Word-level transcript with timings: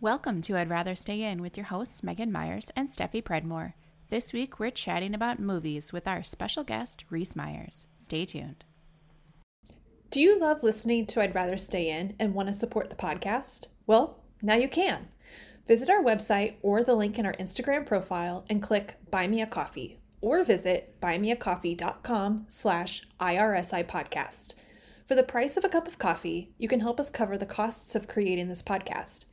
Welcome 0.00 0.42
to 0.42 0.56
I'd 0.56 0.70
Rather 0.70 0.94
Stay 0.94 1.22
In 1.22 1.42
with 1.42 1.56
your 1.56 1.66
hosts 1.66 2.04
Megan 2.04 2.30
Myers 2.30 2.70
and 2.76 2.88
Steffi 2.88 3.20
Predmore. 3.20 3.72
This 4.10 4.32
week 4.32 4.60
we're 4.60 4.70
chatting 4.70 5.12
about 5.12 5.40
movies 5.40 5.92
with 5.92 6.06
our 6.06 6.22
special 6.22 6.62
guest 6.62 7.04
Reese 7.10 7.34
Myers. 7.34 7.88
Stay 7.96 8.24
tuned. 8.24 8.64
Do 10.10 10.20
you 10.20 10.38
love 10.38 10.62
listening 10.62 11.06
to 11.06 11.20
I'd 11.20 11.34
Rather 11.34 11.56
Stay 11.56 11.90
In 11.90 12.14
and 12.20 12.32
want 12.32 12.46
to 12.46 12.52
support 12.52 12.90
the 12.90 12.96
podcast? 12.96 13.66
Well, 13.88 14.22
now 14.40 14.54
you 14.54 14.68
can. 14.68 15.08
Visit 15.66 15.90
our 15.90 16.00
website 16.00 16.54
or 16.62 16.84
the 16.84 16.94
link 16.94 17.18
in 17.18 17.26
our 17.26 17.34
Instagram 17.34 17.84
profile 17.84 18.44
and 18.48 18.62
click 18.62 18.94
Buy 19.10 19.26
Me 19.26 19.42
a 19.42 19.46
Coffee 19.46 19.98
or 20.20 20.44
visit 20.44 20.94
buymeacoffee.com 21.02 22.46
slash 22.48 23.02
IRSI 23.18 23.84
podcast. 23.88 24.54
For 25.08 25.16
the 25.16 25.24
price 25.24 25.56
of 25.56 25.64
a 25.64 25.68
cup 25.68 25.88
of 25.88 25.98
coffee, 25.98 26.52
you 26.56 26.68
can 26.68 26.82
help 26.82 27.00
us 27.00 27.10
cover 27.10 27.36
the 27.36 27.46
costs 27.46 27.96
of 27.96 28.06
creating 28.06 28.46
this 28.46 28.62
podcast. 28.62 29.24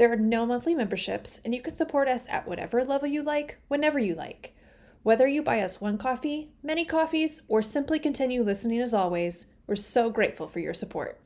There 0.00 0.10
are 0.10 0.16
no 0.16 0.46
monthly 0.46 0.74
memberships, 0.74 1.42
and 1.44 1.54
you 1.54 1.60
can 1.60 1.74
support 1.74 2.08
us 2.08 2.26
at 2.30 2.48
whatever 2.48 2.82
level 2.82 3.06
you 3.06 3.22
like, 3.22 3.58
whenever 3.68 3.98
you 3.98 4.14
like. 4.14 4.54
Whether 5.02 5.28
you 5.28 5.42
buy 5.42 5.60
us 5.60 5.78
one 5.78 5.98
coffee, 5.98 6.48
many 6.62 6.86
coffees, 6.86 7.42
or 7.48 7.60
simply 7.60 7.98
continue 7.98 8.42
listening 8.42 8.80
as 8.80 8.94
always, 8.94 9.48
we're 9.66 9.76
so 9.76 10.08
grateful 10.08 10.48
for 10.48 10.58
your 10.58 10.72
support. 10.72 11.20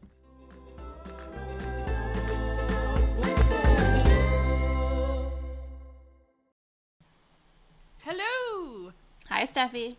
Hello, 8.00 8.90
Hi, 9.28 9.44
Steffi. 9.44 9.94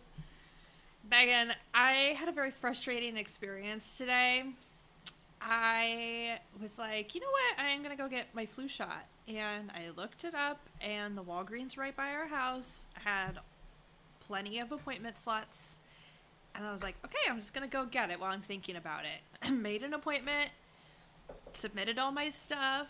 Megan. 1.10 1.54
I 1.72 2.14
had 2.18 2.28
a 2.28 2.32
very 2.32 2.50
frustrating 2.50 3.16
experience 3.16 3.96
today. 3.96 4.44
I 5.40 6.38
was 6.60 6.78
like, 6.78 7.14
you 7.14 7.20
know 7.20 7.30
what? 7.30 7.64
I'm 7.64 7.82
going 7.82 7.96
to 7.96 8.02
go 8.02 8.08
get 8.08 8.34
my 8.34 8.46
flu 8.46 8.68
shot. 8.68 9.06
And 9.28 9.70
I 9.72 9.90
looked 9.96 10.24
it 10.24 10.34
up, 10.34 10.60
and 10.80 11.16
the 11.16 11.22
Walgreens 11.22 11.76
right 11.76 11.96
by 11.96 12.10
our 12.10 12.28
house 12.28 12.86
had 12.94 13.38
plenty 14.20 14.58
of 14.60 14.70
appointment 14.70 15.18
slots. 15.18 15.78
And 16.54 16.64
I 16.64 16.72
was 16.72 16.82
like, 16.82 16.96
okay, 17.04 17.18
I'm 17.28 17.40
just 17.40 17.52
going 17.52 17.68
to 17.68 17.72
go 17.72 17.84
get 17.84 18.10
it 18.10 18.20
while 18.20 18.30
I'm 18.30 18.40
thinking 18.40 18.76
about 18.76 19.02
it. 19.04 19.52
Made 19.52 19.82
an 19.82 19.94
appointment, 19.94 20.50
submitted 21.52 21.98
all 21.98 22.12
my 22.12 22.28
stuff, 22.28 22.88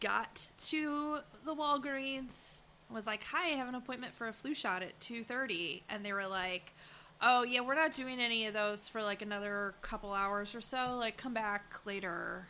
got 0.00 0.48
to 0.66 1.18
the 1.44 1.54
Walgreens, 1.54 2.62
was 2.92 3.06
like, 3.06 3.24
hi, 3.24 3.52
I 3.52 3.56
have 3.56 3.68
an 3.68 3.74
appointment 3.74 4.14
for 4.14 4.28
a 4.28 4.32
flu 4.32 4.54
shot 4.54 4.82
at 4.82 4.98
2.30. 5.00 5.82
And 5.88 6.04
they 6.04 6.12
were 6.12 6.26
like, 6.26 6.74
oh 7.22 7.42
yeah 7.42 7.60
we're 7.60 7.74
not 7.74 7.94
doing 7.94 8.20
any 8.20 8.46
of 8.46 8.54
those 8.54 8.88
for 8.88 9.02
like 9.02 9.22
another 9.22 9.74
couple 9.82 10.12
hours 10.12 10.54
or 10.54 10.60
so. 10.60 10.96
Like 10.98 11.16
come 11.16 11.34
back 11.34 11.80
later. 11.84 12.46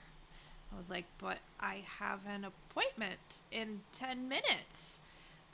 I 0.72 0.76
was 0.76 0.88
like 0.88 1.06
but 1.18 1.38
i 1.58 1.82
have 1.98 2.20
an 2.28 2.44
appointment 2.44 3.42
in 3.50 3.80
10 3.92 4.28
minutes. 4.28 5.02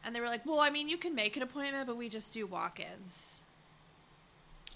And 0.04 0.14
they 0.14 0.20
were 0.20 0.28
like 0.28 0.44
well 0.44 0.60
i 0.60 0.70
mean 0.70 0.88
you 0.88 0.98
can 0.98 1.14
make 1.14 1.36
an 1.36 1.42
appointment 1.42 1.86
but 1.86 1.96
we 1.96 2.08
just 2.08 2.34
do 2.34 2.46
walk-ins. 2.46 3.40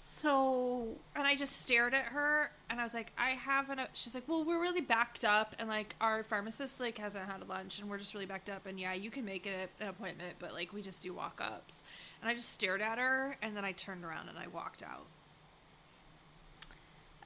So, 0.03 0.97
and 1.15 1.25
i 1.25 1.35
just 1.35 1.61
stared 1.61 1.93
at 1.93 2.05
her 2.05 2.51
and 2.69 2.81
i 2.81 2.83
was 2.83 2.93
like 2.93 3.13
i 3.17 3.29
have 3.29 3.69
an 3.69 3.79
she's 3.93 4.13
like 4.13 4.27
well 4.27 4.43
we're 4.43 4.61
really 4.61 4.81
backed 4.81 5.23
up 5.23 5.55
and 5.57 5.69
like 5.69 5.95
our 6.01 6.23
pharmacist 6.23 6.79
like 6.79 6.97
hasn't 6.97 7.25
had 7.29 7.47
lunch 7.47 7.79
and 7.79 7.89
we're 7.89 7.97
just 7.97 8.13
really 8.13 8.25
backed 8.25 8.49
up 8.49 8.65
and 8.65 8.79
yeah 8.79 8.93
you 8.93 9.09
can 9.09 9.23
make 9.23 9.47
it 9.47 9.69
an 9.79 9.87
appointment 9.87 10.33
but 10.37 10.53
like 10.53 10.73
we 10.73 10.81
just 10.81 11.01
do 11.01 11.13
walk-ups 11.13 11.83
and 12.21 12.29
i 12.29 12.33
just 12.33 12.49
stared 12.49 12.81
at 12.81 12.97
her 12.97 13.35
and 13.41 13.55
then 13.57 13.65
i 13.65 13.71
turned 13.71 14.03
around 14.05 14.29
and 14.29 14.37
i 14.37 14.47
walked 14.47 14.83
out 14.83 15.05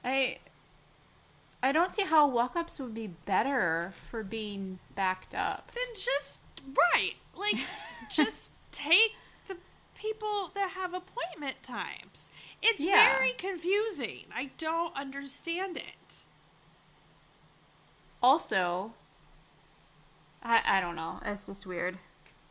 I 0.04 0.38
I 1.62 1.72
don't 1.72 1.90
see 1.90 2.02
how 2.02 2.28
walk-ups 2.28 2.78
would 2.78 2.94
be 2.94 3.08
better 3.08 3.92
for 4.10 4.22
being 4.22 4.78
backed 4.94 5.34
up. 5.34 5.72
then 5.74 5.94
just 5.94 6.40
right 6.66 7.14
like 7.34 7.56
just 8.10 8.52
take 8.70 9.12
the 9.48 9.56
people 9.96 10.50
that 10.54 10.70
have 10.76 10.94
appointment 10.94 11.62
times 11.62 12.30
it's 12.62 12.78
Yeah. 12.80 13.16
very 13.16 13.32
confusing 13.32 14.26
i 14.34 14.50
don't 14.58 14.94
understand 14.96 15.76
it 15.76 16.24
Also, 18.22 18.92
I 20.42 20.62
I 20.64 20.80
don't 20.80 20.96
know. 20.96 21.20
It's 21.24 21.46
just 21.46 21.66
weird. 21.66 21.98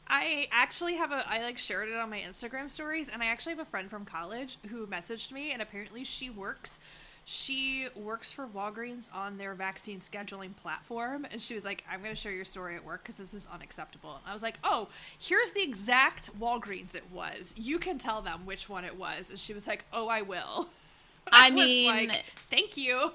I 0.08 0.48
actually 0.52 0.96
have 0.96 1.12
a 1.12 1.24
i 1.28 1.42
like 1.42 1.58
shared 1.58 1.90
it 1.90 1.96
on 1.96 2.10
my 2.10 2.20
instagram 2.20 2.70
stories 2.70 3.10
and 3.10 3.22
i 3.22 3.26
actually 3.26 3.52
have 3.52 3.60
a 3.60 3.66
friend 3.66 3.90
from 3.90 4.06
college 4.06 4.58
who 4.70 4.86
messaged 4.88 5.32
me 5.32 5.52
and 5.52 5.62
apparently 5.62 6.04
she 6.04 6.30
works 6.30 6.80
she 7.28 7.88
works 7.96 8.32
for 8.32 8.46
Walgreens 8.46 9.10
on 9.12 9.40
their 9.40 9.56
vaccine 9.56 10.00
scheduling 10.00 10.56
platform, 10.56 11.26
and 11.32 11.42
she 11.42 11.56
was 11.56 11.66
like, 11.66 11.84
"I'm 11.90 12.04
going 12.04 12.14
to 12.14 12.16
share 12.16 12.32
your 12.32 12.46
story 12.46 12.76
at 12.76 12.86
work 12.86 13.02
because 13.02 13.16
this 13.16 13.34
is 13.34 13.48
unacceptable." 13.52 14.12
And 14.12 14.22
I 14.28 14.34
was 14.36 14.44
like, 14.44 14.60
"Oh, 14.64 14.90
here's 15.18 15.50
the 15.50 15.64
exact 15.64 16.40
Walgreens 16.40 16.94
it 16.94 17.06
was. 17.12 17.56
You 17.58 17.80
can 17.80 17.98
tell 17.98 18.22
them 18.22 18.46
which 18.46 18.70
one 18.70 18.86
it 18.86 18.96
was." 18.96 19.32
And 19.32 19.40
she 19.40 19.56
was 19.56 19.66
like, 19.66 19.86
"Oh, 19.92 20.08
I 20.08 20.22
will." 20.22 20.70
I 21.32 21.50
was 21.50 21.66
mean, 21.66 22.10
like, 22.10 22.26
"Thank 22.52 22.78
you." 22.78 23.14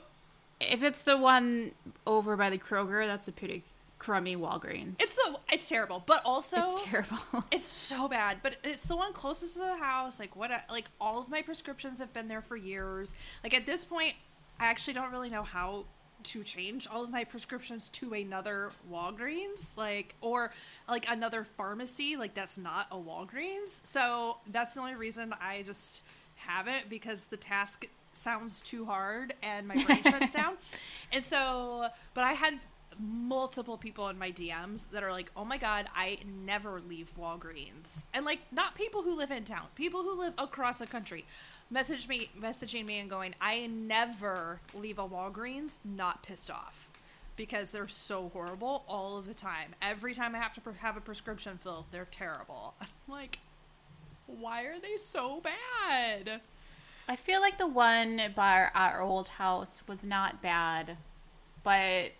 if 0.61 0.83
it's 0.83 1.03
the 1.03 1.17
one 1.17 1.73
over 2.07 2.37
by 2.37 2.51
the 2.51 2.59
Kroger, 2.59 3.07
that's 3.07 3.29
a 3.29 3.33
pretty 3.33 3.65
crummy 4.01 4.35
Walgreens. 4.37 4.97
It's 4.99 5.15
the 5.15 5.37
it's 5.53 5.69
terrible, 5.69 6.03
but 6.05 6.23
also 6.25 6.57
it's 6.59 6.83
terrible. 6.83 7.19
It's 7.53 7.65
so 7.67 8.09
bad, 8.09 8.39
but 8.43 8.57
it's 8.65 8.87
the 8.89 8.97
one 8.97 9.13
closest 9.13 9.55
to 9.55 9.61
the 9.61 9.77
house. 9.77 10.19
Like 10.19 10.35
what? 10.35 10.51
I- 10.51 10.63
Like 10.69 10.89
all 11.01 11.21
of 11.21 11.29
my 11.29 11.43
prescriptions 11.43 12.01
have 12.01 12.13
been 12.13 12.27
there 12.27 12.43
for 12.43 12.57
years. 12.57 13.15
Like 13.45 13.55
at 13.55 13.67
this 13.67 13.85
point, 13.85 14.15
I 14.59 14.67
actually 14.67 14.95
don't 14.95 15.13
really 15.13 15.31
know 15.31 15.45
how 15.45 15.85
to 16.23 16.43
change 16.45 16.87
all 16.87 17.03
of 17.05 17.11
my 17.11 17.25
prescriptions 17.25 17.89
to 17.91 18.13
another 18.13 18.73
Walgreens, 18.93 19.77
like 19.77 20.15
or 20.21 20.53
like 20.89 21.09
another 21.09 21.45
pharmacy. 21.45 22.17
Like 22.17 22.35
that's 22.35 22.59
not 22.59 22.87
a 22.91 22.97
Walgreens. 22.97 23.81
So 23.85 24.39
that's 24.51 24.75
the 24.75 24.81
only 24.81 24.95
reason 24.97 25.35
I 25.41 25.63
just 25.63 26.03
have 26.37 26.69
it 26.69 26.89
because 26.89 27.25
the 27.25 27.37
task 27.37 27.87
sounds 28.13 28.61
too 28.61 28.85
hard 28.87 29.35
and 29.43 29.69
my 29.69 29.75
brain 29.85 30.03
shuts 30.03 30.33
down. 30.41 30.55
And 31.13 31.25
so, 31.25 31.89
but 32.15 32.25
I 32.25 32.33
had 32.33 32.59
multiple 33.01 33.77
people 33.77 34.09
in 34.09 34.19
my 34.19 34.31
DMs 34.31 34.91
that 34.91 35.03
are 35.03 35.13
like, 35.13 35.31
"Oh 35.37 35.45
my 35.45 35.59
god, 35.59 35.89
I 35.95 36.19
never 36.25 36.81
leave 36.81 37.13
Walgreens," 37.19 38.05
and 38.13 38.25
like 38.25 38.41
not 38.53 38.75
people 38.75 39.03
who 39.03 39.17
live 39.17 39.31
in 39.31 39.45
town, 39.45 39.69
people 39.75 40.03
who 40.03 40.19
live 40.19 40.35
across 40.39 40.79
the 40.79 40.87
country, 40.87 41.25
message 41.71 42.09
me, 42.09 42.31
messaging 42.39 42.87
me 42.87 42.99
and 42.99 43.09
going, 43.09 43.35
"I 43.41 43.67
never 43.67 44.61
leave 44.75 44.99
a 44.99 45.09
Walgreens 45.09 45.79
not 45.85 46.23
pissed 46.23 46.51
off." 46.51 46.89
Because 47.37 47.71
they're 47.71 47.89
so 47.89 48.29
horrible 48.29 48.85
all 48.87 49.17
of 49.17 49.27
the 49.27 49.33
time. 49.33 49.75
Every 49.81 50.15
time 50.15 50.35
I 50.35 50.39
have 50.39 50.53
to 50.55 50.73
have 50.81 50.97
a 50.99 51.01
prescription 51.01 51.59
filled, 51.59 51.87
they're 51.91 52.05
terrible. 52.05 52.75
I'm 52.81 52.89
like, 53.09 53.39
why 54.39 54.63
are 54.63 54.79
they 54.79 54.97
so 54.97 55.41
bad? 55.41 56.41
I 57.09 57.17
feel 57.17 57.41
like 57.41 57.59
the 57.59 57.67
one 57.67 58.21
by 58.37 58.69
our 58.75 59.01
old 59.01 59.29
house 59.29 59.83
was 59.89 60.07
not 60.07 60.43
bad, 60.43 60.97
but 61.65 62.13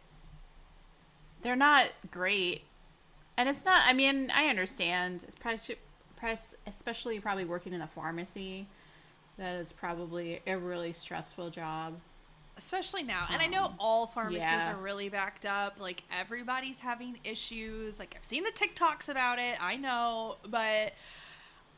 they're 1.43 1.57
not 1.57 1.89
great. 2.11 2.63
And 3.37 3.49
it's 3.49 3.65
not, 3.65 3.83
I 3.87 3.93
mean, 3.93 4.31
I 4.35 4.47
understand, 4.47 5.25
it's 5.27 5.37
press- 6.17 6.55
especially 6.67 7.21
probably 7.21 7.45
working 7.45 7.73
in 7.73 7.81
a 7.81 7.87
pharmacy, 7.87 8.67
that 9.39 9.57
is 9.57 9.73
probably 9.73 10.41
a 10.47 10.57
really 10.59 10.93
stressful 10.93 11.51
job. 11.51 11.99
especially 12.59 13.03
now 13.03 13.27
and 13.33 13.41
i 13.41 13.47
know 13.47 13.67
um, 13.67 13.75
all 13.79 14.07
pharmacies 14.07 14.43
yeah. 14.43 14.71
are 14.71 14.77
really 14.77 15.09
backed 15.09 15.47
up 15.47 15.77
like 15.81 16.03
everybody's 16.13 16.81
having 16.81 17.17
issues 17.25 17.99
like 17.99 18.15
i've 18.19 18.25
seen 18.25 18.45
the 18.45 18.51
tiktoks 18.51 19.09
about 19.09 19.39
it 19.39 19.57
i 19.63 19.77
know 19.77 20.37
but 20.47 20.93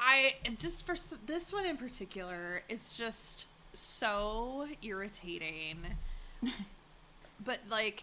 i 0.00 0.34
just 0.58 0.84
for 0.84 0.96
this 1.26 1.52
one 1.52 1.64
in 1.64 1.76
particular 1.76 2.62
is 2.68 2.96
just 2.96 3.46
so 3.74 4.66
irritating 4.82 5.76
but 7.44 7.60
like 7.70 8.02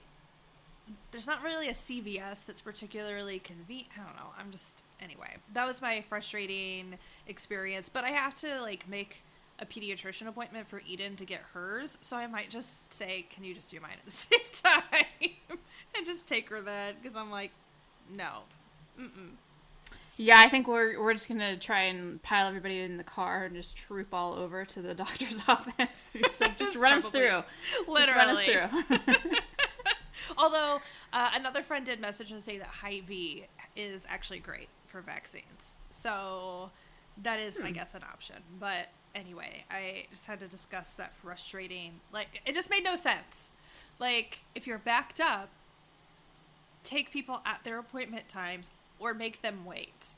there's 1.12 1.28
not 1.28 1.44
really 1.44 1.68
a 1.70 1.74
cvs 1.74 2.46
that's 2.46 2.62
particularly 2.62 3.40
convenient 3.40 3.90
i 3.96 4.00
don't 4.00 4.16
know 4.16 4.30
i'm 4.40 4.52
just 4.52 4.84
anyway 5.02 5.36
that 5.54 5.68
was 5.68 5.81
my 5.81 6.02
frustrating 6.10 6.96
experience 7.28 7.90
but 7.90 8.04
i 8.04 8.10
have 8.10 8.36
to 8.36 8.62
like 8.62 8.88
make 8.90 9.18
a 9.62 9.66
pediatrician 9.66 10.25
appointment 10.28 10.68
for 10.69 10.81
Eden 10.88 11.18
to 11.18 11.25
get 11.25 11.42
hers, 11.54 11.98
so 12.00 12.16
I 12.16 12.28
might 12.28 12.50
just 12.50 12.94
say, 12.94 13.25
"Can 13.30 13.44
you 13.44 13.54
just 13.54 13.69
do 13.69 13.81
mine 13.81 13.92
at 14.00 14.06
the 14.06 14.12
same 14.12 14.40
time?" 14.54 15.31
and 15.96 16.06
just 16.06 16.25
take 16.28 16.50
her 16.50 16.62
then, 16.62 16.96
because 17.02 17.18
I'm 17.18 17.30
like, 17.30 17.52
no, 18.10 18.44
Mm-mm. 19.00 19.31
Yeah, 20.18 20.40
I 20.40 20.50
think 20.50 20.68
we're 20.68 21.02
we're 21.02 21.13
just 21.13 21.30
gonna 21.30 21.56
try 21.56 21.84
and 21.84 22.22
pile 22.24 22.48
everybody 22.48 22.80
in 22.80 22.98
the 22.98 23.04
car 23.06 23.46
and 23.46 23.56
just 23.56 23.78
troop 23.78 24.13
all 24.13 24.34
over 24.34 24.66
to 24.66 24.81
the 24.81 24.94
doctor's 24.96 25.42
office. 25.48 26.10
just, 26.13 26.42
like, 26.42 26.58
just 26.58 26.75
run 26.75 26.94
us 26.98 27.10
Probably. 27.10 27.30
through. 27.30 27.44
literally. 27.94 28.46
Just 28.46 28.72
run 28.72 29.10
us 29.10 29.18
through. 29.18 29.31
Although 30.38 30.81
uh, 31.14 31.31
another 31.34 31.62
friend 31.62 31.86
did 31.86 32.00
message 32.00 32.31
and 32.31 32.42
say 32.42 32.58
that 32.58 32.68
Hy-Vee 32.68 33.46
is 33.76 34.06
actually 34.10 34.40
great 34.40 34.70
for 34.88 35.02
vaccines, 35.02 35.76
so 35.92 36.72
that 37.24 37.40
is, 37.40 37.60
I 37.62 37.72
guess, 37.72 37.96
an 37.96 38.04
option. 38.04 38.38
But 38.60 38.90
anyway, 39.16 39.66
I 39.70 40.06
just 40.10 40.26
had 40.26 40.40
to 40.40 40.48
discuss 40.48 40.96
that 40.96 41.16
frustrating. 41.16 42.00
Like, 42.12 42.42
it 42.46 42.54
just 42.54 42.70
made 42.70 42.84
no 42.84 42.96
sense. 42.96 43.52
Like, 44.00 44.40
if 44.56 44.66
you're 44.68 44.78
backed 44.78 45.20
up, 45.20 45.50
take 46.84 47.12
people 47.12 47.42
at 47.46 47.64
their 47.64 47.80
appointment 47.80 48.30
times 48.30 48.70
or 49.00 49.14
make 49.14 49.42
them 49.42 49.66
wait 49.66 50.16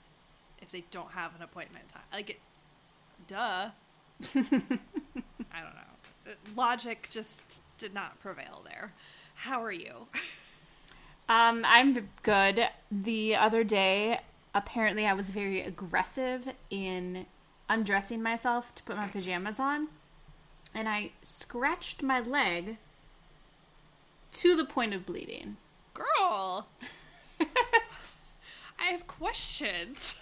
if 0.61 0.71
they 0.71 0.83
don't 0.91 1.11
have 1.11 1.35
an 1.35 1.41
appointment 1.41 1.89
time. 1.89 2.03
Like, 2.13 2.29
it, 2.31 2.39
duh. 3.27 3.69
I 4.35 5.59
don't 5.59 5.75
know. 5.75 6.33
Logic 6.55 7.07
just 7.11 7.61
did 7.77 7.93
not 7.93 8.19
prevail 8.19 8.61
there. 8.63 8.93
How 9.41 9.63
are 9.63 9.71
you? 9.71 10.07
Um, 11.27 11.63
I'm 11.65 12.09
good. 12.21 12.67
The 12.91 13.35
other 13.35 13.63
day, 13.63 14.19
apparently, 14.53 15.07
I 15.07 15.13
was 15.13 15.31
very 15.31 15.61
aggressive 15.61 16.53
in 16.69 17.25
undressing 17.67 18.21
myself 18.21 18.75
to 18.75 18.83
put 18.83 18.97
my 18.97 19.07
pajamas 19.07 19.59
on, 19.59 19.87
and 20.75 20.87
I 20.87 21.13
scratched 21.23 22.03
my 22.03 22.19
leg 22.19 22.77
to 24.33 24.55
the 24.55 24.63
point 24.63 24.93
of 24.93 25.07
bleeding. 25.07 25.57
Girl, 25.95 26.67
I 27.39 28.91
have 28.91 29.07
questions. 29.07 30.17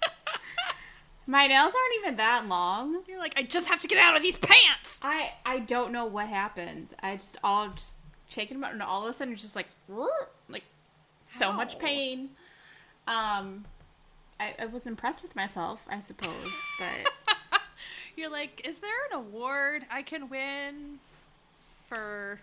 My 1.26 1.46
nails 1.46 1.72
aren't 1.74 2.04
even 2.04 2.16
that 2.16 2.48
long. 2.48 3.02
You're 3.06 3.20
like, 3.20 3.34
I 3.36 3.42
just 3.42 3.68
have 3.68 3.80
to 3.82 3.86
get 3.86 3.98
out 3.98 4.16
of 4.16 4.22
these 4.22 4.36
pants. 4.36 4.98
I 5.02 5.32
I 5.46 5.60
don't 5.60 5.92
know 5.92 6.04
what 6.04 6.28
happened. 6.28 6.94
I 7.00 7.14
just 7.14 7.38
all 7.44 7.68
just 7.68 7.96
shaking 8.32 8.56
them 8.58 8.64
out, 8.64 8.72
and 8.72 8.82
all 8.82 9.04
of 9.04 9.10
a 9.10 9.12
sudden 9.12 9.32
it's 9.34 9.42
just 9.42 9.56
like 9.56 9.68
like 10.48 10.64
so 11.26 11.52
much 11.52 11.78
pain. 11.78 12.30
Um, 13.06 13.64
I, 14.38 14.54
I 14.60 14.66
was 14.66 14.86
impressed 14.86 15.22
with 15.22 15.34
myself, 15.36 15.84
I 15.88 16.00
suppose, 16.00 16.52
but 16.78 17.60
You're 18.16 18.30
like, 18.30 18.66
is 18.68 18.78
there 18.78 18.90
an 19.10 19.16
award 19.16 19.82
I 19.90 20.02
can 20.02 20.28
win 20.28 20.98
for 21.88 22.40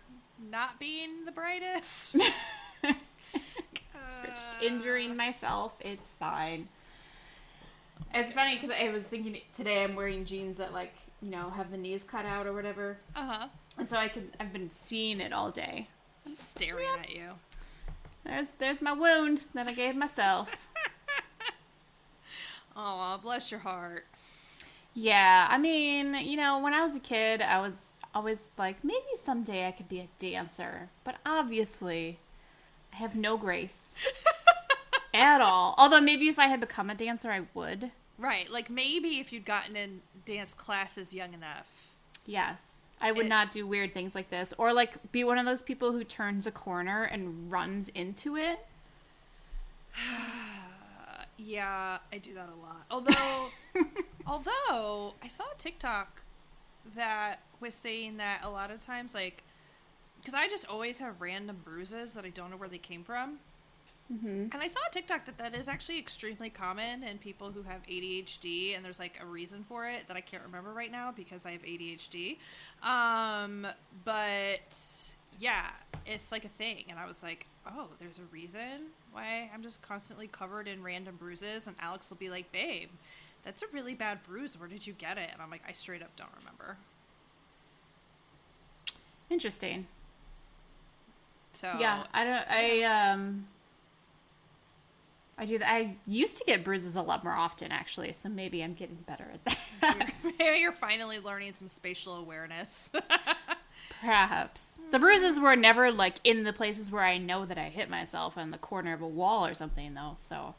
not 0.49 0.79
being 0.79 1.25
the 1.25 1.31
brightest? 1.31 2.15
just 2.83 4.51
Uh, 4.51 4.65
injuring 4.65 5.15
myself. 5.15 5.73
It's 5.81 6.09
fine. 6.09 6.67
It's 8.13 8.33
funny 8.33 8.55
because 8.55 8.71
I 8.71 8.89
was 8.89 9.03
thinking 9.03 9.39
today 9.53 9.83
I'm 9.83 9.95
wearing 9.95 10.25
jeans 10.25 10.57
that 10.57 10.73
like 10.73 10.93
you 11.21 11.29
know 11.29 11.49
have 11.51 11.69
the 11.71 11.77
knees 11.77 12.03
cut 12.03 12.25
out 12.25 12.47
or 12.47 12.53
whatever, 12.53 12.97
Uh 13.15 13.25
huh. 13.25 13.47
And 13.79 13.87
so 13.87 13.97
I 13.97 14.07
can 14.07 14.29
I've 14.39 14.53
been 14.53 14.69
seeing 14.69 15.19
it 15.19 15.33
all 15.33 15.49
day. 15.51 15.87
Staring 16.25 16.85
at 16.99 17.09
you. 17.09 17.31
There's 18.23 18.49
there's 18.59 18.81
my 18.81 18.93
wound 18.93 19.45
that 19.53 19.67
I 19.67 19.73
gave 19.73 19.95
myself. 19.95 20.67
Oh, 22.81 23.19
bless 23.21 23.51
your 23.51 23.59
heart. 23.59 24.05
Yeah, 24.93 25.47
I 25.49 25.57
mean, 25.57 26.15
you 26.15 26.37
know, 26.37 26.59
when 26.59 26.73
I 26.73 26.81
was 26.81 26.95
a 26.95 27.01
kid, 27.01 27.41
I 27.41 27.59
was 27.59 27.91
always 28.15 28.47
like, 28.57 28.83
maybe 28.85 29.03
someday 29.17 29.67
I 29.67 29.71
could 29.71 29.89
be 29.89 29.99
a 29.99 30.07
dancer. 30.17 30.89
But 31.03 31.17
obviously, 31.25 32.19
I 32.93 32.95
have 32.95 33.15
no 33.15 33.35
grace 33.35 33.95
at 35.13 35.41
all. 35.41 35.75
Although 35.77 35.99
maybe 35.99 36.29
if 36.29 36.39
I 36.39 36.47
had 36.47 36.61
become 36.61 36.89
a 36.89 36.95
dancer, 36.95 37.29
I 37.29 37.41
would. 37.53 37.91
Right. 38.17 38.49
Like 38.49 38.69
maybe 38.69 39.19
if 39.19 39.33
you'd 39.33 39.45
gotten 39.45 39.75
in 39.75 39.99
dance 40.25 40.53
classes 40.53 41.13
young 41.13 41.33
enough. 41.33 41.89
Yes. 42.25 42.85
I 43.01 43.11
would 43.11 43.25
It- 43.27 43.29
not 43.29 43.51
do 43.51 43.65
weird 43.65 43.93
things 43.93 44.13
like 44.15 44.29
this. 44.29 44.53
Or 44.57 44.73
like 44.73 45.11
be 45.11 45.23
one 45.23 45.37
of 45.37 45.45
those 45.45 45.61
people 45.61 45.91
who 45.93 46.03
turns 46.03 46.45
a 46.47 46.51
corner 46.51 47.03
and 47.03 47.51
runs 47.51 47.89
into 47.89 48.35
it. 48.35 48.65
Yeah, 51.37 51.99
I 52.11 52.17
do 52.17 52.33
that 52.33 52.49
a 52.49 52.55
lot. 52.61 52.85
Although, 52.91 53.49
although 54.27 55.13
I 55.23 55.27
saw 55.29 55.45
a 55.45 55.57
TikTok 55.57 56.21
that 56.95 57.37
was 57.61 57.73
saying 57.75 58.17
that 58.17 58.41
a 58.43 58.49
lot 58.49 58.71
of 58.71 58.83
times, 58.85 59.13
like, 59.13 59.43
because 60.19 60.33
I 60.33 60.49
just 60.49 60.65
always 60.67 60.99
have 60.99 61.21
random 61.21 61.57
bruises 61.63 62.13
that 62.15 62.25
I 62.25 62.29
don't 62.29 62.51
know 62.51 62.57
where 62.57 62.67
they 62.67 62.77
came 62.77 63.03
from. 63.05 63.39
Mm-hmm. 64.11 64.47
And 64.51 64.55
I 64.55 64.67
saw 64.67 64.79
a 64.89 64.91
TikTok 64.91 65.25
that 65.25 65.37
that 65.37 65.53
is 65.53 65.67
actually 65.67 65.99
extremely 65.99 66.49
common 66.49 67.03
in 67.03 67.19
people 67.19 67.51
who 67.51 67.61
have 67.63 67.81
ADHD, 67.83 68.75
and 68.75 68.83
there's 68.83 68.99
like 68.99 69.19
a 69.21 69.25
reason 69.25 69.63
for 69.67 69.87
it 69.87 70.07
that 70.07 70.17
I 70.17 70.21
can't 70.21 70.43
remember 70.43 70.73
right 70.73 70.91
now 70.91 71.11
because 71.15 71.45
I 71.45 71.51
have 71.51 71.61
ADHD. 71.61 72.37
Um, 72.81 73.67
but 74.03 74.77
yeah, 75.39 75.67
it's 76.07 76.31
like 76.31 76.43
a 76.43 76.49
thing, 76.49 76.85
and 76.89 76.97
I 76.97 77.05
was 77.05 77.21
like, 77.21 77.45
oh, 77.67 77.89
there's 77.99 78.17
a 78.17 78.23
reason 78.31 78.87
why 79.11 79.49
I'm 79.53 79.61
just 79.61 79.81
constantly 79.83 80.27
covered 80.27 80.67
in 80.67 80.81
random 80.81 81.15
bruises, 81.15 81.67
and 81.67 81.75
Alex 81.79 82.09
will 82.09 82.17
be 82.17 82.29
like, 82.29 82.51
babe, 82.51 82.89
that's 83.43 83.61
a 83.61 83.65
really 83.71 83.93
bad 83.93 84.23
bruise. 84.23 84.59
Where 84.59 84.67
did 84.67 84.87
you 84.87 84.93
get 84.93 85.19
it? 85.19 85.29
And 85.31 85.41
I'm 85.41 85.51
like, 85.51 85.63
I 85.67 85.71
straight 85.71 86.01
up 86.01 86.15
don't 86.15 86.31
remember. 86.39 86.77
Interesting. 89.29 89.87
So 91.53 91.73
Yeah, 91.79 92.03
I 92.13 92.23
don't. 92.23 92.45
I 92.49 92.83
um. 92.83 93.47
I 95.39 95.45
do 95.45 95.57
that. 95.57 95.71
I 95.71 95.95
used 96.05 96.37
to 96.37 96.43
get 96.45 96.63
bruises 96.65 96.97
a 96.97 97.01
lot 97.01 97.23
more 97.23 97.33
often, 97.33 97.71
actually. 97.71 98.11
So 98.11 98.27
maybe 98.27 98.61
I'm 98.61 98.73
getting 98.73 98.97
better 99.07 99.31
at 99.33 99.45
that. 99.45 100.13
maybe 100.39 100.59
you're 100.59 100.73
finally 100.73 101.19
learning 101.19 101.53
some 101.53 101.69
spatial 101.69 102.15
awareness. 102.17 102.91
Perhaps 104.01 104.81
the 104.91 104.99
bruises 104.99 105.39
were 105.39 105.55
never 105.55 105.91
like 105.91 106.15
in 106.23 106.43
the 106.43 106.53
places 106.53 106.91
where 106.91 107.03
I 107.03 107.17
know 107.17 107.45
that 107.45 107.57
I 107.57 107.69
hit 107.69 107.89
myself 107.89 108.37
on 108.37 108.51
the 108.51 108.57
corner 108.57 108.93
of 108.93 109.01
a 109.01 109.07
wall 109.07 109.45
or 109.45 109.53
something, 109.53 109.93
though. 109.93 110.17
So 110.19 110.55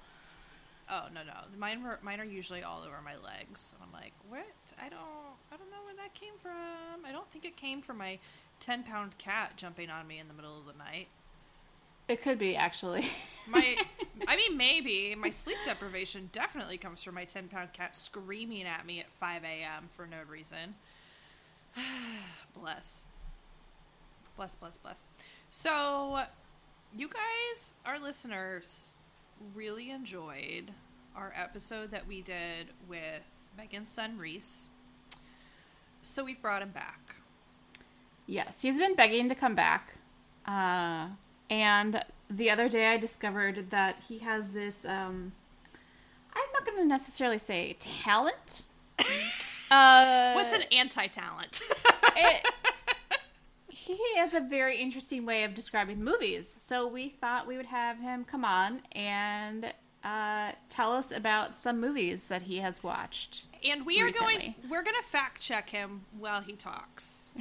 Oh 0.92 1.04
no 1.14 1.22
no, 1.22 1.32
mine 1.56 1.84
were 1.84 2.00
mine 2.02 2.20
are 2.20 2.24
usually 2.24 2.64
all 2.64 2.82
over 2.82 2.96
my 3.04 3.14
legs. 3.16 3.76
I'm 3.80 3.92
like, 3.92 4.12
what? 4.28 4.44
I 4.78 4.88
don't 4.88 5.00
I 5.52 5.56
don't 5.56 5.70
know 5.70 5.84
where 5.84 5.94
that 5.94 6.14
came 6.14 6.34
from. 6.40 7.04
I 7.06 7.12
don't 7.12 7.30
think 7.30 7.44
it 7.44 7.56
came 7.56 7.80
from 7.80 7.98
my 7.98 8.18
ten 8.58 8.82
pound 8.82 9.16
cat 9.16 9.52
jumping 9.56 9.88
on 9.88 10.08
me 10.08 10.18
in 10.18 10.26
the 10.26 10.34
middle 10.34 10.58
of 10.58 10.66
the 10.66 10.76
night. 10.76 11.06
It 12.10 12.22
could 12.22 12.38
be 12.38 12.56
actually. 12.56 13.06
My, 13.46 13.76
I 14.28 14.36
mean, 14.36 14.56
maybe 14.56 15.14
my 15.14 15.30
sleep 15.30 15.56
deprivation 15.64 16.28
definitely 16.32 16.78
comes 16.78 17.02
from 17.02 17.14
my 17.14 17.24
ten 17.24 17.48
pound 17.48 17.72
cat 17.72 17.94
screaming 17.94 18.64
at 18.64 18.84
me 18.86 19.00
at 19.00 19.10
five 19.12 19.44
a.m. 19.44 19.88
for 19.94 20.06
no 20.06 20.18
reason. 20.28 20.74
bless, 22.54 23.06
bless, 24.36 24.54
bless, 24.54 24.76
bless. 24.76 25.04
So, 25.50 26.20
you 26.96 27.08
guys, 27.08 27.74
our 27.86 27.98
listeners, 27.98 28.94
really 29.54 29.90
enjoyed 29.90 30.72
our 31.16 31.32
episode 31.36 31.90
that 31.92 32.06
we 32.06 32.22
did 32.22 32.68
with 32.88 33.22
Megan's 33.56 33.88
son 33.88 34.18
Reese. 34.18 34.68
So 36.02 36.24
we've 36.24 36.40
brought 36.40 36.62
him 36.62 36.70
back. 36.70 37.16
yes, 38.26 38.62
he's 38.62 38.78
been 38.78 38.94
begging 38.94 39.28
to 39.28 39.34
come 39.34 39.54
back. 39.54 39.94
Uh, 40.46 41.08
and 41.50 42.02
the 42.30 42.48
other 42.48 42.68
day 42.68 42.86
I 42.86 42.96
discovered 42.96 43.70
that 43.70 44.00
he 44.08 44.18
has 44.18 44.52
this. 44.52 44.86
Um, 44.86 45.32
I'm 46.32 46.52
not 46.52 46.64
going 46.64 46.78
to 46.78 46.84
necessarily 46.84 47.38
say 47.38 47.76
talent. 47.80 48.62
uh, 49.70 50.32
What's 50.32 50.54
an 50.54 50.62
anti 50.72 51.08
talent? 51.08 51.60
it, 52.16 52.46
he 53.68 53.98
has 54.16 54.32
a 54.32 54.40
very 54.40 54.80
interesting 54.80 55.26
way 55.26 55.42
of 55.42 55.54
describing 55.54 56.02
movies. 56.02 56.52
So 56.56 56.86
we 56.86 57.08
thought 57.08 57.46
we 57.48 57.56
would 57.56 57.66
have 57.66 57.98
him 57.98 58.24
come 58.24 58.44
on 58.44 58.82
and 58.92 59.74
uh, 60.04 60.52
tell 60.68 60.92
us 60.92 61.10
about 61.10 61.54
some 61.54 61.80
movies 61.80 62.28
that 62.28 62.42
he 62.42 62.58
has 62.58 62.82
watched. 62.82 63.46
And 63.68 63.84
we 63.84 64.00
are 64.00 64.10
going 64.18 64.54
we're 64.70 64.82
going 64.82 64.96
to 64.96 65.08
fact 65.08 65.42
check 65.42 65.70
him 65.70 66.02
while 66.18 66.40
he 66.40 66.52
talks. 66.52 67.30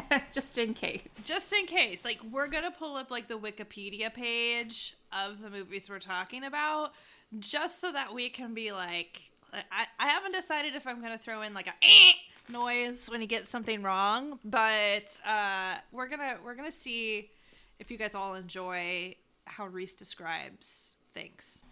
Just 0.32 0.58
in 0.58 0.74
case. 0.74 1.22
Just 1.24 1.52
in 1.52 1.66
case. 1.66 2.04
Like 2.04 2.20
we're 2.30 2.48
going 2.48 2.64
to 2.64 2.70
pull 2.70 2.96
up 2.96 3.10
like 3.10 3.28
the 3.28 3.38
Wikipedia 3.38 4.12
page 4.12 4.96
of 5.12 5.40
the 5.40 5.50
movies 5.50 5.88
we're 5.88 5.98
talking 5.98 6.44
about 6.44 6.92
just 7.38 7.80
so 7.80 7.92
that 7.92 8.14
we 8.14 8.30
can 8.30 8.54
be 8.54 8.72
like 8.72 9.20
I, 9.52 9.86
I 9.98 10.08
haven't 10.08 10.32
decided 10.32 10.74
if 10.74 10.86
I'm 10.86 11.00
going 11.00 11.12
to 11.12 11.18
throw 11.18 11.42
in 11.42 11.54
like 11.54 11.66
a 11.66 11.74
eh 11.82 12.12
noise 12.50 13.08
when 13.10 13.20
he 13.20 13.26
gets 13.26 13.50
something 13.50 13.82
wrong, 13.82 14.38
but 14.44 15.20
uh 15.26 15.76
we're 15.92 16.08
going 16.08 16.20
to 16.20 16.36
we're 16.44 16.54
going 16.54 16.70
to 16.70 16.76
see 16.76 17.30
if 17.78 17.90
you 17.90 17.96
guys 17.96 18.14
all 18.14 18.34
enjoy 18.34 19.14
how 19.44 19.66
Reese 19.66 19.94
describes 19.94 20.96
things. 21.14 21.62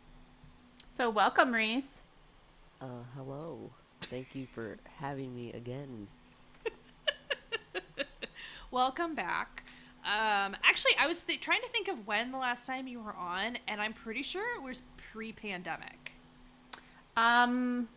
So 0.96 1.10
welcome, 1.10 1.52
Reese. 1.52 2.02
Uh, 2.80 3.04
hello. 3.16 3.70
Thank 4.02 4.34
you 4.34 4.46
for 4.54 4.78
having 4.98 5.34
me 5.34 5.52
again. 5.52 6.08
Welcome 8.70 9.14
back. 9.14 9.64
Um, 10.04 10.56
actually, 10.62 10.92
I 10.98 11.06
was 11.06 11.22
th- 11.22 11.40
trying 11.40 11.62
to 11.62 11.68
think 11.68 11.88
of 11.88 12.06
when 12.06 12.30
the 12.32 12.38
last 12.38 12.66
time 12.66 12.86
you 12.86 13.00
were 13.00 13.14
on, 13.14 13.58
and 13.66 13.80
I'm 13.80 13.92
pretty 13.92 14.22
sure 14.22 14.54
it 14.56 14.62
was 14.62 14.82
pre-pandemic. 15.12 16.12
Um, 17.16 17.88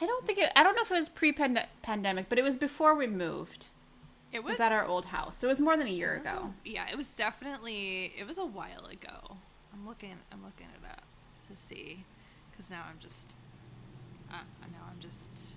I 0.00 0.06
don't 0.06 0.26
think 0.26 0.38
it, 0.38 0.50
I 0.56 0.62
don't 0.62 0.74
know 0.74 0.82
if 0.82 0.90
it 0.90 0.94
was 0.94 1.08
pre-pandemic, 1.08 2.28
but 2.28 2.38
it 2.38 2.42
was 2.42 2.56
before 2.56 2.94
we 2.94 3.06
moved. 3.06 3.68
It 4.32 4.38
It 4.38 4.44
was, 4.44 4.52
was 4.54 4.60
at 4.60 4.72
our 4.72 4.84
old 4.84 5.06
house. 5.06 5.38
So 5.38 5.46
it 5.46 5.50
was 5.50 5.60
more 5.60 5.76
than 5.76 5.86
a 5.86 5.90
year 5.90 6.18
was 6.18 6.26
a- 6.32 6.36
ago. 6.36 6.54
yeah, 6.64 6.86
it 6.90 6.96
was 6.96 7.14
definitely. 7.14 8.12
It 8.18 8.26
was 8.26 8.38
a 8.38 8.44
while 8.46 8.86
ago. 8.86 9.36
I'm 9.72 9.86
looking. 9.86 10.14
I'm 10.32 10.42
looking 10.44 10.66
it 10.66 10.84
up 10.90 11.02
to 11.50 11.56
see, 11.56 12.04
because 12.50 12.70
now 12.70 12.82
I'm 12.90 12.98
just. 12.98 13.34
Uh, 14.30 14.38
now 14.72 14.86
I'm 14.90 14.98
just. 14.98 15.56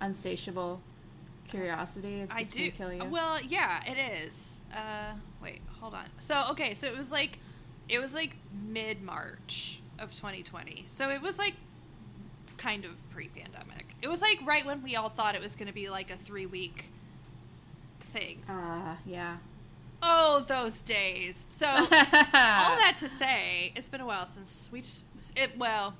Unsatiable. 0.00 0.80
curiosity 1.48 2.20
is 2.20 2.30
I 2.32 2.42
do. 2.42 2.70
kill 2.70 2.92
you. 2.92 3.04
Well, 3.04 3.40
yeah, 3.42 3.82
it 3.86 3.96
is. 4.24 4.60
Uh, 4.72 5.14
wait, 5.42 5.60
hold 5.80 5.94
on. 5.94 6.06
So 6.20 6.46
okay, 6.50 6.74
so 6.74 6.86
it 6.86 6.96
was 6.96 7.10
like, 7.10 7.38
it 7.88 8.00
was 8.00 8.14
like 8.14 8.36
mid 8.52 9.02
March 9.02 9.80
of 9.98 10.14
2020. 10.14 10.84
So 10.86 11.10
it 11.10 11.22
was 11.22 11.38
like 11.38 11.54
kind 12.56 12.84
of 12.84 12.92
pre-pandemic. 13.10 13.94
It 14.02 14.08
was 14.08 14.20
like 14.20 14.38
right 14.44 14.64
when 14.66 14.82
we 14.82 14.96
all 14.96 15.08
thought 15.08 15.34
it 15.34 15.40
was 15.40 15.54
going 15.54 15.68
to 15.68 15.72
be 15.74 15.88
like 15.88 16.10
a 16.10 16.16
three 16.16 16.46
week 16.46 16.86
thing. 18.00 18.42
uh, 18.48 18.96
yeah. 19.06 19.36
Oh, 20.00 20.44
those 20.46 20.80
days. 20.82 21.46
So 21.50 21.66
all 21.66 21.86
that 21.88 22.94
to 23.00 23.08
say, 23.08 23.72
it's 23.74 23.88
been 23.88 24.00
a 24.00 24.06
while 24.06 24.26
since 24.26 24.68
we. 24.70 24.82
It 25.34 25.58
well, 25.58 25.94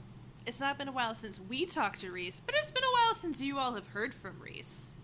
it's 0.48 0.60
not 0.60 0.78
been 0.78 0.88
a 0.88 0.92
while 0.92 1.14
since 1.14 1.38
we 1.38 1.66
talked 1.66 2.00
to 2.00 2.10
Reese, 2.10 2.40
but 2.44 2.54
it's 2.58 2.70
been 2.70 2.82
a 2.82 2.92
while 2.94 3.14
since 3.14 3.42
you 3.42 3.58
all 3.58 3.74
have 3.74 3.88
heard 3.88 4.14
from 4.14 4.40
Reese. 4.40 4.94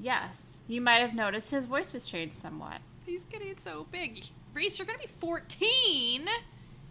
Yes, 0.00 0.60
you 0.66 0.80
might 0.80 1.00
have 1.00 1.14
noticed 1.14 1.50
his 1.50 1.66
voice 1.66 1.92
has 1.92 2.06
changed 2.06 2.34
somewhat. 2.34 2.80
He's 3.04 3.26
getting 3.26 3.58
so 3.58 3.86
big. 3.92 4.24
Reese, 4.54 4.78
you're 4.78 4.86
gonna 4.86 4.98
be 4.98 5.08
14 5.18 6.26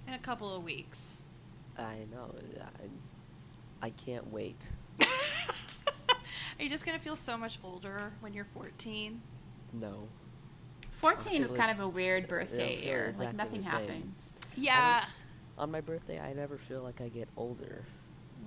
in 0.07 0.13
a 0.13 0.19
couple 0.19 0.55
of 0.55 0.63
weeks. 0.63 1.23
I 1.75 2.05
know. 2.11 2.35
I, 3.81 3.87
I 3.87 3.89
can't 3.89 4.31
wait. 4.31 4.67
Are 5.01 5.05
you 6.59 6.69
just 6.69 6.85
gonna 6.85 6.99
feel 6.99 7.15
so 7.15 7.35
much 7.35 7.57
older 7.63 8.13
when 8.19 8.31
you're 8.31 8.45
14? 8.45 9.19
No. 9.73 10.07
14 10.91 11.41
is 11.41 11.49
feel 11.49 11.57
kind 11.57 11.71
of 11.71 11.79
a 11.79 11.89
weird 11.89 12.27
birthday 12.27 12.83
year. 12.83 13.05
exactly 13.05 13.25
like 13.25 13.35
nothing 13.35 13.57
the 13.57 13.63
same. 13.63 13.71
happens. 13.71 14.33
Yeah. 14.55 15.03
On 15.57 15.69
my 15.71 15.81
birthday, 15.81 16.19
I 16.19 16.33
never 16.33 16.57
feel 16.57 16.81
like 16.81 17.01
I 17.01 17.09
get 17.09 17.27
older 17.37 17.83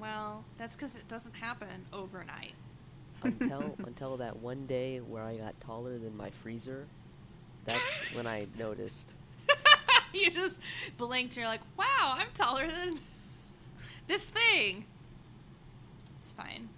Well, 0.00 0.44
that's 0.58 0.74
because 0.74 0.96
it 0.96 1.06
doesn't 1.08 1.34
happen 1.34 1.84
overnight. 1.92 2.54
until 3.22 3.76
until 3.86 4.16
that 4.18 4.36
one 4.38 4.66
day 4.66 4.98
where 4.98 5.22
I 5.22 5.36
got 5.36 5.60
taller 5.60 5.98
than 5.98 6.16
my 6.16 6.30
freezer. 6.42 6.86
That's 7.66 8.14
when 8.14 8.26
I 8.26 8.46
noticed. 8.58 9.14
you 10.12 10.30
just 10.30 10.58
blinked 10.98 11.32
and 11.32 11.36
you're 11.38 11.46
like, 11.46 11.62
wow, 11.78 12.14
I'm 12.18 12.26
taller 12.34 12.66
than 12.70 13.00
this 14.08 14.28
thing. 14.28 14.84
It's 16.18 16.32
fine. 16.32 16.68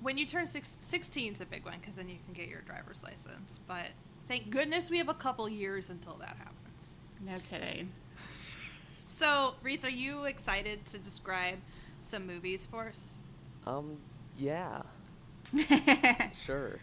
When 0.00 0.16
you 0.16 0.26
turn 0.26 0.46
six, 0.46 0.76
16 0.80 1.32
is 1.34 1.40
a 1.40 1.46
big 1.46 1.64
one 1.64 1.78
because 1.80 1.96
then 1.96 2.08
you 2.08 2.16
can 2.24 2.34
get 2.34 2.48
your 2.48 2.60
driver's 2.62 3.02
license. 3.02 3.58
But 3.66 3.88
thank 4.28 4.50
goodness 4.50 4.90
we 4.90 4.98
have 4.98 5.08
a 5.08 5.14
couple 5.14 5.48
years 5.48 5.90
until 5.90 6.14
that 6.20 6.36
happens. 6.38 6.96
No 7.20 7.34
kidding. 7.50 7.90
So, 9.20 9.52
Reese, 9.62 9.84
are 9.84 9.90
you 9.90 10.24
excited 10.24 10.86
to 10.86 10.98
describe 10.98 11.58
some 11.98 12.26
movies 12.26 12.64
for 12.64 12.88
us? 12.88 13.18
Um, 13.66 13.98
yeah, 14.38 14.80
sure. 16.46 16.78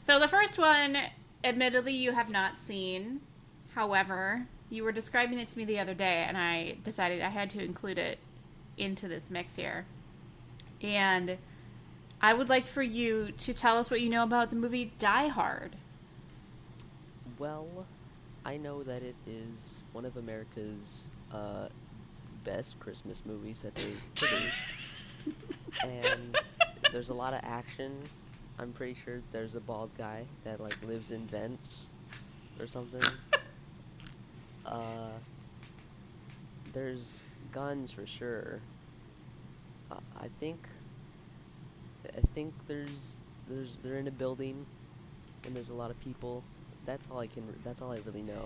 So 0.00 0.20
the 0.20 0.28
first 0.28 0.58
one, 0.58 0.96
admittedly, 1.42 1.92
you 1.92 2.12
have 2.12 2.30
not 2.30 2.56
seen. 2.56 3.20
However, 3.74 4.46
you 4.70 4.84
were 4.84 4.92
describing 4.92 5.40
it 5.40 5.48
to 5.48 5.58
me 5.58 5.64
the 5.64 5.80
other 5.80 5.92
day, 5.92 6.24
and 6.28 6.38
I 6.38 6.76
decided 6.84 7.20
I 7.20 7.30
had 7.30 7.50
to 7.50 7.64
include 7.64 7.98
it 7.98 8.20
into 8.78 9.08
this 9.08 9.28
mix 9.28 9.56
here. 9.56 9.86
And 10.80 11.36
I 12.20 12.32
would 12.32 12.48
like 12.48 12.66
for 12.66 12.84
you 12.84 13.32
to 13.38 13.52
tell 13.52 13.76
us 13.76 13.90
what 13.90 14.00
you 14.00 14.08
know 14.08 14.22
about 14.22 14.50
the 14.50 14.56
movie 14.56 14.92
Die 15.00 15.26
Hard. 15.26 15.74
Well, 17.40 17.86
I 18.44 18.56
know 18.56 18.84
that 18.84 19.02
it 19.02 19.16
is 19.26 19.82
one 19.90 20.04
of 20.04 20.16
America's 20.16 21.08
uh, 21.32 21.68
best 22.44 22.78
Christmas 22.80 23.22
movies 23.26 23.62
that 23.62 23.74
they've 23.74 24.02
produced. 24.14 24.54
and 25.82 26.38
there's 26.92 27.10
a 27.10 27.14
lot 27.14 27.34
of 27.34 27.40
action. 27.42 27.92
I'm 28.58 28.72
pretty 28.72 28.96
sure 29.04 29.20
there's 29.32 29.54
a 29.54 29.60
bald 29.60 29.90
guy 29.98 30.24
that 30.44 30.60
like 30.60 30.76
lives 30.86 31.10
in 31.10 31.26
vents 31.26 31.86
or 32.58 32.66
something. 32.66 33.02
uh, 34.66 35.10
there's 36.72 37.24
guns 37.52 37.90
for 37.90 38.06
sure. 38.06 38.60
Uh, 39.90 39.96
I 40.18 40.28
think. 40.40 40.58
I 42.16 42.20
think 42.20 42.54
there's 42.68 43.16
there's 43.48 43.78
they're 43.80 43.98
in 43.98 44.08
a 44.08 44.12
building, 44.12 44.64
and 45.44 45.54
there's 45.54 45.70
a 45.70 45.74
lot 45.74 45.90
of 45.90 46.00
people. 46.00 46.42
That's 46.86 47.06
all 47.10 47.18
I 47.18 47.26
can. 47.26 47.42
That's 47.64 47.82
all 47.82 47.92
I 47.92 47.98
really 48.06 48.22
know. 48.22 48.44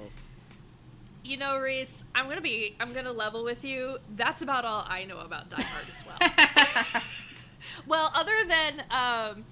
You 1.23 1.37
know, 1.37 1.59
Reese, 1.59 2.05
I'm 2.15 2.29
gonna 2.29 2.41
be, 2.41 2.75
I'm 2.81 2.93
gonna 2.93 3.13
level 3.13 3.45
with 3.45 3.65
you. 3.65 3.99
That's 4.17 4.43
about 4.43 4.65
all 4.65 4.85
I 4.89 5.05
know 5.05 5.19
about 5.21 5.51
Die 5.51 5.63
Hard 5.63 5.87
as 5.89 6.05
well. 6.07 7.03
well, 7.87 8.11
other 8.15 8.37
than, 8.49 8.83
um, 8.91 9.45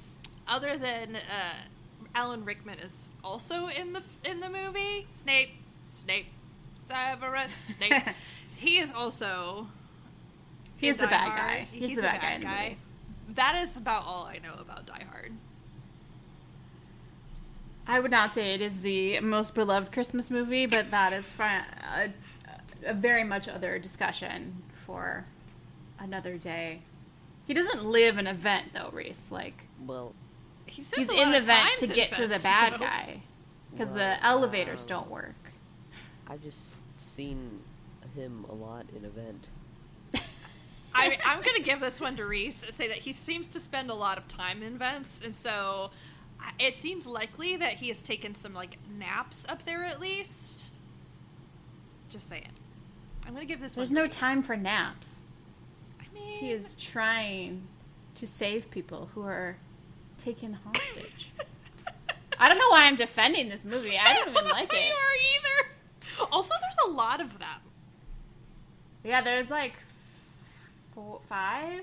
other 0.46 0.78
than 0.78 1.16
uh, 1.16 1.54
Alan 2.14 2.44
Rickman 2.44 2.78
is 2.78 3.08
also 3.22 3.68
in 3.68 3.92
the 3.92 4.02
in 4.25 4.40
the 4.40 4.48
movie. 4.48 5.06
Snape, 5.12 5.50
Snape, 5.90 6.26
Severus 6.75 7.52
Snape. 7.52 8.02
he 8.56 8.78
is 8.78 8.92
also. 8.92 9.68
He's 10.78 10.96
the 10.96 11.06
bad 11.06 11.28
Hard. 11.28 11.38
guy. 11.38 11.68
He's, 11.72 11.96
the 11.96 12.02
bad, 12.02 12.20
guy. 12.20 12.38
the 12.38 12.46
movie. 12.46 12.78
That 13.34 13.56
is 13.56 13.76
about 13.76 14.04
all 14.06 14.25
I 14.25 14.38
know 14.38 14.54
about 14.60 14.87
Die 14.87 15.04
Hard. 15.10 15.32
I 17.88 18.00
would 18.00 18.11
not 18.11 18.35
say 18.35 18.52
it 18.54 18.61
is 18.61 18.83
the 18.83 19.18
most 19.21 19.54
beloved 19.54 19.90
Christmas 19.92 20.30
movie, 20.30 20.66
but 20.66 20.90
that 20.90 21.12
is 21.14 21.33
fr- 21.33 21.42
a, 21.45 22.11
a 22.85 22.92
very 22.95 23.25
much 23.25 23.49
other 23.49 23.78
discussion 23.78 24.62
for 24.87 25.25
another 25.99 26.37
day. 26.37 26.83
He 27.47 27.54
doesn't 27.54 27.85
live 27.85 28.18
an 28.18 28.26
event 28.26 28.68
though, 28.75 28.90
Reese. 28.92 29.33
Like 29.33 29.64
Well, 29.85 30.14
He 30.66 30.83
he's 30.83 30.92
in 31.11 31.30
the 31.30 31.38
of 31.38 31.45
event 31.45 31.78
to 31.78 31.87
in 31.87 31.92
get 31.92 32.12
to 32.12 32.26
the 32.26 32.38
bad 32.40 32.75
though. 32.75 32.78
guy 32.78 33.23
because 33.73 33.88
Well, 33.88 33.99
the 33.99 34.25
elevators 34.25 34.83
um, 34.83 34.88
don't 34.88 35.11
work. 35.11 35.52
I've 36.28 36.42
just 36.42 36.76
seen 36.97 37.61
him 38.14 38.45
a 38.50 38.54
lot 38.54 38.85
in 38.95 39.04
event. 39.07 39.47
I, 40.95 41.16
I'm 41.25 41.42
going 41.42 41.54
to 41.57 41.62
give 41.62 41.80
this 41.80 42.00
one 42.00 42.16
to 42.16 42.25
Reese 42.25 42.62
and 42.64 42.75
say 42.75 42.88
that 42.88 42.97
he 42.99 43.12
seems 43.12 43.49
to 43.50 43.61
spend 43.61 43.88
a 43.88 43.95
lot 43.95 44.18
of 44.18 44.26
time 44.26 44.62
in 44.64 44.76
vents, 44.78 45.21
and 45.25 45.35
so 45.37 45.90
I- 45.92 45.97
it 46.59 46.75
seems 46.75 47.07
likely 47.07 47.57
that 47.57 47.75
he 47.75 47.88
has 47.88 48.02
taken 48.02 48.35
some 48.35 48.54
like 48.54 48.78
naps 48.97 49.47
up 49.49 49.64
there 49.64 49.85
at 49.85 50.00
least. 50.00 50.73
Just 52.09 52.28
saying. 52.28 52.49
I'm 53.26 53.35
going 53.35 53.47
to 53.47 53.52
give 53.52 53.61
this 53.61 53.75
There's 53.75 53.92
no 53.92 54.07
time 54.07 54.42
for 54.42 54.57
naps. 54.57 55.23
I 56.00 56.04
mean, 56.14 56.38
He 56.38 56.50
is 56.50 56.75
trying 56.75 57.66
to 58.14 58.26
save 58.26 58.71
people 58.71 59.11
who 59.14 59.23
are 59.23 59.59
taken 60.16 60.54
hostage. 60.64 61.30
I 62.40 62.49
don't 62.49 62.57
know 62.59 62.68
why 62.71 62.85
I'm 62.87 62.97
defending 62.97 63.49
this 63.49 63.64
movie. 63.64 63.99
I 63.99 64.14
don't 64.14 64.28
even 64.30 64.45
like 64.50 64.73
it. 64.73 64.76
are 64.76 65.16
either. 65.37 66.26
Also, 66.33 66.54
there's 66.61 66.90
a 66.90 66.97
lot 66.97 67.21
of 67.21 67.38
them. 67.38 67.61
Yeah, 69.04 69.21
there's 69.21 69.50
like 69.50 69.75
four, 70.95 71.21
five. 71.28 71.83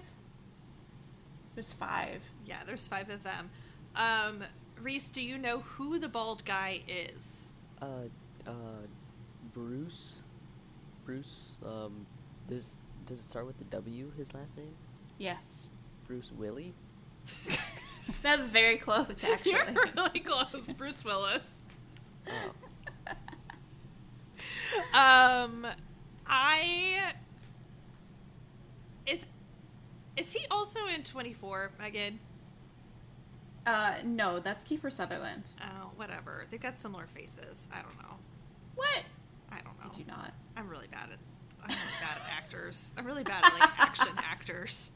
There's 1.54 1.74
five. 1.74 2.22
Yeah, 2.46 2.60
there's 2.66 2.88
five 2.88 3.10
of 3.10 3.24
them. 3.24 3.50
Um, 3.96 4.44
Reese, 4.82 5.10
do 5.10 5.22
you 5.22 5.38
know 5.38 5.60
who 5.60 6.00
the 6.00 6.08
bald 6.10 6.44
guy 6.46 6.82
is? 6.88 7.52
Uh, 7.82 8.08
uh, 8.46 8.52
Bruce. 9.54 10.14
Bruce. 11.06 11.50
Um, 11.66 12.06
does 12.50 12.78
does 13.06 13.20
it 13.20 13.28
start 13.30 13.46
with 13.46 13.58
the 13.58 13.64
W? 13.66 14.12
His 14.18 14.34
last 14.34 14.58
name? 14.58 14.74
Yes, 15.18 15.70
Bruce 16.08 16.32
Willie. 16.32 16.74
that's 18.22 18.48
very 18.50 18.78
close 18.78 19.08
actually. 19.24 19.52
You're 19.52 19.66
really 19.96 20.20
close, 20.20 20.74
Bruce 20.74 21.04
Willis. 21.06 21.62
Oh, 22.28 22.52
Um, 24.94 25.66
I 26.28 27.14
is 29.06 29.26
is 30.18 30.32
he 30.34 30.46
also 30.52 30.86
in 30.88 31.04
Twenty 31.04 31.34
Four, 31.34 31.72
Megan? 31.80 32.20
Uh, 33.66 33.96
no, 34.04 34.40
that's 34.40 34.64
Kiefer 34.64 34.92
Sutherland. 34.92 35.50
Oh, 35.62 35.92
whatever. 35.96 36.46
They've 36.52 36.62
got 36.62 36.78
similar 36.78 37.08
faces. 37.16 37.68
I 37.72 37.82
don't 37.82 37.98
know. 38.02 38.16
What? 38.76 39.04
I 39.52 39.56
don't 39.62 39.78
know. 39.80 39.90
I 39.92 39.98
do 39.98 40.04
not. 40.08 40.34
I'm 40.56 40.70
really 40.70 40.88
bad 40.88 41.10
at 41.12 41.20
I'm 41.64 41.70
really 41.70 42.00
bad 42.00 42.18
at 42.18 42.32
actors. 42.38 42.92
I'm 42.98 43.06
really 43.06 43.24
bad 43.24 43.44
at 43.44 43.54
like 43.60 43.70
action 43.80 44.08
actors. 44.18 44.92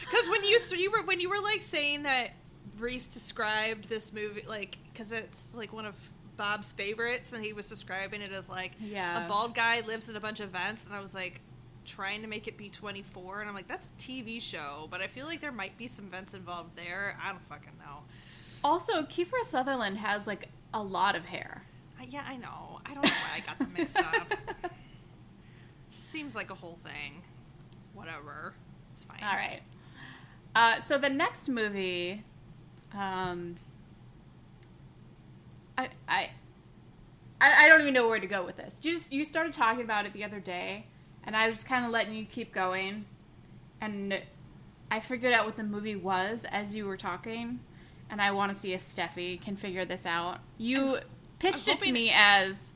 Because 0.00 0.28
when 0.28 0.44
you 0.44 0.58
so 0.60 0.74
you 0.74 0.90
were 0.90 1.02
when 1.02 1.20
you 1.20 1.28
were 1.30 1.40
like 1.42 1.62
saying 1.62 2.02
that 2.04 2.30
Reese 2.78 3.08
described 3.08 3.88
this 3.88 4.12
movie 4.12 4.44
like 4.46 4.78
because 4.92 5.10
it's 5.12 5.46
like 5.54 5.72
one 5.72 5.86
of 5.86 5.94
Bob's 6.36 6.72
favorites 6.72 7.32
and 7.32 7.42
he 7.42 7.52
was 7.54 7.68
describing 7.68 8.20
it 8.20 8.30
as 8.30 8.48
like 8.48 8.72
Yeah. 8.78 9.24
a 9.24 9.28
bald 9.28 9.54
guy 9.54 9.80
lives 9.80 10.08
in 10.10 10.16
a 10.16 10.20
bunch 10.20 10.40
of 10.40 10.50
vents 10.50 10.84
and 10.84 10.94
I 10.94 11.00
was 11.00 11.14
like 11.14 11.40
trying 11.86 12.22
to 12.22 12.28
make 12.28 12.46
it 12.48 12.56
be 12.56 12.68
24 12.68 13.40
and 13.40 13.48
I'm 13.48 13.54
like 13.54 13.68
that's 13.68 13.90
a 13.90 14.00
TV 14.00 14.40
show 14.40 14.88
but 14.90 15.00
I 15.00 15.06
feel 15.06 15.26
like 15.26 15.40
there 15.40 15.52
might 15.52 15.76
be 15.78 15.88
some 15.88 16.06
vents 16.10 16.34
involved 16.34 16.76
there. 16.76 17.16
I 17.22 17.30
don't 17.32 17.44
fucking 17.48 17.72
know. 17.78 18.00
Also, 18.64 19.02
Kiefer 19.02 19.46
Sutherland 19.46 19.98
has 19.98 20.26
like 20.26 20.48
a 20.74 20.82
lot 20.82 21.14
of 21.14 21.24
hair. 21.26 21.62
I, 22.00 22.04
yeah, 22.04 22.24
I 22.26 22.36
know. 22.36 22.80
I 22.84 22.94
don't 22.94 23.04
know 23.04 23.10
why 23.10 23.36
I 23.36 23.40
got 23.40 23.58
them 23.58 23.72
mixed 23.76 23.98
up. 23.98 24.32
Seems 25.88 26.34
like 26.34 26.50
a 26.50 26.54
whole 26.54 26.78
thing. 26.82 27.22
Whatever. 27.94 28.54
It's 28.92 29.04
fine. 29.04 29.20
All 29.22 29.34
right. 29.36 29.60
Uh, 30.54 30.80
so 30.80 30.98
the 30.98 31.08
next 31.10 31.48
movie 31.48 32.24
Um, 32.94 33.56
I, 35.78 35.88
I, 36.08 36.30
I 37.40 37.64
I 37.66 37.68
don't 37.68 37.80
even 37.82 37.94
know 37.94 38.08
where 38.08 38.20
to 38.20 38.26
go 38.26 38.44
with 38.44 38.56
this. 38.56 38.78
You 38.82 38.92
just 38.92 39.12
you 39.12 39.24
started 39.24 39.52
talking 39.52 39.82
about 39.82 40.06
it 40.06 40.12
the 40.12 40.24
other 40.24 40.40
day, 40.40 40.86
and 41.26 41.36
I 41.36 41.46
was 41.46 41.56
just 41.56 41.66
kind 41.68 41.84
of 41.84 41.90
letting 41.90 42.14
you 42.14 42.24
keep 42.24 42.52
going, 42.52 43.04
and 43.80 44.20
I 44.90 45.00
figured 45.00 45.32
out 45.32 45.44
what 45.46 45.56
the 45.56 45.64
movie 45.64 45.96
was 45.96 46.46
as 46.50 46.74
you 46.74 46.86
were 46.86 46.96
talking, 46.96 47.60
and 48.08 48.22
I 48.22 48.30
want 48.30 48.52
to 48.52 48.58
see 48.58 48.72
if 48.72 48.82
Steffi 48.82 49.40
can 49.40 49.56
figure 49.56 49.84
this 49.84 50.06
out. 50.06 50.38
You 50.58 50.98
pitched 51.38 51.68
I'm 51.68 51.74
it 51.74 51.80
to 51.80 51.86
hoping- 51.86 51.94
me 51.94 52.12
as 52.14 52.72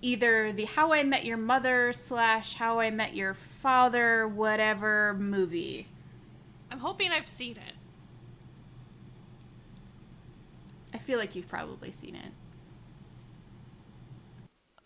either 0.00 0.52
the 0.52 0.64
How 0.64 0.92
I 0.92 1.02
Met 1.02 1.24
Your 1.26 1.36
Mother 1.36 1.92
slash 1.92 2.54
How 2.54 2.80
I 2.80 2.90
Met 2.90 3.14
Your 3.14 3.34
Father 3.34 4.26
whatever 4.26 5.14
movie. 5.14 5.86
I'm 6.70 6.78
hoping 6.78 7.12
I've 7.12 7.28
seen 7.28 7.52
it. 7.58 7.74
I 10.94 10.98
feel 10.98 11.18
like 11.18 11.34
you've 11.34 11.48
probably 11.48 11.90
seen 11.90 12.16
it. 12.16 12.32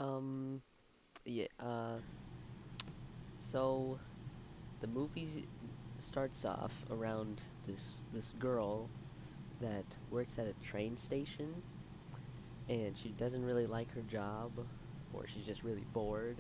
Um, 0.01 0.61
yeah. 1.25 1.47
Uh, 1.61 1.99
so 3.51 3.99
the 4.81 4.87
movie 4.87 5.47
starts 5.99 6.45
off 6.45 6.73
around 6.91 7.41
this 7.67 7.99
this 8.15 8.35
girl 8.39 8.89
that 9.61 9.85
works 10.11 10.39
at 10.39 10.47
a 10.47 10.53
train 10.65 10.97
station, 10.97 11.63
and 12.69 12.97
she 12.97 13.11
doesn't 13.11 13.45
really 13.45 13.67
like 13.67 13.93
her 13.95 14.03
job, 14.03 14.53
or 15.13 15.27
she's 15.27 15.45
just 15.45 15.65
really 15.65 15.85
bored. 15.93 16.37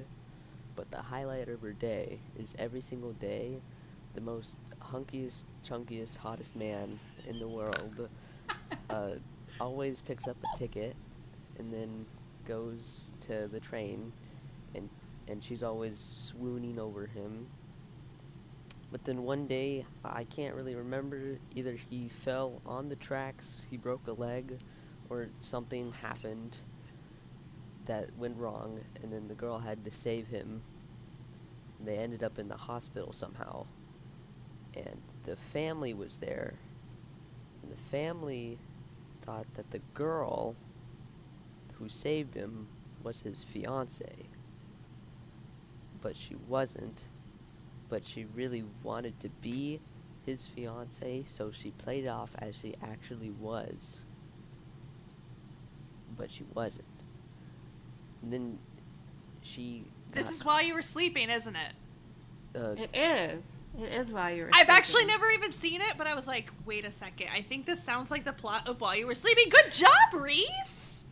But 0.76 0.90
the 0.90 1.02
highlight 1.02 1.48
of 1.48 1.60
her 1.62 1.72
day 1.72 2.20
is 2.38 2.54
every 2.58 2.80
single 2.80 3.12
day, 3.14 3.60
the 4.14 4.20
most 4.20 4.54
hunkiest, 4.80 5.42
chunkiest, 5.66 6.16
hottest 6.16 6.54
man 6.54 6.98
in 7.28 7.40
the 7.40 7.48
world 7.48 8.08
uh, 8.90 9.10
always 9.60 10.00
picks 10.00 10.28
up 10.28 10.36
a 10.42 10.58
ticket 10.58 10.94
and 11.58 11.72
then 11.72 12.06
goes 12.46 13.10
to 13.20 13.48
the 13.48 13.60
train 13.60 14.12
and 15.30 15.42
she's 15.42 15.62
always 15.62 15.98
swooning 15.98 16.78
over 16.78 17.06
him. 17.06 17.46
But 18.90 19.04
then 19.04 19.22
one 19.22 19.46
day 19.46 19.86
i 20.04 20.24
can't 20.24 20.54
really 20.54 20.74
remember 20.74 21.38
either 21.54 21.74
he 21.74 22.10
fell 22.24 22.60
on 22.66 22.88
the 22.88 22.96
tracks 22.96 23.62
he 23.70 23.76
broke 23.76 24.06
a 24.08 24.12
leg 24.12 24.58
or 25.08 25.28
something 25.42 25.92
happened 25.92 26.56
that 27.86 28.10
went 28.18 28.36
wrong 28.36 28.80
and 29.02 29.12
then 29.12 29.28
the 29.28 29.34
girl 29.34 29.58
had 29.58 29.84
to 29.84 29.92
save 29.92 30.26
him. 30.26 30.62
They 31.84 31.96
ended 31.96 32.22
up 32.22 32.38
in 32.38 32.48
the 32.48 32.56
hospital 32.56 33.12
somehow. 33.12 33.66
And 34.74 35.00
the 35.24 35.36
family 35.36 35.94
was 35.94 36.18
there. 36.18 36.54
And 37.62 37.72
the 37.72 37.80
family 37.90 38.58
thought 39.22 39.46
that 39.54 39.70
the 39.70 39.80
girl 39.94 40.54
who 41.74 41.88
saved 41.88 42.34
him 42.34 42.68
was 43.02 43.22
his 43.22 43.42
fiance. 43.42 44.12
But 46.00 46.16
she 46.16 46.36
wasn't. 46.48 47.04
But 47.88 48.06
she 48.06 48.26
really 48.34 48.64
wanted 48.82 49.18
to 49.20 49.28
be 49.40 49.80
his 50.24 50.46
fiance, 50.46 51.24
so 51.28 51.50
she 51.50 51.70
played 51.72 52.06
off 52.08 52.30
as 52.38 52.54
she 52.56 52.74
actually 52.82 53.30
was. 53.30 54.00
But 56.16 56.30
she 56.30 56.44
wasn't. 56.54 56.84
And 58.22 58.32
then 58.32 58.58
she. 59.42 59.84
This 60.12 60.26
got, 60.26 60.34
is 60.34 60.44
while 60.44 60.62
you 60.62 60.74
were 60.74 60.82
sleeping, 60.82 61.30
isn't 61.30 61.56
it? 61.56 61.72
uh, 62.58 62.74
It 62.76 62.90
is. 62.94 63.46
It 63.80 63.92
is 63.92 64.12
while 64.12 64.30
you 64.34 64.44
were. 64.44 64.50
I've 64.52 64.68
actually 64.68 65.04
never 65.04 65.30
even 65.30 65.52
seen 65.52 65.80
it, 65.80 65.94
but 65.96 66.06
I 66.06 66.14
was 66.14 66.26
like, 66.26 66.50
wait 66.66 66.84
a 66.84 66.90
second. 66.90 67.28
I 67.32 67.42
think 67.42 67.66
this 67.66 67.82
sounds 67.82 68.10
like 68.10 68.24
the 68.24 68.32
plot 68.32 68.68
of 68.68 68.80
While 68.80 68.96
You 68.96 69.06
Were 69.06 69.14
Sleeping. 69.14 69.48
Good 69.48 69.72
job, 69.72 70.12
Reese! 70.12 71.04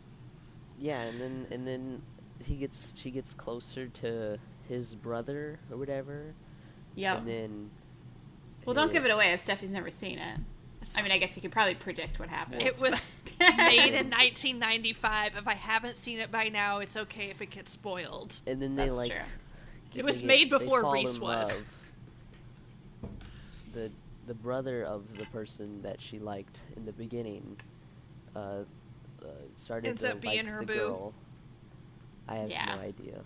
Yeah, 0.79 1.01
and 1.03 1.21
then 1.21 1.47
and 1.51 1.67
then 1.67 2.03
he 2.45 2.57
gets 2.57 2.93
she 2.97 3.11
gets 3.11 3.35
closer 3.35 3.87
to 3.87 4.39
his 4.69 4.95
brother 4.95 5.59
or 5.71 5.77
whatever. 5.77 6.35
Yeah. 6.95 7.17
And 7.19 7.27
then 7.29 7.71
Well, 8.65 8.75
don't 8.75 8.93
give 8.93 9.05
it 9.05 9.11
away 9.11 9.33
if 9.33 9.41
Steffi's 9.41 9.73
never 9.73 9.91
seen 9.91 10.19
it. 10.19 10.39
I 10.97 11.03
mean, 11.03 11.11
I 11.13 11.19
guess 11.19 11.37
you 11.37 11.43
could 11.43 11.53
probably 11.53 11.75
predict 11.75 12.19
what 12.19 12.29
happens. 12.29 12.63
It 12.65 12.81
was 12.81 13.15
made 13.41 13.95
in 13.95 14.11
1995. 14.11 15.37
If 15.37 15.47
I 15.49 15.55
haven't 15.55 15.97
seen 15.97 16.19
it 16.19 16.31
by 16.31 16.49
now, 16.49 16.79
it's 16.79 16.97
okay 16.97 17.31
if 17.31 17.43
it 17.43 17.51
gets 17.51 17.71
spoiled. 17.73 18.41
And 18.47 18.63
then 18.63 18.75
they 18.75 18.85
That's 18.85 18.95
like 18.97 19.11
true. 19.13 19.21
It 19.97 20.05
was 20.05 20.23
made 20.23 20.51
they 20.51 20.59
before 20.59 20.91
Reese 20.93 21.17
in 21.17 21.21
was. 21.23 21.63
The 23.73 23.91
the 24.27 24.35
brother 24.35 24.85
of 24.85 25.03
the 25.17 25.25
person 25.27 25.81
that 25.83 26.01
she 26.01 26.19
liked 26.19 26.61
in 26.77 26.85
the 26.85 26.93
beginning 26.93 27.57
uh, 28.37 28.39
uh, 28.39 29.27
started 29.57 29.89
Ends 29.89 30.03
to 30.03 30.13
up 30.13 30.21
being 30.21 30.45
her 30.47 30.61
the 30.61 30.67
boo. 30.67 30.75
girl. 30.75 31.15
I 32.29 32.37
have 32.37 32.51
Yeah. 32.51 32.75
no 32.75 32.83
idea. 32.83 33.21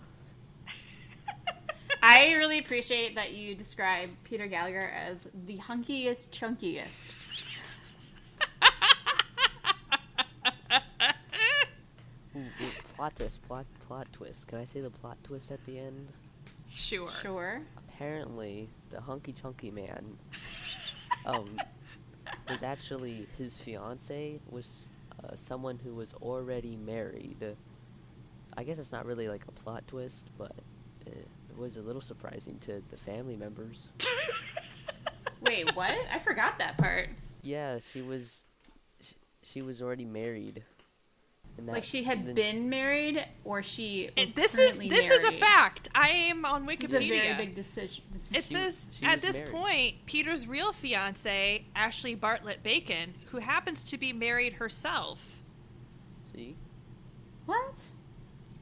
I 2.05 2.33
really 2.33 2.59
appreciate 2.59 3.15
that 3.15 3.31
you 3.31 3.55
describe 3.55 4.09
Peter 4.25 4.45
Gallagher 4.45 4.91
as 4.93 5.29
the 5.45 5.57
hunkiest, 5.57 6.31
chunkiest. 6.31 7.15
Ooh, 12.35 12.39
ooh, 12.39 12.71
plot 12.97 13.15
twist, 13.15 13.41
plot 13.47 13.65
plot 13.87 14.07
twist. 14.11 14.47
Can 14.47 14.57
I 14.57 14.65
say 14.65 14.81
the 14.81 14.89
plot 14.89 15.17
twist 15.23 15.49
at 15.49 15.65
the 15.65 15.79
end? 15.79 16.09
Sure. 16.69 17.09
Sure. 17.21 17.61
Apparently, 17.77 18.67
the 18.91 18.99
hunky 18.99 19.31
chunky 19.31 19.71
man 19.71 20.17
um, 21.25 21.57
was 22.49 22.63
actually 22.63 23.27
his 23.37 23.61
fiance 23.61 24.41
was 24.49 24.87
uh, 25.23 25.37
someone 25.37 25.79
who 25.81 25.93
was 25.93 26.13
already 26.15 26.75
married. 26.75 27.55
I 28.57 28.63
guess 28.65 28.77
it's 28.77 28.91
not 28.91 29.05
really 29.05 29.29
like 29.29 29.45
a 29.47 29.51
plot 29.51 29.85
twist, 29.87 30.25
but 30.37 30.51
it, 31.05 31.13
it 31.13 31.27
was 31.57 31.77
a 31.77 31.81
little 31.81 32.01
surprising 32.01 32.57
to 32.59 32.81
the 32.89 32.97
family 32.97 33.35
members. 33.35 33.89
Wait, 35.41 35.75
what? 35.75 35.91
I 36.11 36.19
forgot 36.19 36.59
that 36.59 36.77
part. 36.77 37.09
Yeah, 37.41 37.79
she 37.91 38.01
was 38.01 38.45
she, 39.01 39.15
she 39.41 39.61
was 39.61 39.81
already 39.81 40.05
married. 40.05 40.63
And 41.57 41.67
Like 41.67 41.83
she 41.83 42.03
had 42.03 42.19
and 42.19 42.27
then- 42.29 42.35
been 42.35 42.69
married, 42.69 43.23
or 43.43 43.61
she 43.61 44.07
And 44.17 44.25
was 44.25 44.33
this 44.33 44.53
is 44.57 44.75
currently 44.77 44.89
this 44.89 45.11
is 45.11 45.23
a 45.23 45.31
fact. 45.33 45.89
I 45.93 46.07
am 46.09 46.45
on 46.45 46.65
wikipedia 46.65 46.79
This 46.79 46.91
Wikipedia. 46.91 47.03
is 47.03 47.03
a 47.03 47.07
very 47.25 47.37
big 47.45 47.55
decision. 47.55 48.03
decision. 48.11 48.35
It 48.37 48.45
says 48.45 48.87
she 48.91 49.05
at 49.05 49.21
this 49.21 49.37
married. 49.37 49.51
point, 49.51 49.95
Peter's 50.07 50.47
real 50.47 50.71
fiance, 50.73 51.65
Ashley 51.75 52.15
Bartlett 52.15 52.63
Bacon, 52.63 53.13
who 53.31 53.37
happens 53.37 53.83
to 53.83 53.97
be 53.99 54.11
married 54.13 54.53
herself, 54.53 55.43
See? 56.33 56.55
what? 57.45 57.87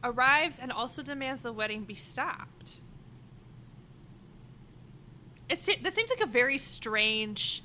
Arrives 0.04 0.60
and 0.60 0.72
also 0.72 1.02
demands 1.02 1.44
the 1.44 1.54
wedding 1.54 1.84
be 1.84 1.96
stopped. 1.96 2.80
It 5.50 5.60
se- 5.60 5.80
that 5.84 5.94
seems 5.94 6.10
like 6.10 6.22
a 6.22 6.26
very 6.28 6.58
strange. 6.58 7.64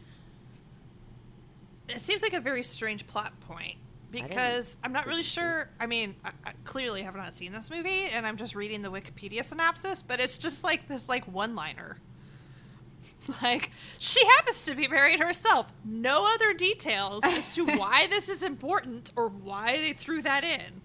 It 1.89 2.01
seems 2.01 2.23
like 2.23 2.33
a 2.33 2.41
very 2.41 2.63
strange 2.65 3.07
plot 3.07 3.39
point 3.41 3.77
because 4.11 4.77
I'm 4.83 4.93
not 4.93 5.07
really 5.07 5.23
sure. 5.23 5.69
I 5.79 5.87
mean, 5.87 6.17
I, 6.25 6.31
I 6.45 6.53
clearly 6.65 7.03
have 7.03 7.15
not 7.15 7.35
seen 7.35 7.53
this 7.53 7.71
movie, 7.71 8.07
and 8.07 8.27
I'm 8.27 8.37
just 8.37 8.55
reading 8.57 8.83
the 8.83 8.91
Wikipedia 8.91 9.45
synopsis, 9.45 10.03
but 10.03 10.19
it's 10.21 10.37
just 10.39 10.65
like 10.65 10.89
this 10.89 11.09
like 11.09 11.25
one-liner. 11.27 11.99
Like 13.43 13.73
she 13.99 14.25
happens 14.25 14.65
to 14.67 14.75
be 14.77 14.87
married 14.87 15.19
herself. 15.19 15.73
No 15.85 16.33
other 16.33 16.55
details 16.55 17.23
as 17.25 17.57
to 17.57 17.67
why 17.77 18.07
this 18.07 18.29
is 18.29 18.41
important 18.43 19.11
or 19.17 19.29
why 19.29 19.79
they 19.79 19.93
threw 19.93 20.23
that 20.23 20.45
in. 20.45 20.81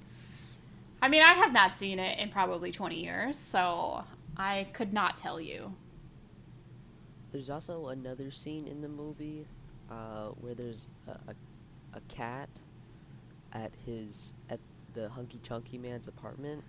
I 1.01 1.09
mean, 1.09 1.23
I 1.23 1.33
have 1.33 1.51
not 1.51 1.73
seen 1.73 1.97
it 1.97 2.19
in 2.19 2.29
probably 2.29 2.71
20 2.71 2.95
years, 2.95 3.37
so 3.37 4.03
I 4.37 4.67
could 4.73 4.93
not 4.93 5.15
tell 5.15 5.41
you. 5.41 5.73
There's 7.31 7.49
also 7.49 7.87
another 7.87 8.29
scene 8.29 8.67
in 8.67 8.81
the 8.81 8.87
movie 8.87 9.47
uh, 9.89 10.27
where 10.39 10.53
there's 10.53 10.87
a, 11.07 11.11
a, 11.11 11.35
a 11.95 12.01
cat 12.07 12.49
at 13.53 13.71
his 13.85 14.33
at 14.49 14.59
the 14.93 15.09
hunky 15.09 15.39
chunky 15.41 15.77
man's 15.77 16.07
apartment, 16.07 16.63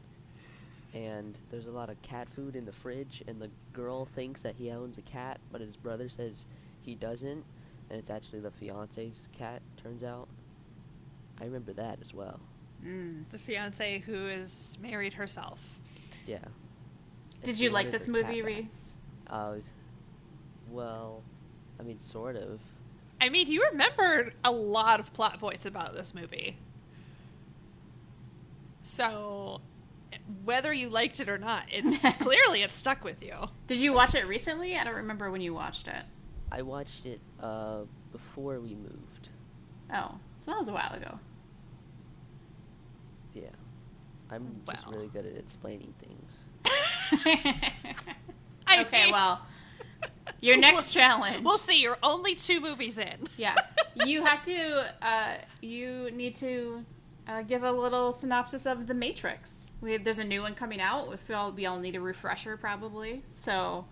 and 0.94 1.36
there's 1.50 1.66
a 1.66 1.70
lot 1.70 1.90
of 1.90 2.00
cat 2.00 2.28
food 2.28 2.56
in 2.56 2.64
the 2.64 2.72
fridge, 2.72 3.22
and 3.26 3.40
the 3.40 3.50
girl 3.72 4.06
thinks 4.06 4.42
that 4.42 4.54
he 4.56 4.70
owns 4.70 4.96
a 4.96 5.02
cat, 5.02 5.40
but 5.50 5.60
his 5.60 5.76
brother 5.76 6.08
says 6.08 6.46
he 6.80 6.94
doesn't, 6.94 7.44
and 7.90 7.98
it's 7.98 8.10
actually 8.10 8.40
the 8.40 8.50
fiance's 8.50 9.28
cat. 9.32 9.60
Turns 9.82 10.02
out, 10.02 10.28
I 11.40 11.44
remember 11.44 11.72
that 11.74 11.98
as 12.00 12.14
well. 12.14 12.40
Mm. 12.84 13.24
the 13.30 13.38
fiance 13.38 14.00
who 14.00 14.26
is 14.26 14.76
married 14.80 15.14
herself. 15.14 15.80
Yeah. 16.26 16.38
Did 17.42 17.50
And 17.50 17.60
you 17.60 17.70
like 17.70 17.90
this 17.90 18.08
movie, 18.08 18.22
cat 18.40 18.44
back. 18.44 18.46
Reese? 18.46 18.94
Uh, 19.28 19.54
well, 20.70 21.22
I 21.78 21.82
mean, 21.84 22.00
sort 22.00 22.36
of. 22.36 22.60
I 23.20 23.28
mean, 23.28 23.48
you 23.48 23.66
remembered 23.70 24.34
a 24.44 24.50
lot 24.50 24.98
of 25.00 25.12
plot 25.12 25.38
points 25.38 25.64
about 25.66 25.94
this 25.94 26.12
movie. 26.14 26.56
So, 28.82 29.60
whether 30.44 30.72
you 30.72 30.88
liked 30.88 31.20
it 31.20 31.28
or 31.28 31.38
not, 31.38 31.64
it's 31.70 32.02
clearly 32.18 32.62
it 32.62 32.70
stuck 32.70 33.04
with 33.04 33.22
you. 33.22 33.34
Did 33.66 33.78
you 33.78 33.92
watch 33.92 34.14
it 34.14 34.26
recently? 34.26 34.76
I 34.76 34.84
don't 34.84 34.94
remember 34.96 35.30
when 35.30 35.40
you 35.40 35.54
watched 35.54 35.88
it. 35.88 36.04
I 36.50 36.62
watched 36.62 37.06
it 37.06 37.20
uh, 37.40 37.82
before 38.10 38.60
we 38.60 38.74
moved. 38.74 39.28
Oh, 39.92 40.16
so 40.38 40.50
that 40.50 40.58
was 40.58 40.68
a 40.68 40.72
while 40.72 40.92
ago. 40.92 41.18
Yeah. 43.34 43.48
I'm 44.32 44.62
just 44.70 44.86
really 44.86 45.08
good 45.08 45.26
at 45.26 45.36
explaining 45.36 45.94
things. 46.00 46.46
Okay, 48.80 49.04
mean, 49.04 49.12
well, 49.12 49.42
your 50.40 50.56
next 50.58 50.92
challenge. 50.92 51.44
We'll 51.44 51.58
see. 51.58 51.80
You're 51.80 51.98
only 52.02 52.34
two 52.34 52.60
movies 52.60 52.98
in. 52.98 53.28
yeah, 53.36 53.56
you 54.06 54.24
have 54.24 54.42
to. 54.42 54.94
Uh, 55.04 55.34
you 55.60 56.10
need 56.12 56.34
to 56.36 56.84
uh, 57.28 57.42
give 57.42 57.64
a 57.64 57.72
little 57.72 58.12
synopsis 58.12 58.66
of 58.66 58.86
the 58.86 58.94
Matrix. 58.94 59.70
We, 59.80 59.96
there's 59.96 60.18
a 60.18 60.24
new 60.24 60.42
one 60.42 60.54
coming 60.54 60.80
out. 60.80 61.10
We 61.10 61.16
feel 61.16 61.52
we 61.52 61.66
all 61.66 61.78
need 61.78 61.96
a 61.96 62.00
refresher 62.00 62.56
probably. 62.56 63.22
So, 63.28 63.86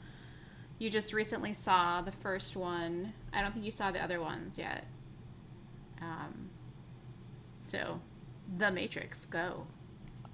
you 0.78 0.90
just 0.90 1.12
recently 1.12 1.52
saw 1.52 2.00
the 2.00 2.12
first 2.12 2.56
one. 2.56 3.12
I 3.32 3.42
don't 3.42 3.52
think 3.52 3.64
you 3.64 3.70
saw 3.70 3.90
the 3.90 4.02
other 4.02 4.20
ones 4.20 4.58
yet. 4.58 4.84
Um, 6.00 6.50
so, 7.62 8.00
the 8.56 8.70
Matrix, 8.70 9.26
go. 9.26 9.66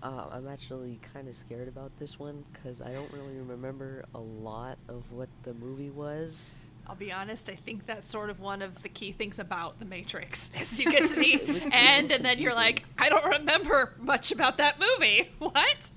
Uh, 0.02 0.26
I'm 0.30 0.46
actually 0.46 1.00
kind 1.12 1.26
of 1.26 1.34
scared 1.34 1.68
about 1.68 1.90
this 1.98 2.18
one 2.18 2.44
because 2.52 2.80
I 2.80 2.92
don't 2.92 3.10
really 3.12 3.38
remember 3.38 4.04
a 4.14 4.20
lot 4.20 4.78
of 4.88 5.10
what 5.10 5.28
the 5.42 5.54
movie 5.54 5.90
was. 5.90 6.56
I'll 6.86 6.94
be 6.94 7.10
honest. 7.10 7.50
I 7.50 7.56
think 7.56 7.86
that's 7.86 8.08
sort 8.08 8.30
of 8.30 8.38
one 8.38 8.62
of 8.62 8.82
the 8.82 8.88
key 8.88 9.10
things 9.10 9.38
about 9.38 9.80
the 9.80 9.84
Matrix 9.84 10.52
is 10.60 10.78
you 10.78 10.90
get 10.90 11.08
to 11.08 11.14
the 11.16 11.70
end, 11.72 12.12
and 12.12 12.24
then 12.24 12.38
you're 12.38 12.54
like. 12.54 12.84
I 12.98 13.08
don't 13.08 13.24
remember 13.24 13.94
much 13.98 14.32
about 14.32 14.58
that 14.58 14.78
movie. 14.80 15.30
What? 15.38 15.90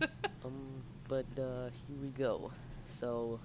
Um, 0.43 0.83
but 1.07 1.25
uh, 1.37 1.69
here 1.87 1.97
we 2.01 2.09
go. 2.09 2.51
So, 2.87 3.39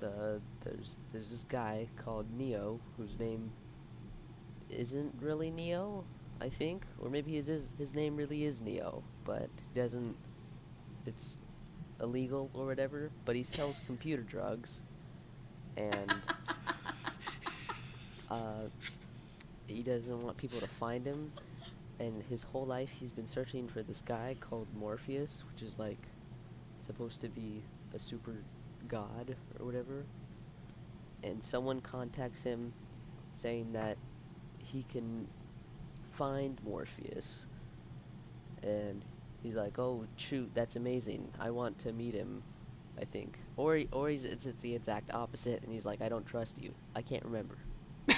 the 0.00 0.40
there's 0.64 0.98
there's 1.12 1.30
this 1.30 1.44
guy 1.44 1.88
called 1.96 2.26
Neo 2.36 2.80
whose 2.96 3.18
name 3.18 3.50
isn't 4.70 5.14
really 5.20 5.50
Neo, 5.50 6.04
I 6.40 6.48
think, 6.48 6.84
or 7.00 7.08
maybe 7.10 7.32
his 7.34 7.48
his 7.78 7.94
name 7.94 8.16
really 8.16 8.44
is 8.44 8.60
Neo, 8.60 9.02
but 9.24 9.48
he 9.72 9.80
doesn't. 9.80 10.16
It's 11.06 11.40
illegal 12.00 12.50
or 12.54 12.66
whatever. 12.66 13.10
But 13.24 13.36
he 13.36 13.42
sells 13.42 13.80
computer 13.86 14.22
drugs, 14.22 14.80
and 15.76 16.14
uh, 18.30 18.64
he 19.66 19.82
doesn't 19.82 20.22
want 20.22 20.36
people 20.36 20.60
to 20.60 20.68
find 20.68 21.06
him. 21.06 21.32
And 21.98 22.22
his 22.28 22.42
whole 22.42 22.66
life, 22.66 22.90
he's 22.90 23.12
been 23.12 23.28
searching 23.28 23.68
for 23.68 23.82
this 23.82 24.00
guy 24.00 24.34
called 24.40 24.66
Morpheus, 24.76 25.44
which 25.52 25.62
is 25.62 25.78
like 25.78 26.08
supposed 26.84 27.20
to 27.20 27.28
be 27.28 27.62
a 27.94 27.98
super 27.98 28.36
god 28.88 29.36
or 29.58 29.66
whatever. 29.66 30.04
And 31.22 31.42
someone 31.44 31.80
contacts 31.80 32.42
him 32.42 32.72
saying 33.34 33.72
that 33.72 33.96
he 34.58 34.84
can 34.90 35.28
find 36.02 36.58
Morpheus. 36.64 37.46
And 38.62 39.02
he's 39.42 39.54
like, 39.54 39.78
"Oh, 39.78 40.04
shoot, 40.16 40.50
that's 40.54 40.76
amazing. 40.76 41.28
I 41.40 41.50
want 41.50 41.78
to 41.80 41.92
meet 41.92 42.14
him." 42.14 42.42
I 43.00 43.04
think, 43.06 43.38
or 43.56 43.76
he, 43.76 43.88
or 43.90 44.10
he's 44.10 44.24
it's, 44.26 44.44
it's 44.46 44.60
the 44.60 44.74
exact 44.74 45.14
opposite, 45.14 45.62
and 45.62 45.72
he's 45.72 45.86
like, 45.86 46.02
"I 46.02 46.08
don't 46.08 46.26
trust 46.26 46.60
you. 46.62 46.72
I 46.94 47.02
can't 47.02 47.24
remember." 47.24 47.56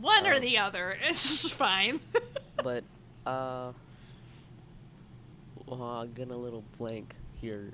one 0.00 0.26
or 0.26 0.34
Oh. 0.34 0.38
the 0.40 0.58
other. 0.58 0.96
It's 1.02 1.50
fine. 1.50 2.00
but 2.62 2.84
uh 3.26 3.72
well, 5.66 5.82
I'm 5.82 6.12
getting 6.12 6.32
a 6.32 6.36
little 6.36 6.64
blank 6.76 7.14
here. 7.40 7.70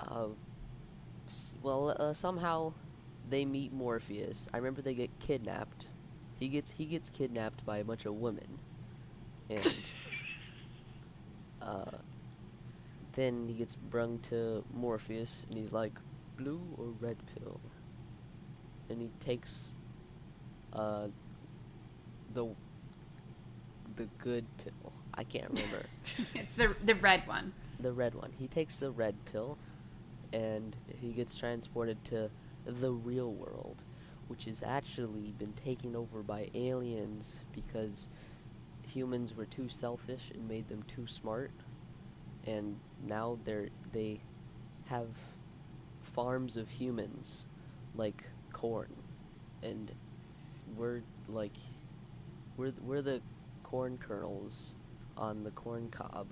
Uh, 0.00 0.28
s- 1.26 1.56
well, 1.62 1.94
uh, 1.98 2.12
somehow 2.12 2.72
they 3.28 3.44
meet 3.44 3.72
Morpheus. 3.72 4.48
I 4.54 4.58
remember 4.58 4.80
they 4.82 4.94
get 4.94 5.10
kidnapped. 5.18 5.86
He 6.38 6.48
gets 6.48 6.70
he 6.70 6.84
gets 6.86 7.10
kidnapped 7.10 7.66
by 7.66 7.78
a 7.78 7.84
bunch 7.84 8.06
of 8.06 8.14
women, 8.14 8.58
and 9.50 9.76
uh, 11.62 11.84
then 13.12 13.46
he 13.48 13.54
gets 13.54 13.74
brung 13.74 14.18
to 14.20 14.64
Morpheus, 14.74 15.46
and 15.48 15.58
he's 15.58 15.72
like, 15.72 15.92
"Blue 16.36 16.60
or 16.76 16.86
red 17.00 17.16
pill?" 17.36 17.60
And 18.90 19.00
he 19.00 19.10
takes 19.20 19.72
uh, 20.72 21.08
the 22.34 22.46
the 23.96 24.08
good 24.18 24.44
pill. 24.58 24.92
I 25.14 25.24
can't 25.24 25.50
remember 25.50 25.86
It's 26.34 26.52
the 26.52 26.74
the 26.84 26.94
red 26.94 27.26
one. 27.26 27.52
the 27.80 27.92
red 27.92 28.14
one. 28.14 28.32
He 28.38 28.46
takes 28.46 28.76
the 28.78 28.90
red 28.90 29.14
pill, 29.26 29.58
and 30.32 30.76
he 31.00 31.12
gets 31.12 31.36
transported 31.36 32.02
to 32.06 32.30
the 32.66 32.92
real 32.92 33.32
world, 33.32 33.82
which 34.28 34.44
has 34.44 34.62
actually 34.62 35.32
been 35.38 35.52
taken 35.54 35.96
over 35.96 36.22
by 36.22 36.48
aliens 36.54 37.38
because 37.52 38.08
humans 38.88 39.36
were 39.36 39.46
too 39.46 39.68
selfish 39.68 40.30
and 40.34 40.48
made 40.48 40.68
them 40.68 40.82
too 40.88 41.06
smart, 41.06 41.50
and 42.46 42.78
now 43.06 43.38
they're 43.44 43.68
they 43.92 44.20
have 44.86 45.08
farms 46.02 46.56
of 46.56 46.68
humans 46.68 47.46
like 47.94 48.24
corn, 48.52 48.92
and 49.62 49.92
we're 50.76 51.02
like 51.28 51.56
we're 52.56 52.72
we're 52.84 53.02
the 53.02 53.20
corn 53.62 53.98
kernels 53.98 54.74
on 55.16 55.44
the 55.44 55.50
corn 55.50 55.88
cob. 55.90 56.26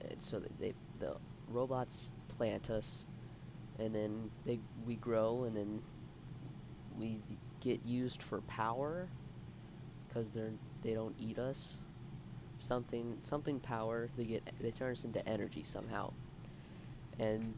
And 0.00 0.22
so 0.22 0.40
they 0.60 0.74
the 1.00 1.16
robots 1.48 2.10
plant 2.36 2.70
us, 2.70 3.04
and 3.78 3.94
then 3.94 4.30
they 4.46 4.60
we 4.86 4.96
grow, 4.96 5.44
and 5.44 5.56
then 5.56 5.82
we 6.98 7.18
get 7.60 7.84
used 7.84 8.22
for 8.22 8.40
power 8.42 9.08
because 10.08 10.30
they're 10.30 10.52
they 10.82 10.94
don't 10.94 11.14
eat 11.18 11.38
us. 11.38 11.76
Something 12.60 13.18
something 13.22 13.60
power 13.60 14.08
they 14.16 14.24
get 14.24 14.52
they 14.60 14.70
turn 14.70 14.92
us 14.92 15.04
into 15.04 15.26
energy 15.28 15.62
somehow, 15.62 16.12
and 17.18 17.54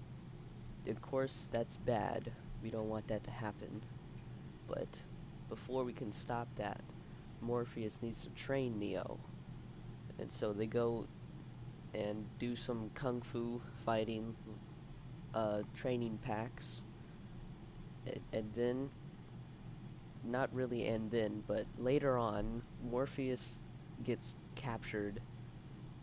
of 0.87 1.00
course 1.00 1.48
that's 1.50 1.76
bad. 1.76 2.33
We 2.62 2.70
don't 2.70 2.88
want 2.88 3.09
that 3.09 3.24
to 3.24 3.30
happen, 3.30 3.83
but 4.68 5.00
before 5.48 5.85
we 5.85 5.92
can 5.92 6.12
stop 6.12 6.48
that, 6.56 6.80
Morpheus 7.40 7.98
needs 8.02 8.22
to 8.22 8.30
train 8.30 8.78
Neo. 8.78 9.18
And 10.18 10.30
so 10.30 10.52
they 10.52 10.66
go 10.66 11.06
and 11.94 12.26
do 12.38 12.54
some 12.54 12.90
kung 12.94 13.20
fu 13.22 13.61
fighting 13.85 14.37
uh, 15.35 15.62
training 15.74 16.18
packs. 16.22 16.83
And, 18.06 18.20
and 18.33 18.52
then, 18.54 18.90
not 20.24 20.52
really 20.52 20.87
and 20.87 21.11
then, 21.11 21.42
but 21.46 21.66
later 21.78 22.16
on, 22.16 22.62
Morpheus 22.90 23.59
gets 24.04 24.37
captured 24.54 25.20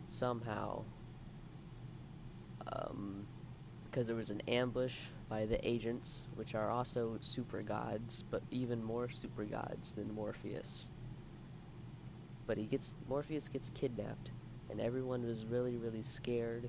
somehow. 0.08 0.84
Um, 2.72 3.26
because 3.84 4.06
there 4.06 4.16
was 4.16 4.30
an 4.30 4.42
ambush 4.46 4.96
by 5.28 5.46
the 5.46 5.66
agents, 5.66 6.22
which 6.34 6.54
are 6.54 6.70
also 6.70 7.16
super 7.20 7.62
gods, 7.62 8.24
but 8.30 8.42
even 8.50 8.82
more 8.82 9.08
super 9.08 9.44
gods 9.44 9.94
than 9.94 10.12
Morpheus. 10.14 10.88
But 12.46 12.58
he 12.58 12.64
gets 12.64 12.94
Morpheus 13.08 13.48
gets 13.48 13.70
kidnapped, 13.70 14.30
and 14.70 14.80
everyone 14.80 15.24
was 15.24 15.44
really 15.46 15.76
really 15.76 16.02
scared 16.02 16.68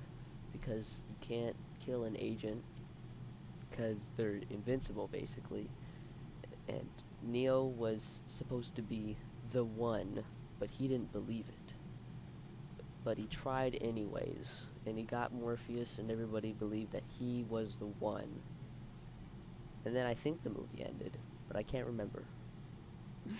because 0.52 1.04
you 1.10 1.16
can't 1.20 1.56
kill 1.80 2.04
an 2.04 2.16
agent 2.20 2.64
because 3.70 4.12
they're 4.18 4.40
invincible 4.50 5.08
basically. 5.12 5.70
And 6.68 6.90
Neo 7.24 7.64
was 7.64 8.22
supposed 8.28 8.76
to 8.76 8.82
be 8.82 9.18
the 9.52 9.64
one, 9.64 10.24
but 10.60 10.70
he 10.70 10.88
didn't 10.88 11.12
believe 11.12 11.46
it. 11.50 11.74
But 13.04 13.18
he 13.18 13.26
tried 13.28 13.78
anyways, 13.82 14.68
and 14.86 14.98
he 14.98 15.04
got 15.04 15.34
Morpheus, 15.34 16.00
and 16.00 16.12
everybody 16.12 16.52
believed 16.54 16.92
that 16.92 17.04
he 17.20 17.46
was 17.50 17.76
the 17.76 17.86
one. 17.86 18.42
And 19.86 19.96
then 19.96 20.06
I 20.06 20.14
think 20.14 20.44
the 20.44 20.50
movie 20.50 20.84
ended, 20.86 21.18
but 21.48 21.56
I 21.58 21.64
can't 21.64 21.88
remember. 21.88 22.24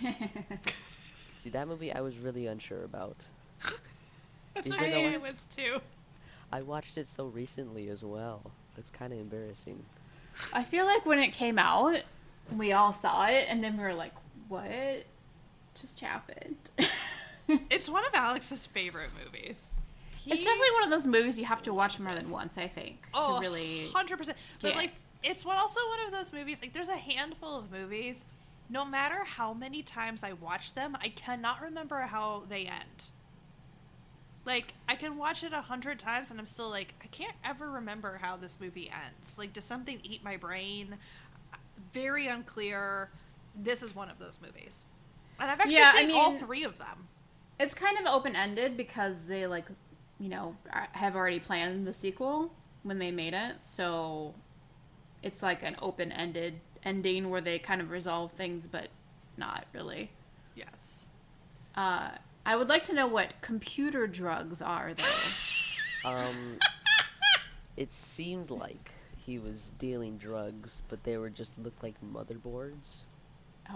See, 1.36 1.50
that 1.50 1.68
movie 1.68 1.92
I 1.92 2.00
was 2.00 2.16
really 2.18 2.46
unsure 2.46 2.84
about. 2.84 3.16
That's 4.54 4.66
Even 4.66 4.80
what 4.80 4.90
I 4.92 5.14
I- 5.14 5.16
was 5.18 5.46
too. 5.56 5.80
I 6.52 6.62
watched 6.62 6.98
it 6.98 7.06
so 7.06 7.26
recently 7.26 7.88
as 7.88 8.02
well. 8.04 8.50
It's 8.76 8.90
kind 8.90 9.12
of 9.12 9.20
embarrassing. 9.20 9.84
I 10.52 10.64
feel 10.64 10.84
like 10.84 11.06
when 11.06 11.18
it 11.20 11.32
came 11.32 11.58
out, 11.58 12.02
we 12.56 12.72
all 12.72 12.92
saw 12.92 13.26
it, 13.26 13.46
and 13.48 13.62
then 13.62 13.76
we 13.76 13.82
were 13.84 13.94
like, 13.94 14.14
"What 14.48 15.04
just 15.74 16.00
happened?" 16.00 16.56
It's 17.68 17.88
one 17.88 18.04
of 18.06 18.14
Alex's 18.14 18.64
favorite 18.66 19.10
movies. 19.24 19.80
He- 20.18 20.30
It's 20.30 20.44
definitely 20.44 20.70
one 20.74 20.84
of 20.84 20.90
those 20.90 21.04
movies 21.06 21.36
you 21.36 21.46
have 21.46 21.62
to 21.62 21.74
watch 21.74 21.98
more 21.98 22.14
than 22.14 22.30
once. 22.30 22.56
I 22.56 22.68
think 22.68 23.04
oh, 23.12 23.34
to 23.36 23.40
really. 23.40 23.88
hundred 23.92 24.18
percent. 24.18 24.38
But 24.62 24.72
Yeah. 24.72 24.76
like, 24.78 24.92
it's 25.24 25.44
one 25.44 25.56
also 25.56 25.80
one 25.88 25.98
of 26.06 26.12
those 26.12 26.32
movies. 26.32 26.60
Like, 26.62 26.72
there's 26.74 26.88
a 26.88 26.96
handful 26.96 27.58
of 27.58 27.72
movies. 27.72 28.24
No 28.68 28.84
matter 28.84 29.24
how 29.24 29.52
many 29.52 29.82
times 29.82 30.22
I 30.22 30.32
watch 30.34 30.74
them, 30.74 30.96
I 31.02 31.08
cannot 31.08 31.60
remember 31.60 31.98
how 32.02 32.44
they 32.48 32.66
end. 32.66 33.08
Like, 34.44 34.74
I 34.88 34.94
can 34.94 35.16
watch 35.18 35.42
it 35.42 35.52
a 35.52 35.60
hundred 35.62 35.98
times, 35.98 36.30
and 36.30 36.38
I'm 36.38 36.46
still 36.46 36.70
like, 36.70 36.94
I 37.02 37.06
can't 37.08 37.34
ever 37.44 37.68
remember 37.68 38.18
how 38.22 38.36
this 38.36 38.58
movie 38.60 38.88
ends. 38.90 39.38
Like, 39.38 39.52
does 39.52 39.64
something 39.64 39.98
eat 40.04 40.22
my 40.24 40.36
brain? 40.36 40.96
Very 41.92 42.26
unclear. 42.28 43.10
this 43.54 43.82
is 43.82 43.94
one 43.94 44.08
of 44.08 44.18
those 44.18 44.38
movies. 44.40 44.84
And 45.38 45.50
I've 45.50 45.58
actually 45.58 45.74
Yeah, 45.74 45.92
I 45.94 46.06
seen 46.06 46.12
all 46.12 46.38
three 46.38 46.64
of 46.64 46.78
them. 46.78 47.08
It's 47.58 47.74
kind 47.74 47.98
of 47.98 48.06
open 48.06 48.36
ended 48.36 48.76
because 48.76 49.26
they 49.26 49.46
like, 49.46 49.66
you 50.18 50.28
know, 50.28 50.56
have 50.92 51.16
already 51.16 51.40
planned 51.40 51.86
the 51.86 51.92
sequel 51.92 52.52
when 52.84 52.98
they 52.98 53.10
made 53.10 53.34
it. 53.34 53.56
So 53.64 54.34
it's 55.22 55.42
like 55.42 55.62
an 55.62 55.76
open 55.82 56.12
ended 56.12 56.60
ending 56.84 57.28
where 57.28 57.40
they 57.40 57.58
kind 57.58 57.80
of 57.80 57.90
resolve 57.90 58.32
things, 58.32 58.66
but 58.66 58.88
not 59.36 59.66
really. 59.74 60.10
Yes. 60.54 61.08
Uh, 61.74 62.10
I 62.46 62.56
would 62.56 62.68
like 62.68 62.84
to 62.84 62.94
know 62.94 63.06
what 63.06 63.34
computer 63.42 64.06
drugs 64.06 64.62
are, 64.62 64.94
though. 64.94 65.04
Um, 66.02 66.56
it 67.76 67.92
seemed 67.92 68.50
like 68.50 68.90
he 69.30 69.38
was 69.38 69.70
dealing 69.78 70.18
drugs, 70.18 70.82
but 70.88 71.04
they 71.04 71.16
were 71.16 71.30
just 71.30 71.56
looked 71.60 71.84
like 71.84 71.94
motherboards 72.02 73.02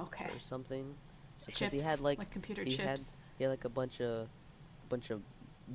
okay. 0.01 0.25
or 0.25 0.41
something. 0.41 0.95
So 1.37 1.47
because 1.47 1.71
Chips, 1.71 1.73
he 1.73 1.81
had 1.81 2.01
like, 2.01 2.19
like 2.19 2.31
computer 2.33 2.65
he 2.65 2.75
had 2.77 3.01
he 3.39 3.45
had 3.45 3.51
like 3.51 3.65
a 3.65 3.69
bunch 3.69 4.01
of 4.01 4.27
bunch 4.89 5.11
of 5.11 5.23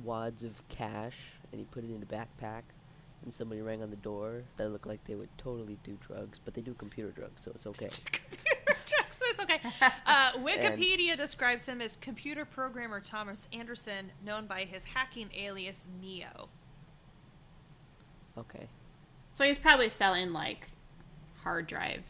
wads 0.04 0.42
of 0.42 0.62
cash, 0.68 1.16
and 1.50 1.58
he 1.58 1.64
put 1.64 1.82
it 1.84 1.90
in 1.90 2.02
a 2.02 2.06
backpack. 2.06 2.62
And 3.22 3.32
somebody 3.32 3.60
rang 3.60 3.82
on 3.82 3.90
the 3.90 3.96
door. 3.96 4.42
That 4.56 4.70
looked 4.70 4.86
like 4.86 5.02
they 5.04 5.14
would 5.14 5.28
totally 5.36 5.78
do 5.82 5.98
drugs, 6.06 6.40
but 6.42 6.54
they 6.54 6.62
do 6.62 6.74
computer 6.74 7.10
drugs, 7.10 7.42
so 7.42 7.50
it's 7.54 7.66
okay. 7.66 7.88
Computer 7.88 8.76
drugs, 8.86 9.16
so 9.18 9.24
it's 9.28 9.40
okay. 9.40 9.60
Uh, 10.06 10.32
Wikipedia 10.38 11.16
describes 11.16 11.66
him 11.66 11.80
as 11.80 11.96
computer 11.96 12.44
programmer 12.44 13.00
Thomas 13.00 13.48
Anderson, 13.52 14.12
known 14.24 14.46
by 14.46 14.64
his 14.64 14.84
hacking 14.84 15.28
alias 15.34 15.86
Neo. 16.00 16.48
Okay. 18.36 18.68
So 19.32 19.44
he's 19.44 19.58
probably 19.58 19.88
selling 19.88 20.32
like 20.32 20.68
hard 21.42 21.66
drive 21.66 22.02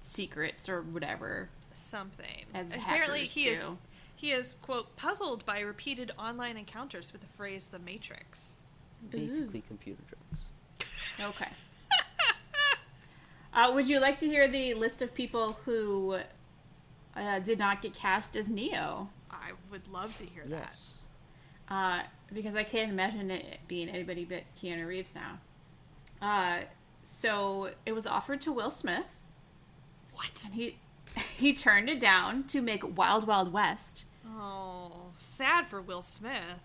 secrets 0.00 0.68
or 0.68 0.82
whatever. 0.82 1.48
Something. 1.74 2.44
As 2.54 2.76
Apparently, 2.76 3.20
hackers 3.20 3.34
he 3.34 3.48
is 3.48 3.64
he 4.14 4.30
is 4.32 4.54
quote 4.62 4.96
puzzled 4.96 5.46
by 5.46 5.60
repeated 5.60 6.12
online 6.18 6.56
encounters 6.56 7.12
with 7.12 7.22
the 7.22 7.26
phrase 7.28 7.66
"the 7.66 7.78
Matrix." 7.78 8.56
Basically, 9.10 9.62
computer 9.66 10.02
drugs. 10.08 10.42
Okay. 11.20 11.48
uh, 13.52 13.72
would 13.74 13.86
you 13.88 13.98
like 13.98 14.18
to 14.18 14.26
hear 14.26 14.48
the 14.48 14.72
list 14.74 15.02
of 15.02 15.12
people 15.12 15.58
who 15.64 16.18
uh, 17.14 17.38
did 17.40 17.58
not 17.58 17.82
get 17.82 17.92
cast 17.92 18.36
as 18.36 18.48
Neo? 18.48 19.08
I 19.30 19.50
would 19.70 19.86
love 19.88 20.16
to 20.18 20.24
hear 20.24 20.44
Yes. 20.46 20.92
Uh, 21.68 22.02
because 22.32 22.54
I 22.54 22.62
can't 22.62 22.90
imagine 22.90 23.30
it 23.30 23.60
being 23.68 23.88
anybody 23.88 24.24
but 24.24 24.44
Keanu 24.60 24.86
Reeves 24.86 25.14
now. 25.14 25.38
Uh, 26.20 26.60
so 27.02 27.70
it 27.86 27.92
was 27.92 28.06
offered 28.06 28.40
to 28.42 28.52
Will 28.52 28.70
Smith. 28.70 29.06
What? 30.12 30.42
And 30.44 30.54
he 30.54 30.76
he 31.36 31.52
turned 31.54 31.88
it 31.88 32.00
down 32.00 32.44
to 32.44 32.60
make 32.60 32.96
Wild 32.96 33.26
Wild 33.26 33.52
West. 33.52 34.04
Oh, 34.26 35.10
sad 35.16 35.66
for 35.66 35.80
Will 35.80 36.02
Smith. 36.02 36.60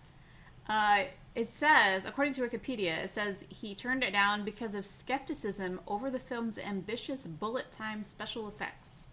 Uh, 0.67 1.05
it 1.35 1.49
says, 1.49 2.03
according 2.05 2.33
to 2.33 2.41
Wikipedia, 2.41 3.03
it 3.03 3.11
says 3.11 3.45
he 3.49 3.75
turned 3.75 4.03
it 4.03 4.11
down 4.11 4.45
because 4.45 4.73
of 4.73 4.85
skepticism 4.85 5.79
over 5.87 6.09
the 6.09 6.19
film's 6.19 6.57
ambitious 6.57 7.27
bullet 7.27 7.71
time 7.71 8.03
special 8.03 8.47
effects. 8.47 9.07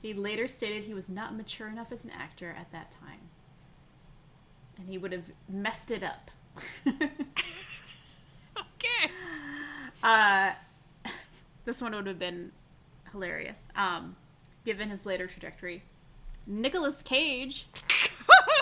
He 0.00 0.14
later 0.14 0.46
stated 0.46 0.84
he 0.84 0.94
was 0.94 1.08
not 1.08 1.34
mature 1.36 1.68
enough 1.68 1.90
as 1.90 2.04
an 2.04 2.10
actor 2.10 2.54
at 2.58 2.70
that 2.72 2.92
time. 2.92 3.28
And 4.78 4.88
he 4.88 4.98
would 4.98 5.12
have 5.12 5.24
messed 5.48 5.90
it 5.90 6.02
up. 6.02 6.30
Okay. 8.56 9.12
Uh, 10.02 10.52
this 11.64 11.80
one 11.80 11.94
would 11.94 12.06
have 12.06 12.18
been 12.18 12.52
hilarious, 13.12 13.68
um, 13.76 14.16
given 14.64 14.90
his 14.90 15.06
later 15.06 15.26
trajectory. 15.26 15.82
Nicolas 16.46 17.02
Cage 17.02 17.66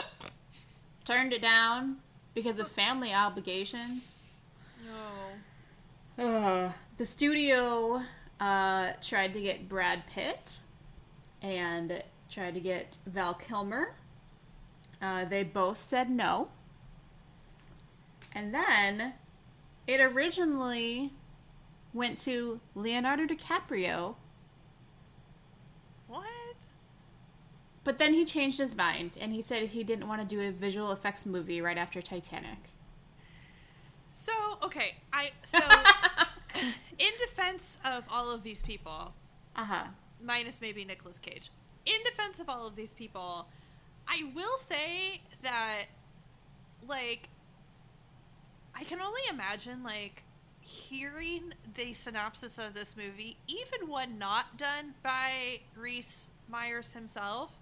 turned 1.05 1.33
it 1.33 1.43
down 1.43 1.97
because 2.35 2.59
of 2.59 2.71
family 2.71 3.13
obligations. 3.13 4.15
No. 6.17 6.25
Uh, 6.25 6.73
the 6.97 7.05
studio 7.05 8.03
uh, 8.41 8.93
tried 9.03 9.33
to 9.35 9.41
get 9.41 9.69
Brad 9.69 10.07
Pitt 10.07 10.61
and 11.43 12.03
tried 12.31 12.55
to 12.55 12.61
get 12.61 12.99
Val 13.07 13.35
Kilmer. 13.35 13.95
Uh, 15.03 15.25
they 15.25 15.43
both 15.43 15.83
said 15.83 16.11
no. 16.11 16.49
And 18.33 18.55
then 18.55 19.15
it 19.87 20.01
originally 20.01 21.13
went 21.95 22.19
to 22.19 22.61
Leonardo 22.75 23.25
DiCaprio, 23.25 24.17
What? 26.09 26.25
but 27.85 27.99
then 27.99 28.13
he 28.15 28.25
changed 28.25 28.59
his 28.59 28.75
mind 28.77 29.17
and 29.21 29.33
he 29.33 29.41
said 29.41 29.69
he 29.69 29.85
didn't 29.85 30.09
want 30.09 30.21
to 30.21 30.27
do 30.27 30.41
a 30.43 30.51
visual 30.51 30.91
effects 30.93 31.25
movie 31.25 31.61
right 31.61 31.79
after 31.79 32.03
Titanic. 32.03 32.59
So 34.11 34.33
okay, 34.63 34.97
I 35.13 35.31
so 35.45 35.59
in 36.99 37.13
defense 37.19 37.79
of 37.85 38.05
all 38.11 38.33
of 38.33 38.43
these 38.43 38.63
people, 38.63 39.13
Uh 39.57 39.65
huh. 39.65 39.85
minus 40.23 40.61
maybe 40.61 40.85
Nicolas 40.85 41.19
Cage. 41.19 41.51
In 41.87 42.03
defense 42.05 42.41
of 42.41 42.49
all 42.49 42.67
of 42.67 42.77
these 42.77 42.93
people, 42.93 43.49
I 44.09 44.25
will 44.35 44.57
say 44.57 45.21
that 45.43 45.85
like 46.87 47.29
I 48.75 48.85
can 48.85 49.01
only 49.01 49.21
imagine 49.31 49.83
like 49.83 50.23
hearing 50.75 51.55
the 51.77 51.95
synopsis 51.95 52.59
of 52.59 52.75
this 52.75 52.97
movie, 52.97 53.37
even 53.47 53.89
one 53.89 54.19
not 54.19 54.59
done 54.59 54.95
by 55.03 55.61
Reese 55.77 56.29
Myers 56.49 56.93
himself, 56.93 57.59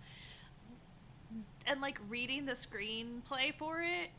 and 1.67 1.81
like 1.81 2.01
reading 2.09 2.47
the 2.47 2.55
screenplay 2.55 3.55
for 3.57 3.81
it 3.81 4.11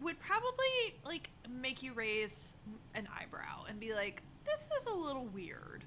would 0.00 0.18
probably 0.18 0.98
like 1.04 1.30
make 1.48 1.82
you 1.82 1.92
raise 1.92 2.56
an 2.94 3.08
eyebrow 3.18 3.64
and 3.68 3.78
be 3.80 3.94
like, 3.94 4.22
"This 4.44 4.68
is 4.80 4.86
a 4.86 4.92
little 4.94 5.26
weird." 5.26 5.84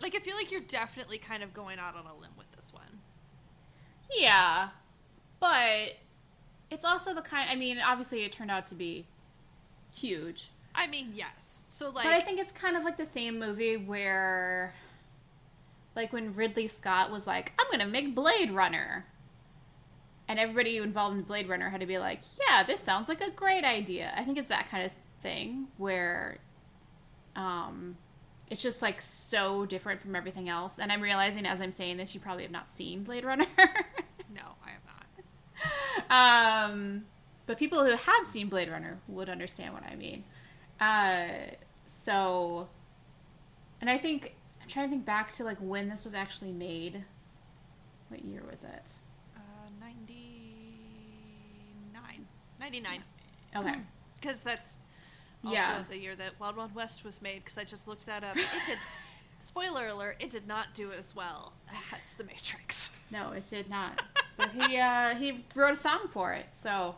Like, 0.00 0.14
I 0.14 0.20
feel 0.20 0.36
like 0.36 0.50
you're 0.50 0.60
definitely 0.60 1.18
kind 1.18 1.42
of 1.42 1.52
going 1.52 1.78
out 1.78 1.96
on 1.96 2.06
a 2.06 2.14
limb 2.14 2.30
with 2.38 2.50
this 2.52 2.72
one. 2.72 3.00
Yeah, 4.16 4.68
but 5.40 5.96
it's 6.70 6.84
also 6.84 7.14
the 7.14 7.22
kind. 7.22 7.50
I 7.50 7.54
mean, 7.54 7.78
obviously, 7.84 8.24
it 8.24 8.32
turned 8.32 8.50
out 8.50 8.66
to 8.66 8.74
be 8.74 9.06
huge. 9.92 10.50
I 10.74 10.86
mean, 10.86 11.12
yes. 11.14 11.64
So 11.68 11.90
like, 11.90 12.04
but 12.04 12.12
I 12.12 12.20
think 12.20 12.40
it's 12.40 12.52
kind 12.52 12.76
of 12.76 12.84
like 12.84 12.96
the 12.96 13.06
same 13.06 13.38
movie 13.38 13.76
where, 13.76 14.74
like, 15.96 16.12
when 16.12 16.34
Ridley 16.34 16.66
Scott 16.66 17.10
was 17.10 17.26
like, 17.26 17.52
"I'm 17.58 17.66
gonna 17.70 17.86
make 17.90 18.14
Blade 18.14 18.50
Runner," 18.50 19.06
and 20.28 20.38
everybody 20.38 20.78
involved 20.78 21.16
in 21.16 21.22
Blade 21.22 21.48
Runner 21.48 21.68
had 21.68 21.80
to 21.80 21.86
be 21.86 21.98
like, 21.98 22.20
"Yeah, 22.40 22.62
this 22.62 22.80
sounds 22.80 23.08
like 23.08 23.20
a 23.20 23.30
great 23.30 23.64
idea." 23.64 24.12
I 24.16 24.24
think 24.24 24.38
it's 24.38 24.48
that 24.48 24.68
kind 24.70 24.84
of 24.84 24.94
thing 25.22 25.68
where, 25.76 26.38
um, 27.36 27.96
it's 28.50 28.62
just 28.62 28.80
like 28.80 29.00
so 29.00 29.66
different 29.66 30.00
from 30.00 30.16
everything 30.16 30.48
else. 30.48 30.78
And 30.78 30.90
I'm 30.90 31.00
realizing 31.00 31.46
as 31.46 31.60
I'm 31.60 31.72
saying 31.72 31.96
this, 31.98 32.14
you 32.14 32.20
probably 32.20 32.44
have 32.44 32.52
not 32.52 32.68
seen 32.68 33.02
Blade 33.02 33.24
Runner. 33.24 33.46
no, 33.58 34.42
I 34.64 34.70
have 34.70 34.82
not. 34.86 36.70
Um, 36.70 37.04
but 37.48 37.58
people 37.58 37.84
who 37.84 37.96
have 37.96 38.26
seen 38.26 38.48
Blade 38.48 38.70
Runner 38.70 38.98
would 39.08 39.30
understand 39.30 39.72
what 39.72 39.82
I 39.82 39.96
mean. 39.96 40.22
Uh, 40.78 41.28
so, 41.86 42.68
and 43.80 43.88
I 43.88 43.96
think 43.96 44.34
I'm 44.62 44.68
trying 44.68 44.86
to 44.86 44.90
think 44.90 45.06
back 45.06 45.32
to 45.36 45.44
like 45.44 45.56
when 45.58 45.88
this 45.88 46.04
was 46.04 46.12
actually 46.12 46.52
made. 46.52 47.02
What 48.08 48.22
year 48.24 48.42
was 48.48 48.64
it? 48.64 48.92
Uh, 49.34 49.40
99. 49.80 52.26
99. 52.60 53.02
Okay. 53.56 53.74
Because 54.20 54.40
that's 54.40 54.78
also 55.44 55.54
Yeah. 55.56 55.84
the 55.88 55.96
year 55.96 56.16
that 56.16 56.40
Wild 56.40 56.56
Wild 56.56 56.74
West 56.74 57.04
was 57.04 57.22
made, 57.22 57.44
because 57.44 57.56
I 57.56 57.62
just 57.62 57.86
looked 57.86 58.04
that 58.06 58.24
up. 58.24 58.36
It 58.36 58.44
did, 58.66 58.78
spoiler 59.38 59.86
alert, 59.86 60.16
it 60.18 60.28
did 60.28 60.48
not 60.48 60.74
do 60.74 60.90
as 60.90 61.14
well 61.14 61.52
as 61.96 62.14
The 62.14 62.24
Matrix. 62.24 62.90
No, 63.12 63.30
it 63.30 63.46
did 63.46 63.70
not. 63.70 64.02
But 64.36 64.50
he 64.50 64.76
uh, 64.76 65.14
he 65.16 65.44
wrote 65.54 65.74
a 65.74 65.76
song 65.76 66.08
for 66.10 66.32
it, 66.32 66.46
so 66.52 66.96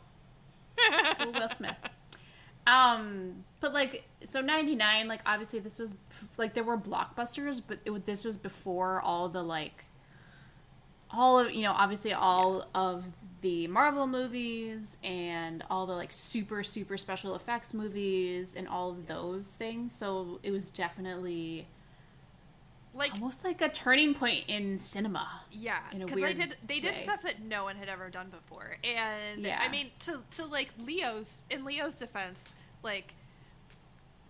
Will 0.78 1.48
Smith. 1.56 1.76
Um, 2.66 3.44
but 3.60 3.72
like 3.72 4.04
so 4.24 4.40
'99, 4.40 5.08
like 5.08 5.20
obviously 5.26 5.58
this 5.60 5.78
was 5.78 5.94
like 6.36 6.54
there 6.54 6.64
were 6.64 6.78
blockbusters, 6.78 7.60
but 7.66 7.78
it 7.84 8.06
this 8.06 8.24
was 8.24 8.36
before 8.36 9.00
all 9.00 9.28
the 9.28 9.42
like 9.42 9.84
all 11.10 11.38
of 11.40 11.52
you 11.52 11.62
know 11.62 11.72
obviously 11.72 12.12
all 12.12 12.58
Yes. 12.58 12.68
of 12.74 13.04
the 13.40 13.66
Marvel 13.66 14.06
movies 14.06 14.96
and 15.02 15.64
all 15.70 15.86
the 15.86 15.94
like 15.94 16.12
super 16.12 16.62
super 16.62 16.96
special 16.98 17.34
effects 17.34 17.72
movies 17.74 18.54
and 18.54 18.68
all 18.68 18.90
of 18.90 19.06
those 19.06 19.46
things. 19.46 19.94
So 19.94 20.38
it 20.42 20.50
was 20.50 20.70
definitely 20.70 21.66
Like, 22.92 23.12
almost 23.14 23.44
like 23.44 23.60
a 23.62 23.68
turning 23.68 24.14
point 24.14 24.44
in 24.48 24.76
cinema. 24.76 25.42
yeah, 25.52 25.78
because 25.96 26.20
they 26.20 26.34
did 26.34 26.56
they 26.66 26.80
did 26.80 26.94
way. 26.94 27.02
stuff 27.02 27.22
that 27.22 27.40
no 27.40 27.64
one 27.64 27.76
had 27.76 27.88
ever 27.88 28.10
done 28.10 28.30
before, 28.30 28.78
and 28.82 29.44
Yeah. 29.44 29.60
I 29.62 29.68
mean 29.68 29.90
to 30.00 30.22
to 30.32 30.44
like 30.44 30.70
Leo's 30.78 31.44
in 31.50 31.64
Leo's 31.64 31.98
defense, 31.98 32.50
like 32.82 33.14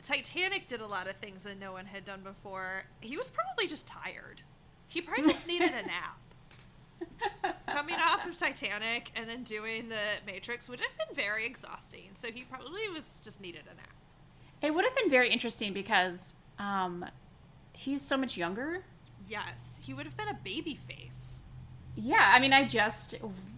Titanic 0.02 0.66
did 0.66 0.80
a 0.80 0.86
lot 0.86 1.08
of 1.08 1.16
things 1.16 1.44
that 1.44 1.58
no 1.58 1.72
one 1.72 1.86
had 1.86 2.04
done 2.04 2.20
before. 2.22 2.84
He 3.00 3.16
was 3.16 3.30
probably 3.30 3.66
just 3.66 3.86
tired. 3.86 4.42
He 4.88 5.00
probably 5.00 5.24
just 5.32 5.46
needed 5.46 5.70
a 5.72 5.86
nap. 5.86 6.18
Coming 7.68 7.96
off 7.96 8.26
of 8.26 8.36
Titanic 8.36 9.10
and 9.14 9.28
then 9.28 9.42
doing 9.42 9.88
the 9.88 10.00
Matrix 10.26 10.68
would 10.68 10.80
have 10.80 10.90
been 10.98 11.16
very 11.16 11.46
exhausting. 11.46 12.10
So 12.14 12.30
he 12.30 12.42
probably 12.42 12.88
was 12.92 13.20
just 13.22 13.40
needed 13.40 13.62
a 13.70 13.74
nap. 13.74 13.94
It 14.62 14.74
would 14.74 14.84
have 14.84 14.94
been 14.96 15.08
very 15.08 15.30
interesting 15.30 15.72
because 15.72 16.34
um, 16.58 17.06
he's 17.80 18.02
so 18.02 18.16
much 18.16 18.36
younger. 18.36 18.84
Yes, 19.26 19.80
he 19.82 19.94
would 19.94 20.04
have 20.06 20.16
been 20.16 20.28
a 20.28 20.38
baby 20.44 20.78
face. 20.86 21.42
Yeah, 21.96 22.32
I 22.34 22.38
mean, 22.38 22.52
I 22.52 22.64
just 22.64 23.14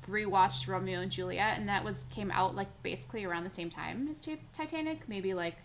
rewatched 0.09 0.69
Romeo 0.69 1.01
and 1.01 1.11
Juliet, 1.11 1.59
and 1.59 1.69
that 1.69 1.85
was 1.85 2.05
came 2.05 2.31
out 2.31 2.55
like 2.55 2.69
basically 2.83 3.25
around 3.25 3.45
the 3.45 3.51
same 3.51 3.71
time 3.71 4.09
as 4.11 4.21
Ti- 4.21 4.41
Titanic, 4.53 5.09
maybe 5.09 5.35
like 5.35 5.57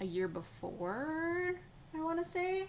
a 0.00 0.04
year 0.04 0.28
before. 0.28 1.54
I 1.94 2.02
want 2.02 2.22
to 2.24 2.28
say, 2.28 2.66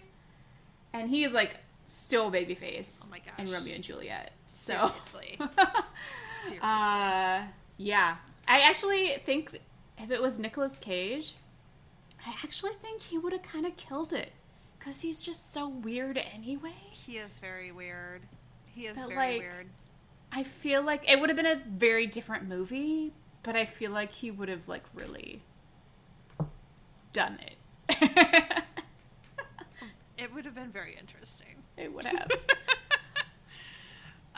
and 0.92 1.08
he 1.08 1.24
is 1.24 1.32
like 1.32 1.56
so 1.84 2.30
babyface 2.30 3.04
Oh 3.06 3.10
my 3.10 3.20
in 3.38 3.46
gosh. 3.46 3.54
Romeo 3.54 3.74
and 3.76 3.84
Juliet. 3.84 4.32
So, 4.46 4.88
Seriously. 4.88 5.38
Seriously. 5.38 6.58
uh, 6.62 7.42
yeah, 7.76 8.16
I 8.48 8.60
actually 8.60 9.16
think 9.24 9.58
if 9.98 10.10
it 10.10 10.20
was 10.20 10.38
Nicolas 10.38 10.76
Cage, 10.80 11.34
I 12.26 12.30
actually 12.44 12.72
think 12.82 13.02
he 13.02 13.18
would 13.18 13.32
have 13.32 13.42
kind 13.42 13.66
of 13.66 13.76
killed 13.76 14.12
it 14.12 14.32
because 14.86 15.00
he's 15.00 15.20
just 15.20 15.52
so 15.52 15.66
weird 15.66 16.16
anyway. 16.32 16.70
he 16.92 17.16
is 17.16 17.40
very 17.40 17.72
weird. 17.72 18.22
He 18.66 18.86
is 18.86 18.96
But, 18.96 19.08
very 19.08 19.16
like, 19.32 19.38
weird. 19.40 19.66
I 20.30 20.44
feel 20.44 20.80
like 20.80 21.10
it 21.10 21.18
would 21.18 21.28
have 21.28 21.36
been 21.36 21.44
a 21.44 21.56
very 21.56 22.06
different 22.06 22.48
movie, 22.48 23.12
but 23.42 23.56
I 23.56 23.64
feel 23.64 23.90
like 23.90 24.12
he 24.12 24.30
would 24.30 24.48
have 24.48 24.68
like 24.68 24.84
really 24.94 25.42
done 27.12 27.38
it. 27.40 28.62
It 30.18 30.32
would 30.34 30.46
have 30.46 30.54
been 30.54 30.70
very 30.70 30.96
interesting. 30.98 31.56
it 31.76 31.92
would 31.92 32.06
have. 32.06 32.30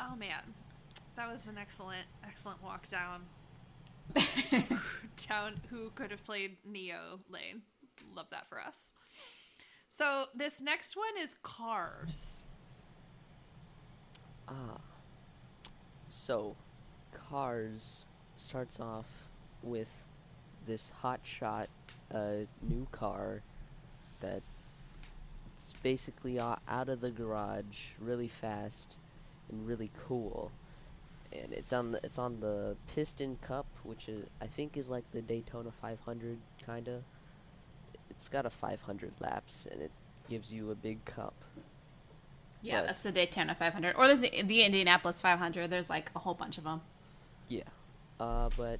Oh 0.00 0.16
man, 0.16 0.54
that 1.16 1.30
was 1.30 1.48
an 1.48 1.58
excellent, 1.58 2.06
excellent 2.24 2.62
walk 2.62 2.88
down. 2.88 3.22
down 5.28 5.60
who 5.70 5.90
could 5.94 6.10
have 6.10 6.24
played 6.24 6.56
Neo 6.64 7.20
Lane. 7.28 7.62
Love 8.14 8.26
that 8.30 8.48
for 8.48 8.60
us. 8.60 8.92
So 9.98 10.26
this 10.32 10.60
next 10.60 10.96
one 10.96 11.20
is 11.20 11.34
Cars. 11.42 12.44
Ah. 14.46 14.78
So, 16.08 16.54
Cars 17.12 18.06
starts 18.36 18.78
off 18.78 19.06
with 19.60 20.04
this 20.68 20.92
hot 21.02 21.18
shot, 21.24 21.68
uh, 22.14 22.46
new 22.62 22.86
car 22.92 23.42
that 24.20 24.40
it's 25.52 25.74
basically 25.82 26.38
out 26.38 26.60
of 26.68 27.00
the 27.00 27.10
garage 27.10 27.90
really 27.98 28.28
fast 28.28 28.96
and 29.50 29.66
really 29.66 29.90
cool. 30.06 30.52
And 31.32 31.52
it's 31.52 31.72
on 31.72 31.90
the 31.90 32.00
it's 32.04 32.20
on 32.20 32.38
the 32.38 32.76
Piston 32.94 33.36
Cup, 33.42 33.66
which 33.82 34.08
is 34.08 34.24
I 34.40 34.46
think 34.46 34.76
is 34.76 34.90
like 34.90 35.10
the 35.10 35.22
Daytona 35.22 35.72
500 35.72 36.38
kinda. 36.64 37.02
It's 38.10 38.28
got 38.28 38.46
a 38.46 38.50
500 38.50 39.12
laps 39.20 39.66
and 39.70 39.80
it 39.80 39.92
gives 40.28 40.52
you 40.52 40.70
a 40.70 40.74
big 40.74 41.04
cup. 41.04 41.34
yeah, 42.62 42.80
But- 42.80 42.86
that's 42.88 43.02
the 43.02 43.12
Daytona 43.12 43.54
500, 43.54 43.94
or 43.96 44.06
there's 44.06 44.20
the, 44.20 44.42
the 44.42 44.62
Indianapolis 44.62 45.20
500. 45.20 45.70
There's 45.70 45.88
like 45.90 46.10
a 46.14 46.18
whole 46.18 46.34
bunch 46.34 46.58
of 46.58 46.64
them. 46.64 46.80
Yeah, 47.48 47.62
uh, 48.20 48.50
but 48.56 48.78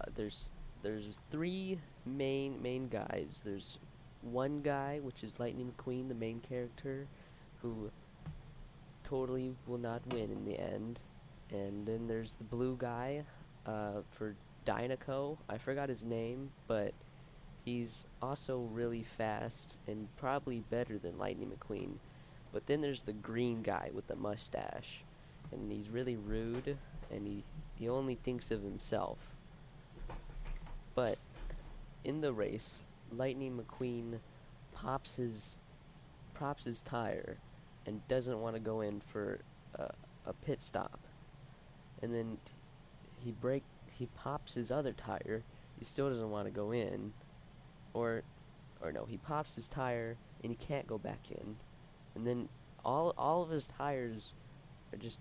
uh, 0.00 0.04
there's 0.14 0.50
there's 0.82 1.18
three 1.30 1.78
main 2.04 2.60
main 2.60 2.88
guys. 2.88 3.40
There's 3.44 3.78
one 4.22 4.60
guy, 4.60 5.00
which 5.02 5.22
is 5.24 5.32
Lightning 5.38 5.72
McQueen, 5.78 6.08
the 6.08 6.14
main 6.14 6.40
character, 6.40 7.06
who 7.62 7.90
totally 9.04 9.54
will 9.66 9.78
not 9.78 10.06
win 10.08 10.30
in 10.30 10.44
the 10.44 10.58
end. 10.58 11.00
And 11.50 11.86
then 11.86 12.06
there's 12.08 12.34
the 12.34 12.44
blue 12.44 12.76
guy 12.78 13.24
uh, 13.66 14.02
for 14.10 14.34
Dinoco. 14.66 15.38
I 15.48 15.58
forgot 15.58 15.88
his 15.88 16.04
name, 16.04 16.50
but 16.66 16.92
he's 17.66 18.06
also 18.22 18.60
really 18.72 19.02
fast 19.02 19.76
and 19.88 20.08
probably 20.16 20.60
better 20.70 20.96
than 20.96 21.18
Lightning 21.18 21.50
McQueen. 21.50 21.96
But 22.52 22.66
then 22.66 22.80
there's 22.80 23.02
the 23.02 23.12
green 23.12 23.60
guy 23.60 23.90
with 23.92 24.06
the 24.06 24.16
mustache, 24.16 25.02
and 25.52 25.70
he's 25.70 25.90
really 25.90 26.16
rude, 26.16 26.78
and 27.10 27.26
he 27.26 27.42
he 27.74 27.90
only 27.90 28.14
thinks 28.14 28.50
of 28.50 28.62
himself. 28.62 29.18
But 30.94 31.18
in 32.04 32.22
the 32.22 32.32
race, 32.32 32.84
Lightning 33.12 33.60
McQueen 33.60 34.20
pops 34.72 35.16
his 35.16 35.58
props 36.32 36.64
his 36.64 36.80
tire 36.82 37.36
and 37.84 38.06
doesn't 38.08 38.40
want 38.40 38.54
to 38.54 38.60
go 38.60 38.80
in 38.80 39.00
for 39.00 39.40
a, 39.74 39.90
a 40.26 40.32
pit 40.32 40.62
stop. 40.62 41.00
And 42.00 42.14
then 42.14 42.38
he 43.18 43.32
break 43.32 43.64
he 43.92 44.06
pops 44.14 44.54
his 44.54 44.70
other 44.70 44.92
tire. 44.92 45.42
He 45.78 45.84
still 45.84 46.08
doesn't 46.08 46.30
want 46.30 46.46
to 46.46 46.50
go 46.50 46.72
in. 46.72 47.12
Or 47.96 48.22
or 48.82 48.92
no, 48.92 49.06
he 49.06 49.16
pops 49.16 49.54
his 49.54 49.66
tire 49.66 50.18
and 50.42 50.52
he 50.52 50.56
can't 50.56 50.86
go 50.86 50.98
back 50.98 51.30
in. 51.30 51.56
And 52.14 52.26
then 52.26 52.48
all 52.84 53.14
all 53.16 53.42
of 53.42 53.48
his 53.48 53.66
tires 53.66 54.34
are 54.92 54.98
just 54.98 55.18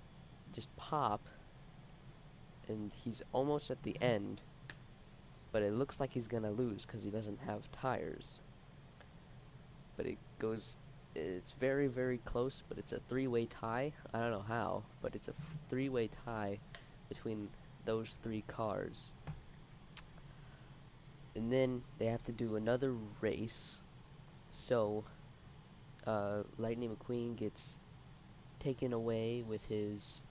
just 0.52 0.76
pop 0.76 1.22
and 2.68 2.92
he's 2.94 3.22
almost 3.32 3.72
at 3.72 3.82
the 3.84 3.96
end. 4.02 4.42
But 5.54 5.62
it 5.62 5.74
looks 5.74 6.02
like 6.02 6.12
he's 6.12 6.28
gonna 6.28 6.52
lose 6.52 6.86
because 6.86 7.02
he 7.02 7.10
doesn't 7.10 7.40
have 7.46 7.72
tires. 7.72 8.40
But 9.96 10.06
it 10.08 10.18
goes, 10.40 10.76
it's 11.16 11.54
very, 11.54 11.88
very 11.88 12.18
close, 12.26 12.62
but 12.68 12.78
it's 12.78 12.92
a 12.92 13.00
three 13.08 13.28
way 13.28 13.46
tie. 13.46 13.94
I 14.14 14.20
don't 14.20 14.32
know 14.32 14.46
how, 14.46 14.84
but 15.02 15.16
it's 15.16 15.30
a 15.30 15.32
f- 15.32 15.58
three 15.70 15.88
way 15.88 16.10
tie 16.26 16.60
between 17.08 17.48
those 17.86 18.18
three 18.22 18.44
cars. 18.48 19.12
And 21.36 21.52
then 21.52 21.84
they 21.98 22.06
have 22.06 22.24
to 22.24 22.32
do 22.32 22.56
another 22.56 22.94
race. 23.22 23.78
So, 24.52 25.04
uh, 26.08 26.44
Lightning 26.58 26.96
McQueen 26.96 27.36
gets 27.36 27.78
taken 28.60 28.94
away 28.94 29.44
with 29.48 29.66
his 29.66 30.22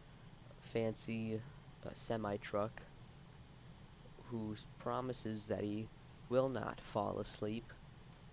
fancy 0.61 1.41
uh, 1.87 1.91
semi 1.93 2.37
truck, 2.39 2.83
who 4.31 4.57
promises 4.79 5.45
that 5.45 5.63
he 5.63 5.89
will 6.29 6.49
not 6.49 6.81
fall 6.81 7.19
asleep, 7.19 7.73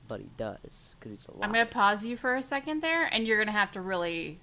but 0.07 0.19
he 0.19 0.29
does 0.37 0.89
because 0.99 1.11
he's 1.11 1.27
alive. 1.27 1.43
I'm 1.43 1.51
gonna 1.51 1.65
pause 1.65 2.05
you 2.05 2.17
for 2.17 2.35
a 2.35 2.43
second 2.43 2.81
there, 2.81 3.05
and 3.05 3.27
you're 3.27 3.37
gonna 3.37 3.51
have 3.51 3.71
to 3.73 3.81
really 3.81 4.39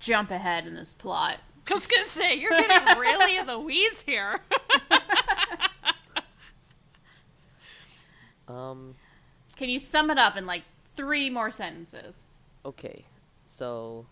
jump 0.00 0.30
ahead 0.30 0.66
in 0.66 0.74
this 0.74 0.94
plot. 0.94 1.38
I 1.70 1.74
was 1.74 1.86
gonna 1.86 2.04
say 2.04 2.34
you're 2.34 2.50
getting 2.50 2.98
really 2.98 3.36
in 3.36 3.46
the 3.46 3.58
weeds 3.58 4.02
here. 4.02 4.40
Um. 8.48 8.94
Can 9.56 9.68
you 9.68 9.78
sum 9.78 10.10
it 10.10 10.18
up 10.18 10.36
in 10.36 10.46
like 10.46 10.62
three 10.94 11.30
more 11.30 11.50
sentences? 11.50 12.14
Okay. 12.64 13.04
So, 13.44 14.06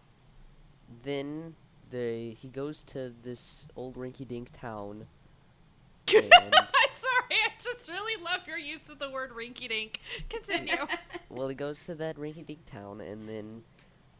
then 1.03 1.55
they 1.91 2.37
he 2.41 2.49
goes 2.49 2.83
to 2.85 3.13
this 3.23 3.67
old 3.77 3.97
rinky-dink 3.97 4.49
town. 4.53 5.07
and 6.15 6.33
I'm 6.35 6.53
sorry, 6.53 7.31
I 7.31 7.51
just 7.63 7.89
really 7.89 8.23
love 8.23 8.47
your 8.47 8.59
use 8.59 8.89
of 8.89 8.99
the 8.99 9.11
word 9.11 9.31
rinky 9.33 9.69
dink. 9.69 10.01
Continue. 10.29 10.87
well, 11.29 11.49
he 11.49 11.55
goes 11.55 11.85
to 11.87 11.95
that 11.97 12.17
rinky-dink 12.17 12.65
town, 12.67 13.01
and 13.01 13.29
then 13.29 13.63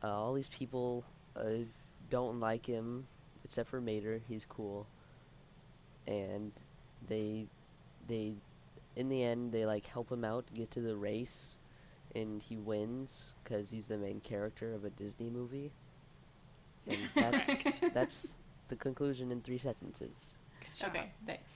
uh, 0.03 0.09
all 0.09 0.35
these 0.35 0.49
people 0.49 1.05
uh, 1.37 1.65
don't 2.11 2.41
like 2.41 2.67
him, 2.67 3.07
except 3.45 3.69
for 3.69 3.81
Mater. 3.81 4.21
He's 4.29 4.45
cool, 4.49 4.87
and 6.07 6.53
they 7.09 7.47
they 8.09 8.35
in 8.97 9.09
the 9.09 9.23
end 9.23 9.53
they 9.53 9.67
like 9.67 9.87
help 9.87 10.11
him 10.11 10.25
out 10.25 10.45
get 10.55 10.71
to 10.73 10.81
the 10.81 10.97
race, 10.97 11.57
and 12.15 12.43
he 12.43 12.57
wins 12.57 13.35
because 13.45 13.71
he's 13.71 13.87
the 13.87 13.99
main 13.99 14.21
character 14.21 14.75
of 14.75 14.85
a 14.85 14.91
Disney 14.91 15.31
movie, 15.31 15.71
and 16.89 16.99
that's 17.15 17.79
that's 17.95 18.33
the 18.69 18.77
conclusion 18.77 19.31
in 19.31 19.41
three 19.43 19.59
sentences. 19.59 20.35
job. 20.77 20.91
Okay, 20.91 21.11
thanks. 21.27 21.51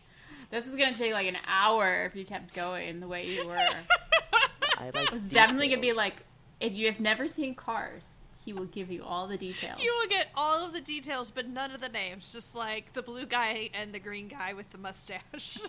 This 0.50 0.66
is 0.66 0.74
gonna 0.74 0.94
take 0.94 1.12
like 1.12 1.26
an 1.26 1.38
hour 1.46 2.04
if 2.04 2.14
you 2.14 2.24
kept 2.24 2.54
going 2.54 3.00
the 3.00 3.08
way 3.08 3.26
you 3.26 3.46
were. 3.46 3.56
I 4.78 4.84
like. 4.86 4.96
It 4.96 5.12
was 5.12 5.30
definitely 5.30 5.68
gonna 5.68 5.80
be 5.80 5.92
like, 5.92 6.16
if 6.60 6.72
you 6.72 6.86
have 6.86 7.00
never 7.00 7.28
seen 7.28 7.54
Cars, 7.54 8.18
he 8.44 8.52
will 8.52 8.66
give 8.66 8.90
you 8.90 9.04
all 9.04 9.26
the 9.26 9.36
details. 9.36 9.80
You 9.80 9.94
will 9.98 10.08
get 10.08 10.28
all 10.34 10.64
of 10.64 10.72
the 10.72 10.80
details, 10.80 11.30
but 11.30 11.48
none 11.48 11.70
of 11.70 11.80
the 11.80 11.88
names. 11.88 12.32
Just 12.32 12.54
like 12.54 12.92
the 12.94 13.02
blue 13.02 13.26
guy 13.26 13.70
and 13.74 13.92
the 13.92 13.98
green 13.98 14.28
guy 14.28 14.54
with 14.54 14.70
the 14.70 14.78
mustache. 14.78 15.58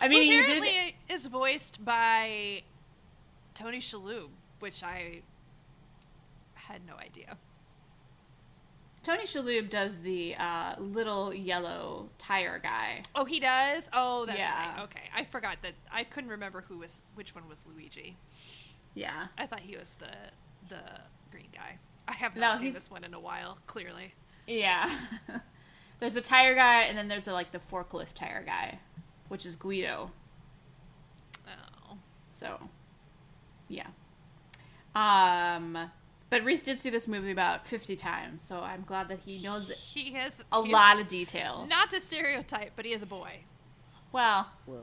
I 0.00 0.08
mean, 0.08 0.30
you 0.30 0.40
apparently 0.42 0.94
did. 1.06 1.14
is 1.14 1.26
voiced 1.26 1.84
by 1.84 2.62
Tony 3.54 3.78
Shalhoub, 3.80 4.28
which 4.60 4.82
I 4.82 5.22
had 6.54 6.86
no 6.86 6.94
idea. 6.96 7.36
Tony 9.02 9.22
Shalhoub 9.24 9.70
does 9.70 10.00
the 10.00 10.34
uh, 10.36 10.74
little 10.78 11.32
yellow 11.32 12.10
tire 12.18 12.58
guy. 12.58 13.02
Oh, 13.14 13.24
he 13.24 13.40
does. 13.40 13.88
Oh, 13.92 14.26
that's 14.26 14.38
Yeah. 14.38 14.74
right. 14.76 14.82
Okay, 14.84 15.02
I 15.14 15.24
forgot 15.24 15.58
that. 15.62 15.72
I 15.90 16.04
couldn't 16.04 16.30
remember 16.30 16.64
who 16.68 16.78
was 16.78 17.02
which 17.14 17.34
one 17.34 17.48
was 17.48 17.66
Luigi. 17.66 18.16
Yeah. 18.94 19.28
I 19.38 19.46
thought 19.46 19.60
he 19.60 19.76
was 19.76 19.94
the 19.98 20.10
the 20.68 20.80
green 21.30 21.48
guy. 21.54 21.78
I 22.06 22.12
have 22.12 22.34
No, 22.34 22.40
not 22.42 22.58
seen 22.58 22.64
he's- 22.66 22.74
this 22.74 22.90
one 22.90 23.04
in 23.04 23.14
a 23.14 23.20
while. 23.20 23.58
Clearly, 23.66 24.14
Yeah. 24.46 24.90
there's 26.00 26.14
the 26.14 26.20
tire 26.20 26.54
guy, 26.54 26.82
and 26.82 26.98
then 26.98 27.08
there's 27.08 27.24
the, 27.24 27.32
like 27.32 27.50
the 27.52 27.58
forklift 27.60 28.14
tire 28.14 28.42
guy, 28.44 28.78
which 29.28 29.44
is 29.46 29.56
Guido. 29.56 30.10
oh, 31.46 31.96
So, 32.30 32.58
yeah. 33.68 33.86
Um, 34.94 35.90
but 36.30 36.44
Reese 36.44 36.62
did 36.62 36.80
see 36.80 36.90
this 36.90 37.06
movie 37.06 37.30
about 37.30 37.66
50 37.66 37.96
times, 37.96 38.42
so 38.44 38.60
I'm 38.60 38.82
glad 38.86 39.08
that 39.08 39.20
he 39.24 39.38
knows 39.40 39.70
he 39.70 40.12
has 40.14 40.42
a 40.52 40.62
he 40.64 40.72
lot 40.72 40.96
is- 40.96 41.00
of 41.02 41.08
details. 41.08 41.68
Not 41.68 41.90
to 41.90 42.00
stereotype, 42.00 42.72
but 42.76 42.84
he 42.84 42.92
is 42.92 43.02
a 43.02 43.06
boy. 43.06 43.40
well, 44.12 44.48
Well, 44.66 44.82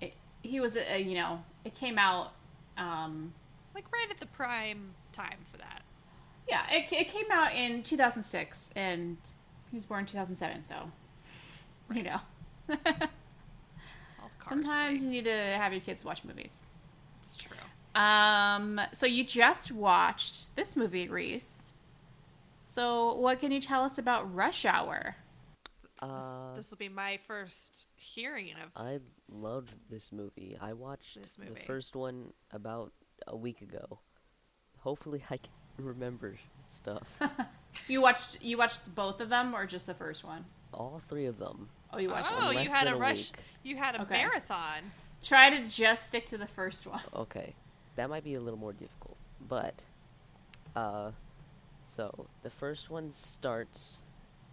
it, 0.00 0.14
he 0.42 0.60
was, 0.60 0.76
a, 0.76 0.98
you 1.00 1.14
know, 1.14 1.42
it 1.64 1.74
came 1.74 1.98
out. 1.98 2.32
Um, 2.76 3.32
Like 3.74 3.90
right 3.92 4.06
at 4.10 4.16
the 4.18 4.26
prime 4.26 4.94
time 5.12 5.38
for 5.50 5.58
that. 5.58 5.82
yeah, 6.48 6.62
it, 6.70 6.92
it 6.92 7.08
came 7.08 7.30
out 7.30 7.54
in 7.54 7.82
2006, 7.82 8.70
and 8.76 9.16
he 9.70 9.76
was 9.76 9.86
born 9.86 10.00
in 10.00 10.06
2007, 10.06 10.64
so, 10.64 10.90
you 11.94 12.02
know. 12.02 12.20
All 14.50 14.56
car 14.56 14.64
Sometimes 14.64 15.04
you 15.04 15.10
need 15.10 15.24
to 15.24 15.32
have 15.32 15.72
your 15.72 15.80
kids 15.80 16.04
watch 16.04 16.24
movies. 16.24 16.60
It's 17.20 17.36
true. 17.36 17.56
Um, 17.94 18.80
so 18.92 19.06
you 19.06 19.24
just 19.24 19.72
watched 19.72 20.54
this 20.56 20.76
movie, 20.76 21.08
Reese. 21.08 21.74
So 22.62 23.14
what 23.14 23.40
can 23.40 23.52
you 23.52 23.60
tell 23.60 23.82
us 23.82 23.98
about 23.98 24.32
Rush 24.34 24.64
Hour? 24.64 25.16
uh, 26.00 26.54
this 26.56 26.70
will 26.70 26.78
be 26.78 26.88
my 26.88 27.18
first 27.26 27.88
hearing 27.96 28.54
of. 28.64 28.70
I 28.74 29.00
loved 29.28 29.72
this 29.90 30.12
movie. 30.12 30.56
I 30.60 30.72
watched 30.72 31.20
This 31.20 31.34
the 31.34 31.60
first 31.66 31.94
one 31.94 32.32
about 32.52 32.92
a 33.26 33.36
week 33.36 33.60
ago. 33.60 33.98
Hopefully, 34.78 35.22
I 35.28 35.36
can 35.36 35.52
remember 35.78 36.36
stuff. 36.66 37.20
You 37.86 38.00
watched 38.02 38.42
you 38.42 38.58
watched 38.58 38.92
both 38.94 39.20
of 39.20 39.28
them 39.28 39.54
or 39.54 39.64
just 39.66 39.86
the 39.86 39.94
first 39.94 40.24
one? 40.24 40.44
All 40.74 41.00
three 41.08 41.26
of 41.26 41.38
them. 41.38 41.68
Oh, 41.92 41.98
you 41.98 42.08
watched. 42.10 42.28
oh, 42.32 42.52
them. 42.52 42.62
you 42.62 42.70
had 42.70 42.86
than 42.86 42.94
a 42.94 42.96
a 42.96 43.00
rush. 43.00 43.16
week. 43.32 43.38
You 43.62 43.76
had 43.76 43.96
a 43.96 44.02
Okay. 44.02 44.18
marathon. 44.22 44.92
Try 45.22 45.50
to 45.50 45.66
just 45.68 46.06
stick 46.06 46.26
to 46.26 46.38
the 46.38 46.46
first 46.46 46.86
one. 46.86 47.02
Okay, 47.14 47.54
that 47.96 48.08
might 48.08 48.24
be 48.24 48.34
a 48.34 48.40
little 48.40 48.58
more 48.58 48.72
difficult, 48.72 49.16
but 49.48 49.74
uh, 50.76 51.10
so 51.86 52.26
the 52.42 52.50
first 52.50 52.88
one 52.90 53.12
starts, 53.12 53.98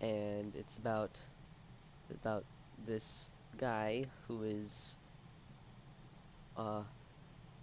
and 0.01 0.53
it's 0.55 0.77
about 0.77 1.11
about 2.11 2.43
this 2.85 3.31
guy 3.57 4.03
who 4.27 4.43
is 4.43 4.95
uh 6.57 6.81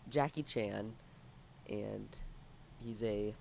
Jackie 0.09 0.43
Chan, 0.43 0.93
and 1.69 2.09
he's 2.83 3.03
a 3.03 3.35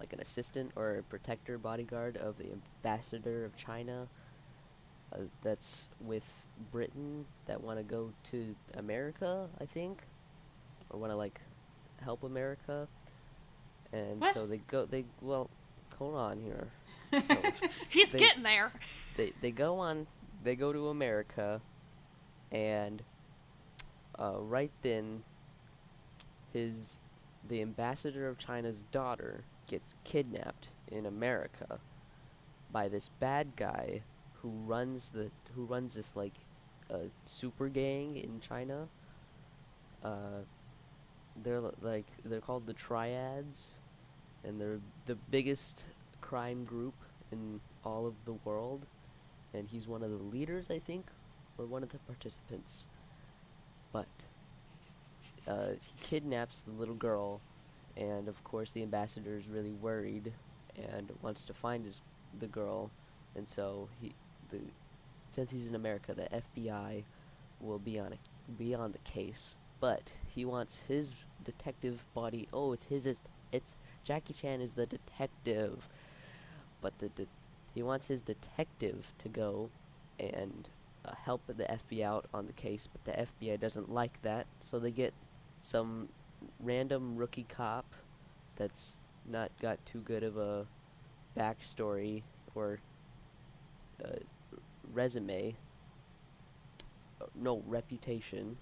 like 0.00 0.12
an 0.12 0.20
assistant 0.20 0.72
or 0.76 0.98
a 0.98 1.02
protector 1.04 1.56
bodyguard 1.56 2.16
of 2.18 2.36
the 2.38 2.46
ambassador 2.52 3.44
of 3.46 3.56
China. 3.56 4.08
Uh, 5.12 5.18
that's 5.42 5.88
with 6.00 6.44
Britain 6.72 7.24
that 7.46 7.62
want 7.62 7.78
to 7.78 7.84
go 7.84 8.12
to 8.30 8.54
America, 8.74 9.48
I 9.60 9.64
think, 9.64 10.02
or 10.90 10.98
want 10.98 11.12
to 11.12 11.16
like 11.16 11.40
help 12.02 12.24
America, 12.24 12.88
and 13.92 14.20
What? 14.20 14.34
so 14.34 14.46
they 14.46 14.58
go. 14.58 14.84
They 14.84 15.04
well, 15.22 15.48
hold 15.96 16.16
on 16.16 16.40
here. 16.40 16.68
So 17.12 17.20
He's 17.88 18.10
They- 18.10 18.18
getting 18.18 18.42
there. 18.42 18.72
they 19.16 19.32
they 19.40 19.52
go 19.52 19.78
on. 19.78 20.06
They 20.42 20.56
go 20.56 20.72
to 20.72 20.88
America, 20.88 21.60
and 22.50 23.02
uh, 24.18 24.38
right 24.40 24.72
then, 24.82 25.22
his 26.52 27.00
the 27.48 27.62
ambassador 27.62 28.28
of 28.28 28.38
China's 28.38 28.82
daughter 28.90 29.44
gets 29.68 29.94
kidnapped 30.04 30.68
in 30.88 31.06
America 31.06 31.78
by 32.72 32.88
this 32.88 33.08
bad 33.20 33.54
guy 33.56 34.02
who 34.40 34.50
runs 34.66 35.10
the 35.10 35.30
who 35.54 35.64
runs 35.64 35.94
this 35.94 36.16
like 36.16 36.34
uh, 36.90 37.08
super 37.26 37.68
gang 37.68 38.16
in 38.16 38.40
China. 38.40 38.88
Uh, 40.04 40.42
they're 41.42 41.60
like 41.80 42.06
they're 42.24 42.40
called 42.40 42.66
the 42.66 42.72
Triads, 42.72 43.68
and 44.44 44.60
they're 44.60 44.80
the 45.06 45.16
biggest 45.30 45.84
crime 46.20 46.64
group 46.64 46.94
in 47.32 47.60
all 47.84 48.06
of 48.06 48.14
the 48.24 48.34
world. 48.44 48.86
And 49.54 49.68
he's 49.68 49.88
one 49.88 50.02
of 50.02 50.10
the 50.10 50.22
leaders, 50.24 50.70
I 50.70 50.78
think, 50.78 51.06
or 51.56 51.64
one 51.66 51.82
of 51.82 51.90
the 51.90 51.98
participants. 51.98 52.86
But 53.92 54.06
uh, 55.48 55.70
he 55.80 55.92
kidnaps 56.02 56.62
the 56.62 56.72
little 56.72 56.94
girl, 56.94 57.40
and 57.96 58.28
of 58.28 58.42
course 58.44 58.72
the 58.72 58.82
ambassador 58.82 59.36
is 59.36 59.48
really 59.48 59.72
worried 59.72 60.32
and 60.76 61.10
wants 61.22 61.44
to 61.44 61.54
find 61.54 61.86
his 61.86 62.02
the 62.38 62.46
girl, 62.46 62.90
and 63.34 63.48
so 63.48 63.88
he 64.00 64.12
the 64.58 64.70
since 65.30 65.50
he's 65.50 65.66
in 65.66 65.74
America, 65.74 66.14
the 66.14 66.28
FBI 66.58 67.02
will 67.60 67.78
be 67.78 67.98
on 67.98 68.12
a 68.12 68.52
be 68.52 68.74
on 68.74 68.92
the 68.92 68.98
case. 68.98 69.56
But 69.80 70.02
he 70.34 70.44
wants 70.44 70.80
his 70.88 71.14
detective 71.44 72.04
body. 72.14 72.48
Oh, 72.52 72.72
it's 72.72 72.86
his. 72.86 73.06
It's, 73.06 73.20
it's 73.52 73.76
Jackie 74.04 74.34
Chan 74.34 74.60
is 74.60 74.74
the 74.74 74.86
detective, 74.86 75.88
but 76.80 76.98
the 76.98 77.08
de- 77.10 77.26
he 77.74 77.82
wants 77.82 78.08
his 78.08 78.22
detective 78.22 79.12
to 79.18 79.28
go 79.28 79.68
and 80.18 80.68
uh, 81.04 81.12
help 81.24 81.42
the 81.46 81.64
FBI 81.64 82.02
out 82.02 82.26
on 82.32 82.46
the 82.46 82.52
case. 82.54 82.88
But 82.90 83.04
the 83.04 83.26
FBI 83.46 83.60
doesn't 83.60 83.92
like 83.92 84.22
that, 84.22 84.46
so 84.60 84.78
they 84.78 84.90
get 84.90 85.12
some 85.60 86.08
random 86.60 87.16
rookie 87.16 87.46
cop 87.48 87.84
that's 88.56 88.96
not 89.28 89.50
got 89.60 89.84
too 89.84 89.98
good 90.00 90.22
of 90.22 90.36
a 90.36 90.66
backstory 91.36 92.22
or 92.54 92.78
uh, 94.02 94.08
resume. 94.92 95.56
No 97.34 97.62
reputation. 97.66 98.56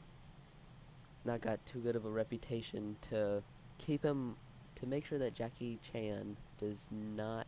Not 1.25 1.41
got 1.41 1.64
too 1.66 1.81
good 1.81 1.97
of 1.97 2.05
a 2.05 2.11
reputation 2.11 2.97
to 3.11 3.43
keep 3.79 4.05
him 4.05 4.37
to 4.77 4.87
make 4.87 5.07
sure 5.07 5.18
that 5.18 5.35
Jackie 5.35 5.79
Chan 5.93 6.37
does 6.59 6.87
not 6.91 7.47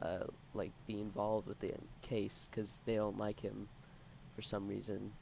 uh, 0.00 0.24
like 0.54 0.72
be 0.86 1.00
involved 1.00 1.46
with 1.46 1.60
the 1.60 1.72
case 2.02 2.48
because 2.50 2.82
they 2.84 2.96
don't 2.96 3.18
like 3.18 3.40
him 3.40 3.68
for 4.34 4.42
some 4.42 4.66
reason. 4.68 5.12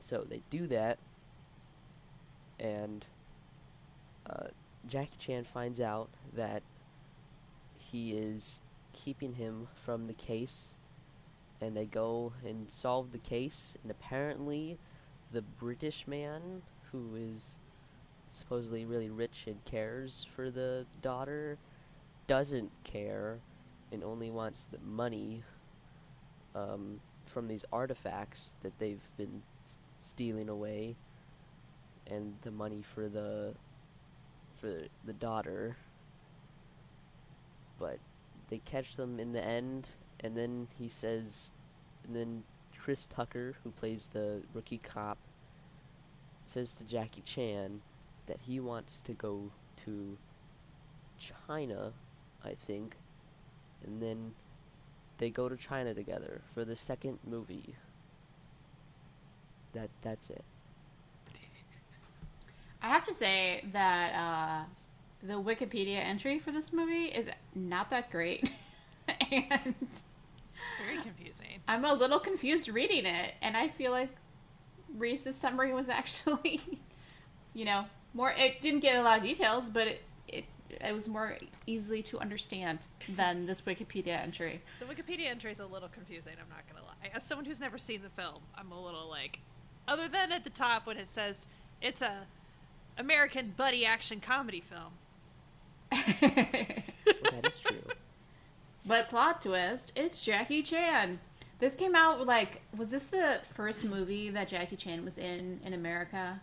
So 0.00 0.24
they 0.28 0.42
do 0.50 0.66
that, 0.68 0.98
and 2.58 3.04
uh, 4.28 4.48
Jackie 4.86 5.16
Chan 5.18 5.44
finds 5.44 5.80
out 5.80 6.08
that 6.34 6.62
he 7.76 8.12
is 8.12 8.60
keeping 8.92 9.34
him 9.34 9.68
from 9.74 10.06
the 10.06 10.14
case, 10.14 10.74
and 11.60 11.76
they 11.76 11.84
go 11.84 12.32
and 12.44 12.70
solve 12.70 13.12
the 13.12 13.18
case. 13.18 13.76
And 13.82 13.90
apparently, 13.90 14.78
the 15.32 15.42
British 15.42 16.06
man 16.06 16.62
who 16.90 17.14
is 17.14 17.56
supposedly 18.26 18.84
really 18.84 19.10
rich 19.10 19.44
and 19.46 19.64
cares 19.64 20.26
for 20.34 20.50
the 20.50 20.86
daughter 21.02 21.58
doesn't 22.26 22.70
care 22.84 23.38
and 23.92 24.04
only 24.04 24.30
wants 24.30 24.66
the 24.70 24.78
money 24.78 25.42
um, 26.54 27.00
from 27.26 27.48
these 27.48 27.64
artifacts 27.72 28.54
that 28.62 28.78
they've 28.78 29.02
been 29.16 29.42
s- 29.64 29.78
stealing 30.00 30.48
away 30.48 30.94
and 32.06 32.34
the 32.42 32.50
money 32.50 32.82
for 32.82 33.08
the 33.08 33.52
for 34.60 34.82
the 35.06 35.12
daughter 35.14 35.76
but 37.78 37.98
they 38.48 38.58
catch 38.58 38.96
them 38.96 39.18
in 39.18 39.32
the 39.32 39.42
end 39.42 39.88
and 40.22 40.36
then 40.36 40.68
he 40.78 40.88
says 40.88 41.50
and 42.06 42.14
then 42.14 42.42
Chris 42.78 43.06
Tucker 43.06 43.54
who 43.62 43.70
plays 43.70 44.08
the 44.12 44.42
rookie 44.54 44.78
cop 44.78 45.18
says 46.44 46.72
to 46.74 46.84
Jackie 46.84 47.22
Chan 47.22 47.80
that 48.26 48.38
he 48.46 48.60
wants 48.60 49.00
to 49.02 49.12
go 49.12 49.50
to 49.84 50.16
China 51.46 51.92
I 52.44 52.54
think. 52.66 52.96
And 53.84 54.00
then 54.00 54.32
they 55.18 55.30
go 55.30 55.48
to 55.48 55.56
China 55.56 55.94
together 55.94 56.40
for 56.54 56.64
the 56.64 56.76
second 56.76 57.18
movie. 57.26 57.74
That 59.72 59.90
that's 60.02 60.30
it. 60.30 60.44
I 62.82 62.88
have 62.88 63.06
to 63.06 63.14
say 63.14 63.64
that 63.72 64.14
uh, 64.14 64.64
the 65.26 65.34
Wikipedia 65.34 65.98
entry 65.98 66.38
for 66.38 66.50
this 66.52 66.72
movie 66.72 67.06
is 67.06 67.28
not 67.54 67.90
that 67.90 68.10
great, 68.10 68.52
and 69.30 69.74
It's 70.60 70.86
very 70.86 71.02
confusing. 71.02 71.60
I'm 71.68 71.84
a 71.84 71.94
little 71.94 72.18
confused 72.18 72.68
reading 72.68 73.06
it. 73.06 73.34
And 73.42 73.56
I 73.56 73.68
feel 73.68 73.92
like 73.92 74.10
Reese's 74.96 75.36
summary 75.36 75.72
was 75.72 75.88
actually, 76.00 76.60
you 77.54 77.64
know, 77.64 77.86
more. 78.14 78.32
It 78.32 78.60
didn't 78.60 78.80
get 78.80 78.96
a 78.96 79.02
lot 79.02 79.18
of 79.18 79.24
details, 79.24 79.70
but 79.70 79.86
it 79.86 80.02
it, 80.28 80.44
it 80.80 80.92
was 80.92 81.08
more 81.08 81.36
easily 81.66 82.02
to 82.02 82.18
understand 82.20 82.86
than 83.16 83.46
this 83.46 83.62
Wikipedia 83.62 84.20
entry. 84.20 84.60
The 84.78 84.86
Wikipedia 84.86 85.26
entry 85.28 85.50
is 85.50 85.58
a 85.60 85.66
little 85.66 85.88
confusing. 85.88 86.34
I'm 86.40 86.48
not 86.48 86.66
gonna 86.68 86.86
lie. 86.86 87.10
As 87.14 87.24
someone 87.24 87.44
who's 87.44 87.60
never 87.60 87.78
seen 87.78 88.02
the 88.02 88.10
film, 88.10 88.42
I'm 88.56 88.70
a 88.70 88.80
little 88.80 89.08
like, 89.08 89.40
other 89.88 90.08
than 90.08 90.30
at 90.32 90.44
the 90.44 90.50
top 90.50 90.86
when 90.86 90.96
it 90.96 91.08
says 91.08 91.46
it's 91.82 92.02
a 92.02 92.26
American 92.98 93.54
buddy 93.56 93.84
action 93.84 94.20
comedy 94.20 94.60
film. 94.60 94.92
Well, 97.22 97.32
that 97.42 97.46
is 97.46 97.58
true. 97.58 97.82
But 98.86 99.08
plot 99.08 99.42
twist, 99.42 99.92
it's 99.96 100.20
Jackie 100.20 100.62
Chan. 100.62 101.20
This 101.58 101.74
came 101.74 101.94
out 101.94 102.26
like 102.26 102.62
was 102.76 102.90
this 102.90 103.06
the 103.06 103.40
first 103.54 103.84
movie 103.84 104.30
that 104.30 104.48
Jackie 104.48 104.76
Chan 104.76 105.04
was 105.04 105.18
in 105.18 105.60
in 105.64 105.72
America? 105.74 106.40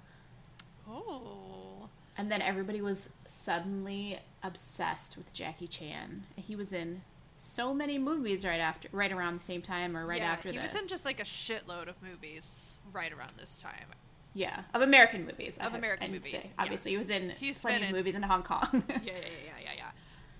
Oh. 0.90 1.90
And 2.18 2.32
then 2.32 2.42
everybody 2.42 2.82
was 2.82 3.10
suddenly 3.26 4.20
obsessed 4.44 5.18
with 5.18 5.34
Jackie 5.34 5.68
Chan. 5.68 6.24
He 6.36 6.56
was 6.56 6.74
in 6.74 7.02
so 7.38 7.74
many 7.74 8.00
movies 8.00 8.44
right 8.46 8.60
after 8.60 8.88
right 8.92 9.12
around 9.12 9.40
the 9.40 9.46
same 9.46 9.62
time 9.62 9.96
or 9.96 10.06
right 10.06 10.20
yeah, 10.20 10.32
after 10.32 10.52
he 10.52 10.58
this. 10.58 10.74
was 10.74 10.82
in 10.84 10.88
just 10.88 11.06
like 11.06 11.20
a 11.20 11.24
shitload 11.24 11.88
of 11.88 11.96
movies 12.02 12.80
right 12.92 13.12
around 13.12 13.32
this 13.38 13.58
time. 13.60 13.88
yeah, 14.34 14.62
of 14.74 14.82
American 14.82 15.26
movies. 15.26 15.58
Of 15.58 15.64
have- 15.64 15.76
American 15.76 16.08
I 16.10 16.14
movies, 16.14 16.44
say. 16.44 16.52
Obviously, 16.58 16.92
yes. 16.94 17.08
he 17.08 17.14
was 17.14 17.22
in 17.22 17.30
He's 17.38 17.60
plenty 17.60 17.84
of 17.84 17.90
in- 17.90 17.96
movies 17.96 18.16
in 18.16 18.24
Hong 18.24 18.44
Kong. 18.44 18.68
yeah, 18.90 18.96
yeah, 19.04 19.12
yeah, 19.14 19.74
yeah, 19.76 19.84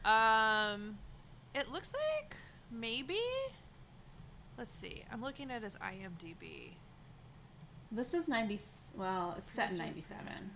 yeah. 0.06 0.74
Um, 0.74 0.98
it 1.54 1.72
looks 1.72 1.94
like 1.94 2.36
maybe. 2.72 3.20
Let's 4.58 4.74
see. 4.74 5.04
I'm 5.12 5.22
looking 5.22 5.52
at 5.52 5.64
his 5.64 5.76
IMDb. 5.76 6.74
this 7.92 8.14
is 8.14 8.28
90 8.28 8.60
well, 8.98 9.36
it's 9.38 9.50
set 9.50 9.72
in 9.72 9.78
Producer. 9.78 10.16
97. 10.16 10.52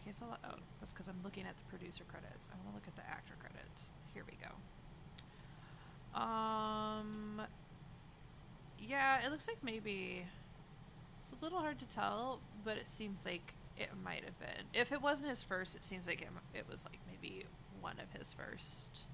Okay, 0.00 0.12
so 0.12 0.26
oh, 0.30 0.54
that's 0.80 0.92
because 0.92 1.08
I'm 1.08 1.20
looking 1.24 1.44
at 1.44 1.56
the 1.56 1.64
producer 1.64 2.04
credits. 2.04 2.48
I 2.52 2.56
want 2.56 2.70
to 2.70 2.74
look 2.74 2.86
at 2.86 2.96
the 2.96 3.10
actor 3.10 3.34
credits. 3.40 3.92
Here 4.14 4.22
we 4.26 4.36
go. 4.40 6.18
Um, 6.18 7.42
yeah, 8.78 9.24
it 9.24 9.30
looks 9.30 9.46
like 9.46 9.58
maybe 9.62 10.24
it's 11.20 11.32
a 11.32 11.44
little 11.44 11.58
hard 11.58 11.78
to 11.80 11.88
tell, 11.88 12.40
but 12.64 12.76
it 12.76 12.88
seems 12.88 13.26
like 13.26 13.52
it 13.78 13.90
might 14.02 14.24
have 14.24 14.38
been. 14.38 14.66
If 14.74 14.92
it 14.92 15.00
wasn't 15.00 15.30
his 15.30 15.42
first, 15.42 15.76
it 15.76 15.84
seems 15.84 16.06
like 16.06 16.20
it, 16.20 16.28
it 16.54 16.66
was 16.68 16.84
like 16.84 16.98
maybe 17.06 17.44
one 17.80 18.00
of 18.00 18.18
his 18.18 18.32
first 18.32 19.06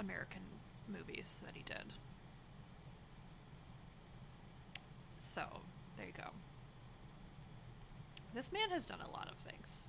American 0.00 0.42
movies 0.88 1.40
that 1.44 1.56
he 1.56 1.62
did. 1.62 1.92
So, 5.18 5.42
there 5.96 6.06
you 6.06 6.12
go. 6.12 6.30
This 8.34 8.52
man 8.52 8.70
has 8.70 8.86
done 8.86 9.00
a 9.00 9.10
lot 9.10 9.30
of 9.30 9.38
things. 9.38 9.88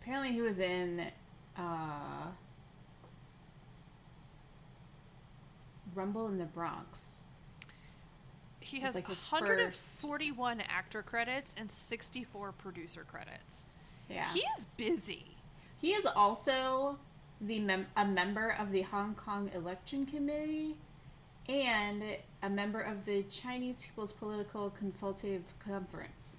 Apparently, 0.00 0.32
he 0.32 0.42
was 0.42 0.58
in 0.58 1.06
uh, 1.56 2.26
Rumble 5.94 6.26
in 6.28 6.38
the 6.38 6.46
Bronx. 6.46 7.19
He 8.70 8.80
has 8.80 8.94
like 8.94 9.08
his 9.08 9.24
141 9.24 10.60
actor 10.68 11.02
credits 11.02 11.54
and 11.58 11.70
64 11.70 12.52
producer 12.52 13.04
credits. 13.04 13.66
Yeah, 14.08 14.32
He 14.32 14.40
is 14.58 14.66
busy. 14.76 15.36
he 15.78 15.92
is 15.92 16.06
also 16.06 16.98
the 17.40 17.58
mem- 17.58 17.86
a 17.96 18.04
member 18.04 18.50
of 18.58 18.70
the 18.70 18.82
Hong 18.82 19.14
Kong 19.14 19.50
Election 19.54 20.06
Committee 20.06 20.76
and 21.48 22.02
a 22.42 22.50
member 22.50 22.80
of 22.80 23.04
the 23.04 23.22
Chinese 23.24 23.80
People's 23.80 24.12
Political 24.12 24.70
Consultative 24.70 25.42
Conference. 25.58 26.36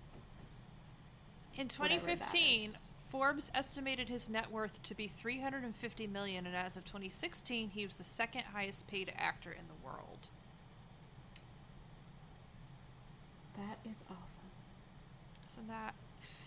In 1.56 1.68
2015. 1.68 2.72
Forbes 3.10 3.52
estimated 3.54 4.08
his 4.08 4.30
net 4.30 4.50
worth 4.50 4.82
to 4.84 4.96
be 4.96 5.10
350 5.10 6.08
million 6.08 6.48
and 6.48 6.56
as 6.56 6.78
of 6.78 6.86
2016, 6.86 7.72
he 7.72 7.86
was 7.86 7.98
the 7.98 8.06
second 8.06 8.44
highest 8.54 8.88
paid 8.88 9.12
actor 9.18 9.52
in 9.52 9.68
the 9.68 9.86
world. 9.86 10.30
That 13.62 13.78
is 13.90 14.04
awesome. 14.10 14.50
Isn't 15.48 15.68
that? 15.68 15.94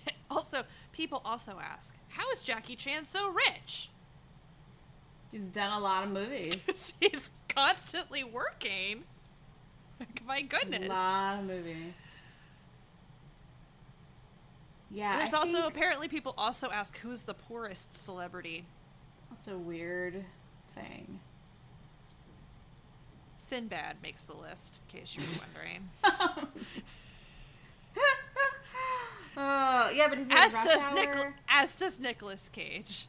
also, 0.31 0.65
people 0.93 1.23
also 1.25 1.59
ask, 1.63 1.95
how 2.09 2.29
is 2.31 2.43
Jackie 2.43 2.77
Chan 2.77 3.05
so 3.05 3.31
rich? 3.31 3.91
He's 5.31 5.43
done 5.43 5.73
a 5.73 5.81
lot 5.81 6.05
of 6.05 6.11
movies. 6.11 6.93
He's 7.01 7.31
constantly 7.49 8.25
working. 8.25 9.05
My 10.27 10.43
goodness. 10.43 10.87
A 10.87 10.89
lot 10.89 11.39
of 11.39 11.45
movies. 11.45 11.95
Yeah, 14.91 15.17
There's 15.17 15.35
I 15.35 15.39
also 15.39 15.53
think 15.55 15.67
apparently 15.67 16.09
people 16.09 16.35
also 16.39 16.71
ask 16.71 16.97
who's 16.99 17.23
the 17.23 17.35
poorest 17.35 17.93
celebrity. 17.95 18.65
that's 19.31 19.49
a 19.49 19.59
weird 19.59 20.25
thing. 20.75 21.19
Sinbad 23.35 23.97
makes 24.03 24.23
the 24.23 24.35
list, 24.37 24.81
in 24.89 25.01
case 25.01 25.15
you 25.17 25.23
were 25.23 25.45
wondering. 25.45 25.91
Oh 29.37 29.91
yeah, 29.91 30.09
but 30.09 30.19
he 30.19 30.25
did 30.25 30.33
as 30.33 30.53
Rush 30.53 30.65
does 30.65 30.81
Hour. 30.81 30.95
Nichol- 30.95 31.33
as 31.49 31.77
does 31.77 32.01
Nicolas 32.01 32.49
Cage. 32.49 33.07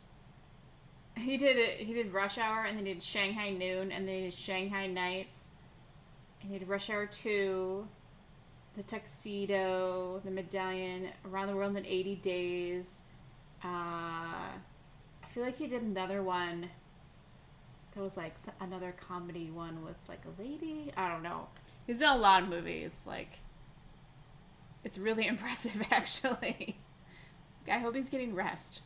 He 1.18 1.38
did 1.38 1.58
it. 1.58 1.80
He 1.80 1.94
did 1.94 2.12
Rush 2.14 2.38
Hour, 2.38 2.66
and 2.66 2.78
then 2.78 2.86
he 2.86 2.94
did 2.94 3.04
Shanghai 3.04 3.50
Noon, 3.52 3.92
and 3.92 4.08
then 4.08 4.16
he 4.16 4.22
did 4.24 4.34
Shanghai 4.34 4.88
Nights. 4.88 5.52
And 6.42 6.52
he 6.52 6.60
did 6.60 6.68
Rush 6.68 6.90
Hour 6.90 7.06
Two, 7.06 7.88
The 8.76 8.84
Tuxedo, 8.84 10.22
The 10.26 10.32
Medallion, 10.32 11.10
Around 11.26 11.48
the 11.48 11.56
World 11.56 11.78
in 11.78 11.86
Eighty 11.86 12.16
Days. 12.16 13.04
Uh, 13.64 13.68
I 13.68 15.28
feel 15.30 15.44
like 15.44 15.58
he 15.58 15.68
did 15.68 15.82
another 15.84 16.22
one. 16.22 16.70
That 17.94 18.02
was 18.04 18.18
like 18.18 18.36
another 18.60 18.94
comedy 18.98 19.50
one 19.52 19.86
with 19.86 19.96
like 20.10 20.22
a 20.26 20.42
lady. 20.42 20.92
I 20.98 21.08
don't 21.10 21.24
know. 21.24 21.48
He's 21.88 22.00
done 22.00 22.18
a 22.18 22.20
lot 22.20 22.44
of 22.44 22.50
movies. 22.50 23.04
Like, 23.08 23.40
it's 24.86 24.98
really 24.98 25.28
impressive, 25.34 25.82
actually. 25.92 26.78
I 27.70 27.80
hope 27.80 27.96
he's 27.96 28.10
getting 28.10 28.34
rest. 28.34 28.82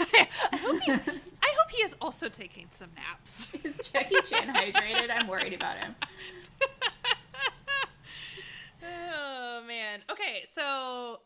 I 0.00 0.56
hope 0.56 0.80
he's. 0.80 0.98
I 0.98 1.54
hope 1.58 1.70
he 1.70 1.82
is 1.82 1.94
also 2.00 2.28
taking 2.28 2.66
some 2.72 2.88
naps. 2.96 3.46
Is 3.62 3.78
Jackie 3.92 4.16
Chan 4.24 4.48
hydrated? 4.48 5.08
I'm 5.14 5.28
worried 5.28 5.52
about 5.52 5.76
him. 5.76 5.94
oh 8.82 9.62
man. 9.68 10.00
Okay, 10.10 10.46
so 10.50 11.20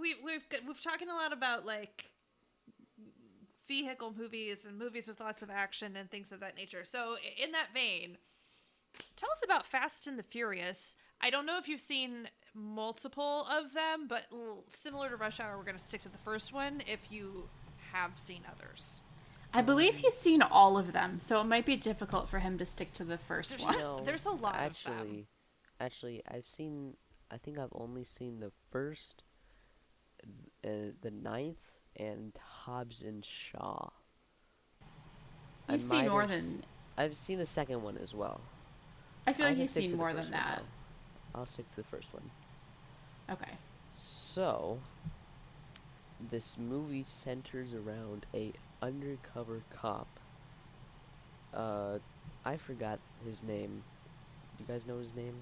we 0.00 0.16
we've 0.24 0.42
we've 0.66 0.80
talking 0.80 1.08
a 1.08 1.14
lot 1.14 1.32
about 1.32 1.64
like 1.66 2.06
vehicle 3.68 4.12
movies 4.16 4.66
and 4.66 4.76
movies 4.76 5.06
with 5.06 5.20
lots 5.20 5.42
of 5.42 5.50
action 5.50 5.96
and 5.96 6.10
things 6.10 6.32
of 6.32 6.40
that 6.40 6.56
nature. 6.56 6.82
So 6.84 7.16
in 7.40 7.52
that 7.52 7.68
vein, 7.72 8.16
tell 9.20 9.30
us 9.30 9.42
about 9.44 9.66
Fast 9.66 10.06
and 10.06 10.18
the 10.18 10.22
Furious. 10.22 10.96
I 11.20 11.28
don't 11.28 11.44
know 11.44 11.58
if 11.58 11.68
you've 11.68 11.80
seen 11.80 12.28
multiple 12.54 13.46
of 13.50 13.74
them, 13.74 14.06
but 14.08 14.24
similar 14.74 15.10
to 15.10 15.16
Rush 15.16 15.38
Hour, 15.38 15.58
we're 15.58 15.64
going 15.64 15.76
to 15.76 15.82
stick 15.84 16.00
to 16.02 16.08
the 16.08 16.18
first 16.18 16.52
one 16.52 16.82
if 16.86 17.12
you 17.12 17.48
have 17.92 18.18
seen 18.18 18.40
others. 18.50 19.02
I 19.52 19.62
believe 19.62 19.96
he's 19.96 20.14
seen 20.16 20.42
all 20.42 20.78
of 20.78 20.92
them, 20.92 21.18
so 21.20 21.40
it 21.40 21.44
might 21.44 21.66
be 21.66 21.76
difficult 21.76 22.28
for 22.30 22.38
him 22.38 22.56
to 22.58 22.64
stick 22.64 22.92
to 22.94 23.04
the 23.04 23.18
first 23.18 23.50
There's 23.50 23.62
one. 23.62 23.80
a- 23.80 24.04
there's 24.04 24.24
a 24.26 24.30
lot 24.30 24.54
of 24.54 24.60
actually, 24.60 24.94
them. 24.94 25.26
Actually, 25.80 26.22
I've 26.28 26.46
seen. 26.46 26.94
I 27.32 27.36
think 27.36 27.58
I've 27.58 27.72
only 27.72 28.04
seen 28.04 28.40
the 28.40 28.52
first, 28.70 29.22
uh, 30.64 30.92
the 31.00 31.10
ninth, 31.10 31.58
and 31.96 32.32
Hobbs 32.40 33.02
and 33.02 33.24
Shaw. 33.24 33.90
I 35.68 35.72
You've 35.74 35.82
seen 35.82 36.08
more 36.08 36.26
than. 36.26 36.62
I've 36.96 37.16
seen 37.16 37.38
the 37.38 37.46
second 37.46 37.82
one 37.82 37.98
as 37.98 38.14
well. 38.14 38.40
I 39.26 39.32
feel 39.32 39.46
like 39.46 39.54
can 39.54 39.62
you've 39.62 39.70
seen 39.70 39.96
more 39.96 40.12
than 40.12 40.30
that. 40.30 40.62
though. 41.34 41.38
I'll 41.40 41.46
stick 41.46 41.68
to 41.70 41.76
the 41.76 41.84
first 41.84 42.12
one. 42.12 42.28
Okay. 43.30 43.52
So, 43.94 44.78
this 46.30 46.56
movie 46.58 47.04
centers 47.04 47.72
around 47.74 48.26
a 48.34 48.52
undercover 48.82 49.62
cop. 49.74 50.08
Uh, 51.54 51.98
I 52.44 52.56
forgot 52.56 52.98
his 53.24 53.42
name. 53.42 53.82
Do 54.58 54.64
you 54.64 54.72
guys 54.72 54.86
know 54.86 54.98
his 54.98 55.14
name? 55.14 55.34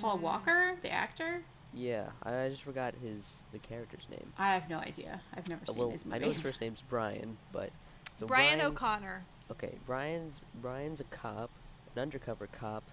Paul 0.00 0.18
Walker, 0.18 0.76
the 0.82 0.90
actor? 0.90 1.42
Yeah, 1.74 2.06
I 2.22 2.44
I 2.44 2.48
just 2.48 2.62
forgot 2.62 2.94
his 3.02 3.42
the 3.52 3.58
character's 3.58 4.06
name. 4.10 4.32
I 4.38 4.54
have 4.54 4.68
no 4.70 4.78
idea. 4.78 5.20
I've 5.34 5.48
never 5.48 5.62
Uh, 5.68 5.72
seen 5.72 5.78
well, 5.78 5.90
his 5.90 6.04
I 6.04 6.08
movies. 6.08 6.20
know 6.22 6.28
his 6.28 6.40
first 6.40 6.60
name's 6.60 6.82
Brian, 6.82 7.36
but 7.52 7.70
so 8.16 8.26
Brian 8.26 8.60
O'Conner. 8.60 9.24
Okay, 9.50 9.76
Brian's 9.86 10.44
Brian's 10.60 11.00
a 11.00 11.04
cop, 11.04 11.50
an 11.98 12.02
undercover 12.02 12.46
cop 12.46 12.84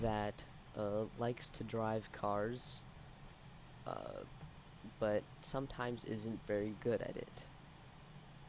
that 0.00 0.34
uh, 0.78 1.04
likes 1.18 1.48
to 1.48 1.64
drive 1.64 2.10
cars, 2.12 2.80
uh, 3.86 4.22
but 5.00 5.22
sometimes 5.42 6.04
isn't 6.04 6.38
very 6.46 6.74
good 6.82 7.02
at 7.02 7.16
it. 7.16 7.42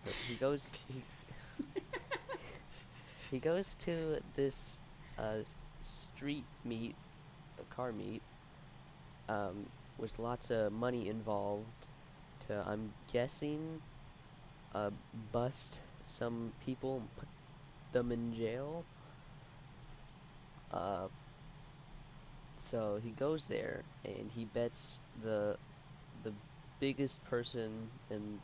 But 0.04 0.14
he 0.28 0.36
goes 0.36 0.72
he, 0.88 1.02
he 3.32 3.40
goes 3.40 3.76
to 3.76 4.22
this 4.36 4.80
uh, 5.18 5.38
street 5.82 6.46
meet, 6.64 6.96
a 7.60 7.76
car 7.76 7.92
meet, 7.92 8.22
um, 9.28 9.66
with 9.98 10.20
lots 10.20 10.52
of 10.52 10.72
money 10.72 11.10
involved. 11.10 11.88
To 12.48 12.64
I'm 12.68 12.94
guessing, 13.12 13.82
uh, 14.76 14.92
bust 15.32 15.80
some 16.06 16.52
people 16.64 16.98
and 16.98 17.16
put 17.18 17.28
them 17.94 18.12
in 18.12 18.36
jail. 18.36 18.86
Uh, 20.76 21.08
so 22.58 23.00
he 23.04 23.12
goes 23.12 23.48
there 23.48 23.84
and 24.04 24.32
he 24.36 24.46
bets 24.46 25.00
the 25.24 25.58
the 26.24 26.34
biggest 26.80 27.24
person 27.26 27.90
and 28.10 28.40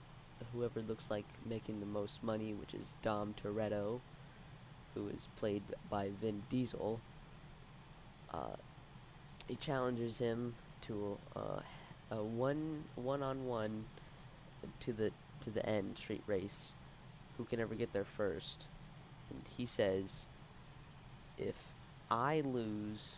whoever 0.54 0.82
looks 0.82 1.10
like 1.10 1.26
making 1.46 1.80
the 1.80 1.86
most 1.86 2.24
money, 2.24 2.54
which 2.54 2.74
is 2.74 2.96
Dom 3.02 3.34
Toretto, 3.42 4.00
who 4.94 5.08
is 5.10 5.28
played 5.36 5.64
by 5.90 6.10
Vin 6.22 6.44
Diesel. 6.50 7.00
Uh, 8.34 8.56
he 9.48 9.56
challenges 9.56 10.18
him 10.18 10.54
to 10.84 11.18
uh, 11.36 11.60
a 12.12 12.24
one 12.24 12.84
one 12.96 13.22
on 13.22 13.46
one 13.46 13.86
to 14.80 14.94
the 14.94 15.12
to 15.42 15.50
the 15.50 15.66
end 15.68 15.98
street 15.98 16.24
race. 16.28 16.74
Who 17.38 17.46
can 17.46 17.60
ever 17.60 17.76
get 17.76 17.92
there 17.94 18.06
first? 18.06 18.66
And 19.30 19.42
he 19.58 19.66
says, 19.66 20.28
if 21.38 21.56
I 22.12 22.41
lose, 22.41 23.16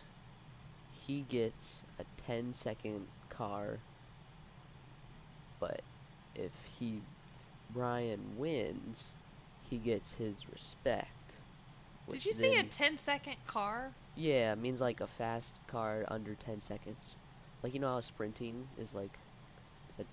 he 0.92 1.24
gets 1.28 1.82
a 1.98 2.04
10 2.26 2.54
second 2.54 3.08
car. 3.28 3.78
But 5.58 5.82
if 6.34 6.52
he 6.78 7.00
Brian 7.70 8.20
wins, 8.36 9.12
he 9.68 9.78
gets 9.78 10.14
his 10.14 10.48
respect. 10.48 11.08
Did 12.06 12.12
which 12.12 12.26
you 12.26 12.32
say 12.32 12.52
a 12.54 12.56
then- 12.58 12.68
10 12.68 12.98
second 12.98 13.36
car? 13.46 13.92
yeah, 14.14 14.52
it 14.52 14.58
means 14.58 14.80
like 14.80 15.00
a 15.00 15.06
fast 15.08 15.56
car 15.66 16.04
under 16.08 16.34
10 16.36 16.60
seconds. 16.60 17.16
Like, 17.64 17.74
you 17.74 17.80
know 17.80 17.88
how 17.88 18.00
sprinting 18.00 18.68
is 18.78 18.94
like 18.94 19.18
a 19.98 20.04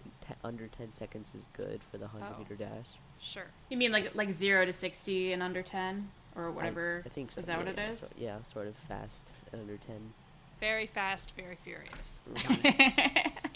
under 0.44 0.68
10 0.68 0.92
seconds 0.92 1.34
is 1.36 1.48
good 1.54 1.82
for 1.84 1.98
the 1.98 2.08
100 2.08 2.34
Oh. 2.36 2.40
meter 2.40 2.56
dash? 2.56 2.88
Sure. 3.20 3.48
You 3.70 3.78
mean 3.78 3.92
like 3.92 4.16
like 4.16 4.32
zero 4.32 4.66
to 4.66 4.74
sixty 4.74 5.32
and 5.34 5.44
under 5.44 5.62
ten 5.62 6.10
or 6.36 6.52
whatever? 6.52 7.04
I, 7.06 7.10
think 7.10 7.32
so. 7.32 7.42
Is 7.42 7.48
that 7.48 7.58
what 7.58 7.68
yeah, 7.68 7.74
it 7.74 7.78
yeah, 7.78 7.92
is? 7.92 8.00
so- 8.00 8.08
yeah, 8.18 8.44
sort 8.44 8.68
of 8.68 8.76
fast 8.88 9.24
and 9.52 9.62
under 9.62 9.78
10. 9.78 10.14
Very 10.60 10.86
fast, 10.86 11.34
very 11.36 11.58
furious. 11.64 12.24
Mm-hmm. 12.32 13.48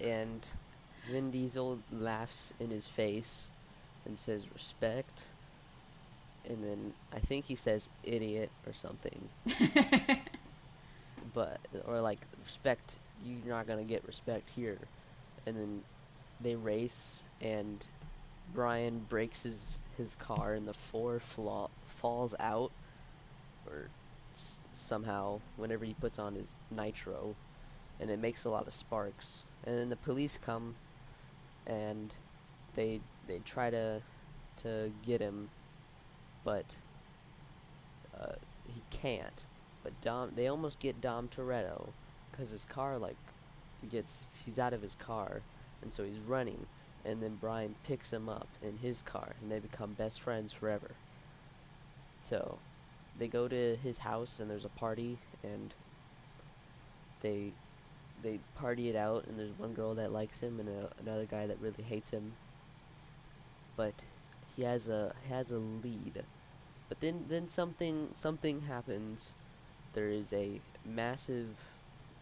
And 0.00 0.46
Vin 1.10 1.30
Diesel 1.30 1.78
laughs 1.92 2.52
in 2.60 2.70
his 2.70 2.86
face 2.86 3.48
and 4.04 4.18
says 4.18 4.42
respect. 4.52 5.24
And 6.48 6.62
then 6.62 6.92
I 7.14 7.20
think 7.20 7.46
he 7.46 7.54
says 7.54 7.88
idiot 8.02 8.50
or 8.66 8.72
something. 8.74 9.28
but 11.34 11.58
or 11.86 12.00
like 12.00 12.20
respect 12.44 12.96
you're 13.24 13.54
not 13.54 13.66
gonna 13.66 13.82
get 13.82 14.06
respect 14.06 14.50
here 14.54 14.78
and 15.46 15.56
then 15.56 15.82
they 16.40 16.54
race 16.54 17.22
and 17.40 17.86
brian 18.54 19.04
breaks 19.08 19.42
his 19.42 19.78
his 19.96 20.14
car 20.16 20.54
and 20.54 20.66
the 20.66 20.74
floor 20.74 21.18
flaw, 21.20 21.68
falls 21.86 22.34
out 22.40 22.72
or 23.66 23.88
s- 24.34 24.58
somehow 24.72 25.40
whenever 25.56 25.84
he 25.84 25.94
puts 25.94 26.18
on 26.18 26.34
his 26.34 26.54
nitro 26.70 27.34
and 28.00 28.10
it 28.10 28.18
makes 28.18 28.44
a 28.44 28.50
lot 28.50 28.66
of 28.66 28.74
sparks. 28.74 29.44
And 29.66 29.78
then 29.78 29.88
the 29.88 29.96
police 29.96 30.38
come 30.38 30.74
and 31.66 32.14
they 32.74 33.00
they 33.26 33.38
try 33.40 33.70
to 33.70 34.02
to 34.62 34.92
get 35.04 35.20
him 35.20 35.48
but 36.44 36.76
uh, 38.18 38.32
he 38.66 38.82
can't. 38.90 39.44
But 39.82 39.98
Dom, 40.00 40.32
they 40.34 40.46
almost 40.46 40.78
get 40.78 41.00
Dom 41.00 41.28
Toretto, 41.28 41.88
because 42.30 42.50
his 42.50 42.64
car 42.64 42.98
like 42.98 43.16
gets 43.90 44.28
he's 44.44 44.58
out 44.58 44.72
of 44.72 44.82
his 44.82 44.94
car, 44.94 45.40
and 45.82 45.92
so 45.92 46.04
he's 46.04 46.18
running, 46.26 46.66
and 47.04 47.22
then 47.22 47.38
Brian 47.40 47.74
picks 47.86 48.12
him 48.12 48.28
up 48.28 48.48
in 48.62 48.78
his 48.78 49.02
car, 49.02 49.34
and 49.40 49.50
they 49.50 49.58
become 49.58 49.92
best 49.92 50.20
friends 50.20 50.52
forever. 50.52 50.92
So, 52.22 52.58
they 53.18 53.28
go 53.28 53.48
to 53.48 53.76
his 53.82 53.98
house, 53.98 54.40
and 54.40 54.50
there's 54.50 54.64
a 54.64 54.70
party, 54.70 55.18
and 55.42 55.74
they 57.20 57.52
they 58.22 58.38
party 58.56 58.88
it 58.88 58.96
out, 58.96 59.26
and 59.26 59.38
there's 59.38 59.58
one 59.58 59.74
girl 59.74 59.94
that 59.94 60.12
likes 60.12 60.40
him, 60.40 60.58
and 60.58 60.68
a, 60.68 60.90
another 61.00 61.26
guy 61.26 61.46
that 61.46 61.60
really 61.60 61.82
hates 61.82 62.10
him. 62.10 62.32
But 63.76 63.94
he 64.56 64.62
has 64.62 64.88
a 64.88 65.14
has 65.28 65.50
a 65.50 65.58
lead. 65.58 66.24
But 66.88 67.00
then 67.00 67.26
then 67.28 67.48
something 67.48 68.10
something 68.14 68.62
happens 68.62 69.34
there 69.94 70.08
is 70.08 70.32
a 70.32 70.60
massive 70.84 71.48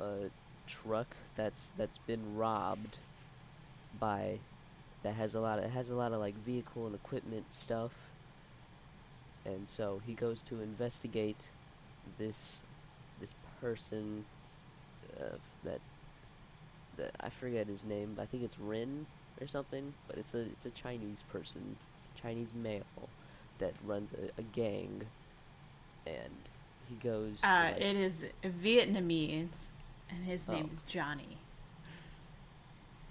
uh, 0.00 0.28
truck 0.66 1.16
that's 1.34 1.72
that's 1.76 1.98
been 1.98 2.36
robbed 2.36 2.98
by 3.98 4.38
that 5.02 5.14
has 5.14 5.34
a 5.34 5.40
lot 5.40 5.58
of 5.58 5.64
it 5.64 5.70
has 5.70 5.90
a 5.90 5.94
lot 5.94 6.12
of 6.12 6.20
like 6.20 6.34
vehicle 6.44 6.86
and 6.86 6.94
equipment 6.94 7.44
stuff 7.50 7.92
and 9.44 9.68
so 9.68 10.00
he 10.06 10.14
goes 10.14 10.42
to 10.42 10.60
investigate 10.60 11.48
this 12.18 12.60
this 13.20 13.34
person 13.60 14.24
uh, 15.20 15.24
that 15.64 15.80
that 16.96 17.10
I 17.20 17.30
forget 17.30 17.66
his 17.66 17.84
name 17.84 18.12
but 18.16 18.22
I 18.22 18.26
think 18.26 18.42
it's 18.44 18.58
Rin 18.58 19.06
or 19.40 19.46
something 19.46 19.92
but 20.06 20.16
it's 20.18 20.34
a 20.34 20.40
it's 20.40 20.66
a 20.66 20.70
Chinese 20.70 21.22
person 21.32 21.76
Chinese 22.20 22.48
male 22.54 22.82
that 23.58 23.72
runs 23.84 24.12
a, 24.12 24.40
a 24.40 24.44
gang 24.52 25.02
and 26.06 26.32
he 26.88 26.94
goes 26.96 27.38
Uh, 27.42 27.70
like- 27.72 27.80
it 27.80 27.96
is 27.96 28.26
Vietnamese, 28.44 29.66
and 30.10 30.24
his 30.24 30.48
name 30.48 30.68
Oh. 30.70 30.74
is 30.74 30.82
Johnny. 30.82 31.38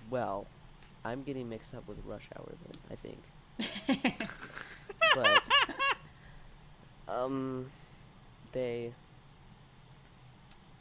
Well, 0.09 0.45
I'm 1.03 1.23
getting 1.23 1.49
mixed 1.49 1.73
up 1.73 1.87
with 1.87 1.97
Rush 2.05 2.27
Hour 2.37 2.53
then, 2.65 2.81
I 2.91 2.95
think. 2.95 4.27
but 5.15 5.41
um 7.07 7.69
they 8.51 8.93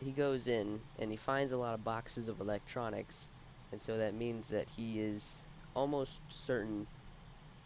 he 0.03 0.13
goes 0.13 0.47
in 0.47 0.81
and 0.99 1.11
he 1.11 1.17
finds 1.17 1.53
a 1.53 1.57
lot 1.57 1.75
of 1.75 1.85
boxes 1.85 2.29
of 2.29 2.41
electronics 2.41 3.29
and 3.73 3.81
so 3.81 3.99
that 3.99 4.15
means 4.15 4.49
that 4.49 4.69
he 4.77 5.01
is 5.01 5.37
almost 5.75 6.21
certain 6.29 6.87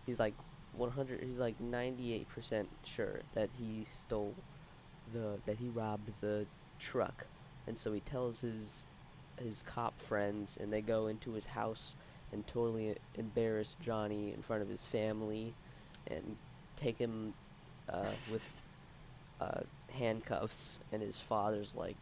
he's 0.07 0.19
like 0.19 0.35
100 0.77 1.23
he's 1.23 1.39
like 1.39 1.57
98% 1.61 2.67
sure 2.83 3.21
that 3.35 3.49
he 3.59 3.87
stole 3.93 4.35
the 5.13 5.39
that 5.47 5.59
he 5.59 5.69
robbed 5.69 6.11
the 6.21 6.47
truck 6.81 7.27
and 7.67 7.79
so 7.79 7.93
he 7.93 8.01
tells 8.01 8.41
his 8.41 8.85
his 9.43 9.63
cop 9.63 10.01
friends 10.01 10.59
and 10.61 10.73
they 10.73 10.81
go 10.81 11.07
into 11.07 11.33
his 11.33 11.47
house 11.47 11.95
and 12.35 12.47
totally 12.47 12.95
embarrass 13.15 13.77
Johnny 13.83 14.35
in 14.35 14.43
front 14.43 14.61
of 14.61 14.69
his 14.69 14.85
family 14.85 15.55
and 16.09 16.37
take 16.77 16.99
him 16.99 17.33
uh, 17.89 18.05
with 18.31 18.53
uh, 19.41 19.61
handcuffs 19.91 20.79
and 20.93 21.01
his 21.01 21.19
father's 21.19 21.75
like 21.75 21.97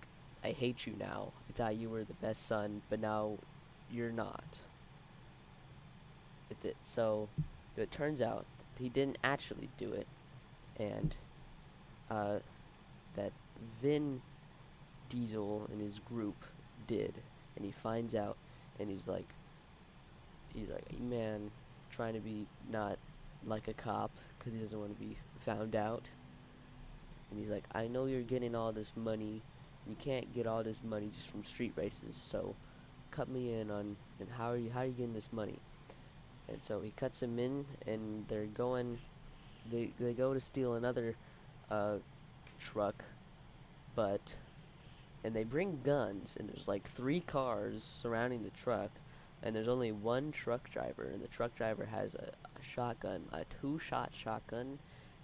I 0.44 0.50
hate 0.50 0.88
you 0.88 0.94
now. 0.98 1.30
I 1.48 1.52
thought 1.52 1.76
you 1.76 1.88
were 1.88 2.02
the 2.02 2.14
best 2.14 2.48
son, 2.48 2.82
but 2.90 2.98
now 2.98 3.38
you're 3.92 4.10
not. 4.10 4.58
It, 6.50 6.76
so 6.82 7.28
it 7.76 7.92
turns 7.92 8.20
out 8.20 8.44
he 8.76 8.88
didn't 8.88 9.18
actually 9.22 9.68
do 9.78 9.92
it 9.92 10.08
and 10.78 11.14
uh, 12.10 12.38
that 13.14 13.32
Vin 13.80 14.20
Diesel 15.08 15.68
and 15.70 15.80
his 15.80 15.98
group 16.00 16.44
did, 16.86 17.14
and 17.56 17.64
he 17.64 17.70
finds 17.70 18.14
out, 18.14 18.36
and 18.78 18.90
he's 18.90 19.06
like, 19.06 19.28
he's 20.54 20.68
like, 20.68 20.84
a 20.98 21.02
man, 21.02 21.50
trying 21.90 22.14
to 22.14 22.20
be 22.20 22.46
not 22.70 22.98
like 23.46 23.68
a 23.68 23.72
cop 23.72 24.10
because 24.38 24.52
he 24.52 24.60
doesn't 24.60 24.78
want 24.78 24.94
to 24.94 25.04
be 25.04 25.16
found 25.40 25.74
out. 25.76 26.02
And 27.30 27.40
he's 27.40 27.50
like, 27.50 27.64
I 27.74 27.86
know 27.88 28.06
you're 28.06 28.22
getting 28.22 28.54
all 28.54 28.72
this 28.72 28.92
money. 28.96 29.42
You 29.88 29.96
can't 29.98 30.32
get 30.34 30.46
all 30.46 30.62
this 30.62 30.78
money 30.84 31.10
just 31.14 31.30
from 31.30 31.44
street 31.44 31.72
races. 31.76 32.14
So, 32.14 32.54
cut 33.10 33.28
me 33.28 33.52
in 33.52 33.70
on 33.70 33.94
and 34.20 34.28
how 34.38 34.50
are 34.50 34.56
you 34.56 34.70
how 34.70 34.80
are 34.80 34.86
you 34.86 34.92
getting 34.92 35.12
this 35.14 35.32
money? 35.32 35.58
And 36.48 36.62
so 36.62 36.80
he 36.80 36.92
cuts 36.96 37.22
him 37.22 37.38
in, 37.38 37.64
and 37.86 38.26
they're 38.28 38.46
going. 38.46 38.98
They 39.70 39.90
they 39.98 40.12
go 40.12 40.34
to 40.34 40.40
steal 40.40 40.74
another 40.74 41.16
uh, 41.70 41.96
truck, 42.58 43.04
but 43.94 44.34
and 45.24 45.34
they 45.34 45.44
bring 45.44 45.80
guns 45.84 46.36
and 46.38 46.48
there's 46.48 46.66
like 46.66 46.88
three 46.88 47.20
cars 47.20 47.84
surrounding 48.02 48.42
the 48.42 48.50
truck 48.50 48.90
and 49.42 49.54
there's 49.54 49.68
only 49.68 49.92
one 49.92 50.32
truck 50.32 50.70
driver 50.70 51.10
and 51.12 51.22
the 51.22 51.28
truck 51.28 51.54
driver 51.54 51.84
has 51.84 52.14
a, 52.14 52.30
a 52.44 52.62
shotgun 52.62 53.22
a 53.32 53.44
two 53.60 53.78
shot 53.78 54.10
shotgun 54.12 54.78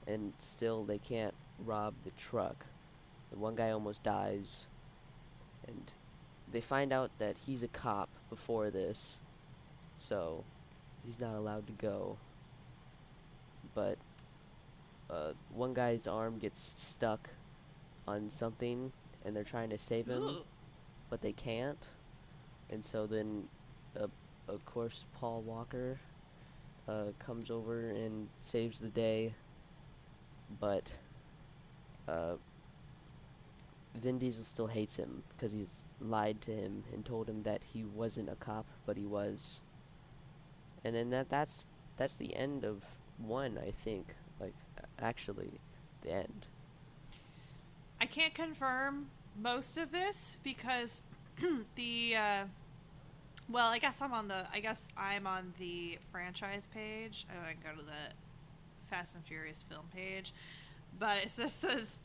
and 0.06 0.32
still 0.38 0.84
they 0.84 0.98
can't 0.98 1.34
rob 1.64 1.94
the 2.04 2.10
truck 2.12 2.64
The 3.30 3.38
one 3.38 3.54
guy 3.54 3.70
almost 3.70 4.02
dies 4.02 4.66
and 5.66 5.92
they 6.50 6.60
find 6.60 6.92
out 6.92 7.10
that 7.18 7.36
he's 7.46 7.62
a 7.62 7.68
cop 7.68 8.08
before 8.30 8.70
this 8.70 9.18
so 9.96 10.44
he's 11.04 11.20
not 11.20 11.34
allowed 11.34 11.66
to 11.66 11.72
go 11.74 12.16
but 13.74 13.98
uh, 15.10 15.32
one 15.54 15.74
guy's 15.74 16.06
arm 16.06 16.38
gets 16.38 16.74
stuck 16.76 17.30
on 18.06 18.30
something 18.30 18.92
and 19.24 19.34
they're 19.34 19.44
trying 19.44 19.70
to 19.70 19.78
save 19.78 20.06
him, 20.06 20.38
but 21.10 21.22
they 21.22 21.32
can't. 21.32 21.86
And 22.70 22.84
so 22.84 23.06
then, 23.06 23.44
uh, 23.96 24.06
of 24.48 24.64
course, 24.64 25.04
Paul 25.14 25.42
Walker 25.42 25.98
uh, 26.88 27.12
comes 27.18 27.50
over 27.50 27.90
and 27.90 28.28
saves 28.42 28.80
the 28.80 28.88
day. 28.88 29.34
But 30.60 30.90
uh, 32.08 32.34
Vin 33.94 34.18
Diesel 34.18 34.44
still 34.44 34.66
hates 34.66 34.96
him 34.96 35.22
because 35.36 35.52
he's 35.52 35.84
lied 36.00 36.40
to 36.42 36.52
him 36.52 36.84
and 36.92 37.04
told 37.04 37.28
him 37.28 37.42
that 37.42 37.62
he 37.72 37.84
wasn't 37.84 38.30
a 38.30 38.36
cop, 38.36 38.66
but 38.86 38.96
he 38.96 39.04
was. 39.04 39.60
And 40.84 40.94
then 40.94 41.10
that 41.10 41.28
that's 41.28 41.64
that's 41.96 42.16
the 42.16 42.34
end 42.34 42.64
of 42.64 42.84
one, 43.18 43.58
I 43.58 43.72
think. 43.82 44.14
Like 44.40 44.54
actually, 45.00 45.50
the 46.02 46.12
end. 46.12 46.46
I 48.00 48.06
can't 48.06 48.34
confirm 48.34 49.08
most 49.36 49.76
of 49.76 49.90
this 49.90 50.36
because 50.42 51.02
the 51.74 52.16
uh, 52.16 52.44
well, 53.48 53.68
I 53.68 53.78
guess 53.78 54.00
I'm 54.02 54.12
on 54.12 54.28
the 54.28 54.46
I 54.52 54.60
guess 54.60 54.86
I'm 54.96 55.26
on 55.26 55.54
the 55.58 55.98
franchise 56.12 56.66
page. 56.72 57.26
Oh, 57.30 57.48
I 57.48 57.52
can 57.52 57.62
go 57.62 57.80
to 57.80 57.84
the 57.84 58.12
Fast 58.90 59.14
and 59.14 59.24
Furious 59.24 59.64
film 59.68 59.86
page, 59.94 60.32
but 60.98 61.18
it 61.18 61.32
just 61.36 61.60
says 61.60 62.00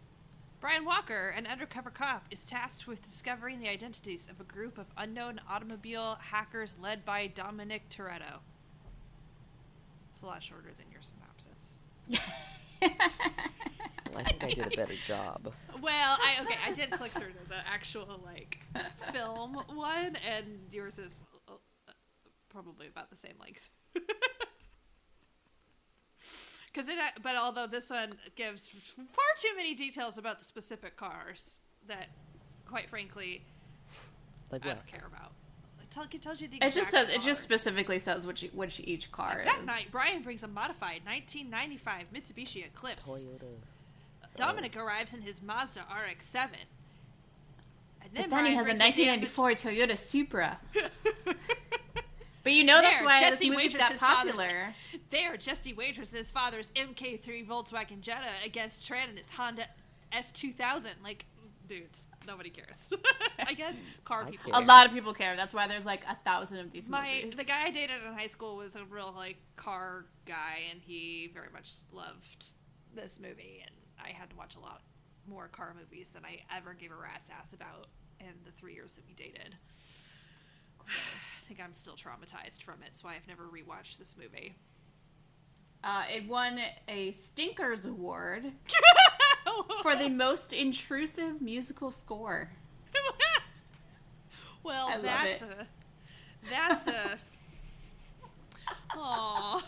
Brian 0.60 0.86
Walker, 0.86 1.34
an 1.36 1.46
undercover 1.46 1.90
cop, 1.90 2.26
is 2.32 2.46
tasked 2.46 2.88
with 2.88 3.02
discovering 3.02 3.60
the 3.60 3.68
identities 3.70 4.28
of 4.30 4.40
a 4.40 4.46
group 4.46 4.78
of 4.78 4.86
unknown 4.98 5.42
automobile 5.50 6.18
hackers 6.32 6.76
led 6.82 7.04
by 7.04 7.28
Dominic 7.28 7.90
Toretto. 7.90 8.40
It's 10.14 10.22
a 10.22 10.26
lot 10.26 10.42
shorter 10.42 10.70
than 10.78 10.86
your 10.92 11.02
synopsis. 11.02 11.76
Well, 14.14 14.22
I 14.22 14.24
think 14.24 14.44
I 14.44 14.50
did 14.50 14.74
a 14.74 14.78
better 14.78 14.94
job. 15.08 15.52
Well, 15.82 16.18
I 16.22 16.38
okay, 16.44 16.58
I 16.66 16.72
did 16.72 16.92
click 16.92 17.12
through 17.12 17.32
to 17.32 17.50
the 17.50 17.68
actual 17.68 18.22
like 18.24 18.60
film 19.12 19.56
one, 19.74 20.16
and 20.16 20.46
yours 20.72 21.00
is 21.00 21.26
probably 22.54 22.88
about 22.88 23.10
the 23.10 23.18
same 23.18 23.34
length. 23.42 23.70
Because 26.72 26.90
it, 26.90 26.96
but 27.22 27.36
although 27.36 27.68
this 27.68 27.92
one 27.92 28.10
gives 28.36 28.68
far 28.68 29.26
too 29.38 29.56
many 29.56 29.76
details 29.76 30.18
about 30.18 30.40
the 30.40 30.46
specific 30.46 30.98
cars 30.98 31.60
that, 31.88 32.08
quite 32.68 32.90
frankly, 32.90 33.44
Like 34.52 34.66
I 34.66 34.70
what? 34.70 34.78
don't 34.78 34.88
care 34.88 35.06
about. 35.08 35.34
It, 35.84 35.92
tell, 35.92 36.06
it 36.12 36.20
tells 36.20 36.42
you 36.42 36.48
the. 36.48 36.56
It 36.58 36.74
just 36.74 36.78
exact 36.78 37.10
says 37.10 37.10
it 37.16 37.22
just 37.22 37.42
specifically 37.44 38.00
says 38.00 38.26
which 38.26 38.50
which 38.56 38.80
each 38.80 39.12
car 39.12 39.42
is. 39.42 39.46
That 39.46 39.66
night, 39.66 39.90
Brian 39.92 40.24
brings 40.24 40.42
a 40.42 40.48
modified 40.48 41.02
1995 41.06 42.06
Mitsubishi 42.12 42.66
Eclipse. 42.66 43.08
Toyota. 43.08 43.46
Dominic 44.36 44.76
arrives 44.76 45.14
in 45.14 45.22
his 45.22 45.44
Mazda 45.44 45.82
RX-7. 45.82 46.46
And 48.02 48.14
But 48.16 48.30
then 48.32 48.46
he 48.48 48.54
has 48.56 48.64
a 48.66 48.74
brings 48.74 48.80
damaged- 48.80 48.98
1994 49.38 49.52
Toyota 49.52 49.96
Supra. 49.96 50.60
But 52.44 52.54
you 52.54 52.64
know 52.64 52.82
that's 52.82 53.02
why 53.04 53.20
Jesse 53.22 53.50
this 53.50 53.56
movie's 53.56 53.74
got 53.76 53.92
Waitress's 53.92 54.00
father's- 54.02 54.32
popular. 54.36 54.76
There, 55.10 55.38
Jesse 55.38 55.74
Waitress's 55.74 56.30
father's 56.32 56.72
MK3 56.76 57.48
Volkswagen 57.48 58.02
Jetta 58.02 58.28
against 58.46 58.88
Tran 58.90 59.10
and 59.10 59.18
his 59.18 59.30
Honda 59.32 59.66
S2000. 60.12 60.86
Like, 61.04 61.26
dudes, 61.68 62.08
nobody 62.28 62.50
cares. 62.50 62.92
I 63.40 63.54
guess 63.54 63.76
car 64.06 64.24
I 64.26 64.32
people. 64.32 64.52
care. 64.52 64.62
A 64.62 64.66
lot 64.66 64.86
of 64.86 64.92
people 64.92 65.14
care. 65.14 65.36
That's 65.36 65.54
why 65.54 65.68
there's 65.68 65.86
like 65.86 66.04
a 66.10 66.16
thousand 66.26 66.60
of 66.60 66.72
these 66.72 66.90
My 66.90 67.22
movies. 67.24 67.38
the 67.38 67.44
guy 67.46 67.64
I 67.66 67.72
dated 67.72 67.98
in 68.06 68.14
high 68.14 68.28
school 68.28 68.58
was 68.58 68.76
a 68.76 68.84
real 68.86 69.14
like 69.16 69.38
car 69.56 70.06
guy, 70.26 70.60
and 70.72 70.82
he 70.82 71.30
very 71.34 71.50
much 71.54 71.72
loved 71.92 72.46
this 72.96 73.20
movie, 73.20 73.64
and 73.66 73.72
I 74.04 74.10
had 74.10 74.30
to 74.32 74.36
watch 74.36 74.56
a 74.56 74.60
lot 74.60 74.82
more 75.28 75.48
car 75.48 75.74
movies 75.80 76.10
than 76.10 76.26
I 76.26 76.42
ever 76.56 76.74
gave 76.74 76.92
a 76.92 76.96
rat's 76.96 77.30
ass 77.30 77.54
about 77.54 77.88
in 78.20 78.28
the 78.46 78.52
three 78.52 78.74
years 78.74 78.94
that 78.94 79.06
we 79.08 79.14
dated. 79.14 79.56
I 80.88 81.46
think 81.46 81.60
I'm 81.64 81.74
still 81.74 81.96
traumatized 81.96 82.64
from 82.64 82.82
it, 82.84 82.96
so 82.96 83.08
I've 83.08 83.28
never 83.28 83.44
rewatched 83.44 83.98
this 83.98 84.16
movie. 84.18 84.56
Uh, 85.84 86.04
it 86.14 86.28
won 86.28 86.60
a 86.88 87.12
Stinkers 87.12 87.86
Award 87.86 88.54
for 89.82 89.96
the 89.96 90.10
most 90.10 90.54
intrusive 90.54 91.42
musical 91.42 91.92
score. 91.92 92.50
well, 94.64 94.88
I 94.90 94.94
love 94.96 95.04
that's 95.04 95.42
it. 95.42 95.50
a 95.60 96.50
that's 96.50 96.88
a. 96.88 97.18
Aww. 98.98 99.62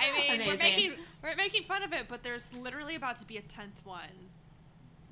I 0.00 0.12
mean, 0.16 0.46
we're 0.46 0.56
making 0.56 0.92
we're 1.22 1.36
making 1.36 1.64
fun 1.64 1.82
of 1.82 1.92
it, 1.92 2.06
but 2.08 2.22
there's 2.22 2.52
literally 2.52 2.94
about 2.94 3.20
to 3.20 3.26
be 3.26 3.36
a 3.36 3.42
tenth 3.42 3.80
one 3.84 4.30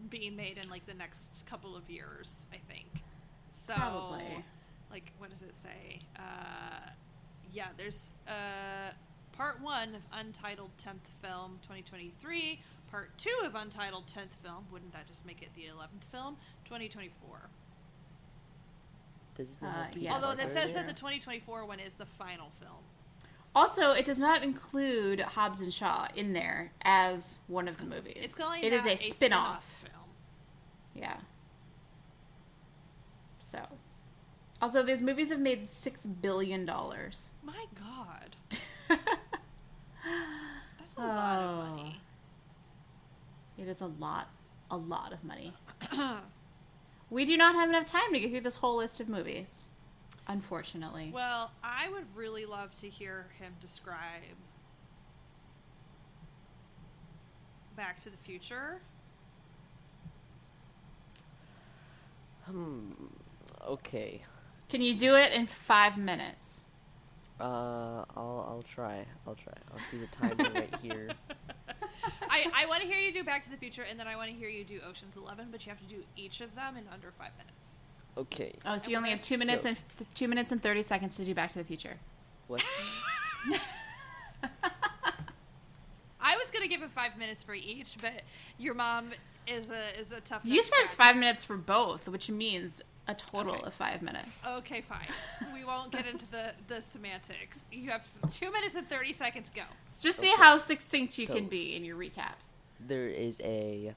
being 0.08 0.36
made 0.36 0.58
in 0.62 0.68
like 0.70 0.86
the 0.86 0.94
next 0.94 1.44
couple 1.48 1.76
of 1.76 1.88
years, 1.90 2.48
I 2.52 2.58
think. 2.72 3.02
So, 3.50 3.74
Probably. 3.74 4.44
like, 4.90 5.12
what 5.18 5.30
does 5.30 5.42
it 5.42 5.56
say? 5.56 6.00
Uh, 6.16 6.90
yeah, 7.52 7.68
there's 7.76 8.10
uh, 8.28 8.92
part 9.32 9.60
one 9.60 9.94
of 9.94 10.02
Untitled 10.12 10.70
Tenth 10.78 11.08
Film 11.22 11.58
2023. 11.62 12.60
Part 12.90 13.16
two 13.18 13.34
of 13.44 13.54
Untitled 13.54 14.06
Tenth 14.06 14.36
Film. 14.42 14.64
Wouldn't 14.70 14.92
that 14.92 15.06
just 15.08 15.26
make 15.26 15.42
it 15.42 15.48
the 15.56 15.66
eleventh 15.66 16.04
film? 16.12 16.36
2024. 16.64 17.50
Does 19.36 19.56
not 19.60 19.74
Uh, 19.74 19.86
yeah. 19.98 20.14
Although 20.14 20.34
that 20.34 20.48
says 20.50 20.72
that 20.72 20.86
the 20.86 20.92
2024 20.94 21.66
one 21.66 21.80
is 21.80 21.94
the 21.94 22.06
final 22.06 22.50
film. 22.60 22.84
Also, 23.56 23.92
it 23.92 24.04
does 24.04 24.18
not 24.18 24.42
include 24.42 25.18
Hobbs 25.20 25.62
and 25.62 25.72
Shaw 25.72 26.08
in 26.14 26.34
there 26.34 26.72
as 26.82 27.38
one 27.46 27.68
of 27.68 27.78
the 27.78 27.86
movies. 27.86 28.18
It's 28.20 28.34
calling 28.34 28.62
It 28.62 28.74
is 28.74 28.84
that 28.84 28.92
a 28.92 28.96
spin-off. 28.98 29.64
film. 29.82 30.04
Yeah. 30.94 31.16
So, 33.38 33.60
also 34.60 34.82
these 34.82 35.00
movies 35.00 35.30
have 35.30 35.40
made 35.40 35.66
six 35.68 36.04
billion 36.04 36.66
dollars. 36.66 37.30
My 37.42 37.64
God, 37.74 38.36
that's 40.78 40.94
a 40.98 41.00
lot 41.00 41.38
of 41.38 41.56
money. 41.56 41.98
Oh. 43.58 43.62
It 43.62 43.68
is 43.68 43.80
a 43.80 43.86
lot, 43.86 44.28
a 44.70 44.76
lot 44.76 45.14
of 45.14 45.24
money. 45.24 45.54
we 47.10 47.24
do 47.24 47.38
not 47.38 47.54
have 47.54 47.70
enough 47.70 47.86
time 47.86 48.12
to 48.12 48.20
get 48.20 48.30
through 48.30 48.40
this 48.42 48.56
whole 48.56 48.76
list 48.76 49.00
of 49.00 49.08
movies, 49.08 49.64
unfortunately. 50.28 51.10
Well, 51.14 51.50
I 51.62 51.88
would 51.88 52.04
really 52.14 52.46
love 52.46 52.74
to 52.80 52.88
hear 52.88 53.26
him 53.38 53.54
describe 53.60 54.36
Back 57.76 58.00
to 58.00 58.10
the 58.10 58.16
Future. 58.16 58.80
Hmm. 62.44 62.90
Okay. 63.66 64.22
Can 64.68 64.80
you 64.80 64.94
do 64.94 65.14
it 65.16 65.32
in 65.32 65.46
five 65.46 65.98
minutes? 65.98 66.62
Uh, 67.38 68.04
I'll 68.16 68.46
I'll 68.48 68.64
try. 68.66 69.04
I'll 69.26 69.34
try. 69.34 69.52
I'll 69.72 69.80
see 69.90 69.98
the 69.98 70.06
timer 70.06 70.50
right 70.54 70.74
here. 70.82 71.10
I, 72.30 72.50
I 72.54 72.66
want 72.66 72.80
to 72.82 72.88
hear 72.88 72.98
you 72.98 73.12
do 73.12 73.22
Back 73.24 73.44
to 73.44 73.50
the 73.50 73.56
Future, 73.56 73.82
and 73.88 74.00
then 74.00 74.06
I 74.08 74.16
want 74.16 74.30
to 74.30 74.36
hear 74.36 74.48
you 74.48 74.64
do 74.64 74.80
Ocean's 74.88 75.16
Eleven, 75.16 75.48
but 75.50 75.66
you 75.66 75.70
have 75.70 75.80
to 75.80 75.86
do 75.86 76.02
each 76.16 76.40
of 76.40 76.54
them 76.54 76.76
in 76.76 76.84
under 76.92 77.10
five 77.10 77.32
minutes. 77.36 77.75
Okay. 78.18 78.54
Oh, 78.64 78.78
so 78.78 78.90
you 78.90 78.96
only 78.96 79.10
have 79.10 79.22
two 79.22 79.36
minutes 79.38 79.62
So- 79.64 79.68
and 79.70 79.78
two 80.14 80.28
minutes 80.28 80.52
and 80.52 80.62
thirty 80.62 80.82
seconds 80.82 81.16
to 81.16 81.24
do 81.24 81.34
Back 81.34 81.52
to 81.52 81.58
the 81.58 81.64
Future. 81.64 81.96
What? 82.46 82.62
I 86.20 86.36
was 86.36 86.50
gonna 86.50 86.66
give 86.68 86.80
him 86.82 86.88
five 86.90 87.16
minutes 87.18 87.42
for 87.42 87.54
each, 87.54 87.96
but 88.00 88.22
your 88.58 88.74
mom 88.74 89.10
is 89.46 89.70
a 89.70 90.00
is 90.00 90.10
a 90.12 90.20
tough. 90.20 90.40
You 90.44 90.56
nut 90.56 90.64
to 90.64 90.68
said 90.70 90.84
crack. 90.86 90.90
five 90.96 91.16
minutes 91.16 91.44
for 91.44 91.56
both, 91.56 92.08
which 92.08 92.30
means 92.30 92.82
a 93.06 93.14
total 93.14 93.54
Okay. 93.54 93.64
of 93.66 93.74
five 93.74 94.02
minutes. 94.02 94.28
Okay, 94.46 94.80
fine. 94.80 95.06
we 95.54 95.64
won't 95.64 95.92
get 95.92 96.06
into 96.06 96.24
the 96.30 96.52
the 96.68 96.82
semantics. 96.82 97.64
You 97.70 97.90
have 97.90 98.06
two 98.30 98.50
minutes 98.50 98.74
and 98.74 98.88
thirty 98.88 99.12
seconds. 99.12 99.50
Go. 99.54 99.62
Just 100.00 100.18
see 100.18 100.34
how 100.36 100.58
succinct 100.58 101.16
you 101.18 101.26
So- 101.26 101.34
can 101.34 101.46
be 101.46 101.76
in 101.76 101.84
your 101.84 101.96
recaps. 101.96 102.48
there 102.80 103.08
is 103.08 103.40
a 103.44 103.94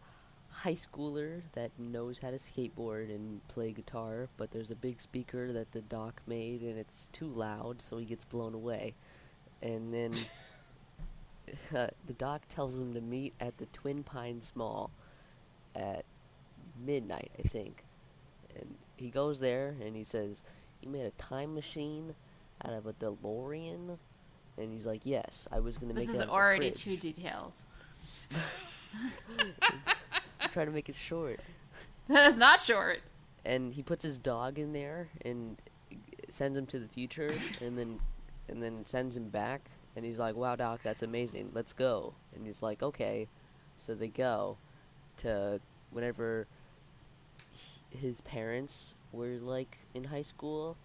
high 0.60 0.76
schooler 0.76 1.42
that 1.54 1.72
knows 1.80 2.20
how 2.20 2.30
to 2.30 2.38
skateboard 2.38 3.10
and 3.10 3.46
play 3.48 3.72
guitar, 3.72 4.28
but 4.36 4.52
there's 4.52 4.72
a 4.72 4.76
big 4.76 5.00
speaker 5.00 5.54
that 5.54 5.72
the 5.72 5.82
doc 5.82 6.22
made 6.28 6.62
and 6.62 6.78
it's 6.78 7.08
too 7.14 7.28
loud, 7.28 7.82
so 7.82 7.98
he 7.98 8.06
gets 8.06 8.26
blown 8.26 8.54
away. 8.54 8.94
And 9.62 9.94
then 9.94 10.14
uh, 11.76 11.88
the 12.08 12.14
doc 12.14 12.42
tells 12.50 12.76
him 12.76 12.94
to 12.94 13.02
meet 13.02 13.34
at 13.40 13.58
the 13.58 13.68
Twin 13.68 14.04
Pines 14.04 14.52
Mall 14.54 14.92
at 15.76 16.04
midnight, 16.86 17.32
I 17.40 17.48
think. 17.48 17.86
And 18.58 18.76
he 18.98 19.10
goes 19.10 19.40
there 19.40 19.76
and 19.82 19.96
he 19.96 20.04
says, 20.04 20.44
You 20.82 20.90
made 20.90 21.06
a 21.06 21.12
time 21.12 21.56
machine 21.56 22.16
out 22.66 22.74
of 22.74 22.86
a 22.86 22.94
DeLorean? 22.94 23.98
And 24.58 24.74
he's 24.74 24.86
like, 24.86 25.02
Yes, 25.06 25.48
I 25.54 25.62
was 25.62 25.78
going 25.78 25.88
to 25.88 25.96
make 25.96 26.10
is 26.10 26.16
it 26.16 26.24
of 26.24 26.30
a 26.30 26.32
already 26.32 26.72
too 26.72 26.98
detailed. 26.98 27.62
Try 30.52 30.66
to 30.66 30.72
make 30.72 30.90
it 30.90 30.96
short. 30.96 31.40
That 32.08 32.30
is 32.32 32.38
not 32.38 32.60
short. 32.60 33.02
and 33.46 33.74
he 33.74 33.84
puts 33.84 34.04
his 34.04 34.18
dog 34.18 34.58
in 34.60 34.74
there 34.74 35.10
and 35.24 35.58
sends 36.30 36.58
him 36.58 36.66
to 36.68 36.80
the 36.80 36.88
future 36.88 37.30
and 37.62 37.78
then 37.78 38.00
and 38.48 38.62
then 38.62 38.84
sends 38.88 39.16
him 39.16 39.30
back 39.30 39.62
and 39.96 40.04
he's 40.04 40.20
like 40.20 40.36
wow 40.36 40.56
doc 40.56 40.80
that's 40.84 41.02
amazing 41.04 41.50
let's 41.54 41.72
go 41.74 42.14
and 42.36 42.46
he's 42.46 42.62
like 42.62 42.84
okay 42.84 43.28
so 43.78 43.96
they 43.96 44.08
go 44.08 44.58
to 45.18 45.60
whenever 45.92 46.48
his 47.90 48.22
parents 48.22 48.94
were 49.12 49.38
like 49.42 49.78
in 49.94 50.06
high 50.06 50.22
school 50.22 50.76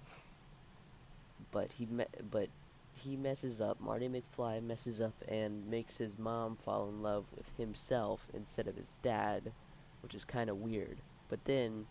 but 1.50 1.72
he 1.72 1.86
met 1.86 2.08
but 2.30 2.48
he 3.04 3.16
messes 3.16 3.60
up. 3.60 3.80
Marty 3.80 4.08
McFly 4.08 4.62
messes 4.62 5.00
up 5.00 5.14
and 5.28 5.68
makes 5.68 5.98
his 5.98 6.18
mom 6.18 6.56
fall 6.56 6.88
in 6.88 7.02
love 7.02 7.26
with 7.36 7.50
himself 7.58 8.26
instead 8.32 8.66
of 8.66 8.76
his 8.76 8.96
dad, 9.02 9.52
which 10.02 10.14
is 10.14 10.24
kind 10.24 10.48
of 10.48 10.56
weird. 10.56 10.98
But 11.28 11.44
then, 11.44 11.86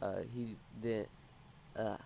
uh, 0.00 0.22
he 0.32 0.56
then, 0.80 1.06
uh, 1.76 1.96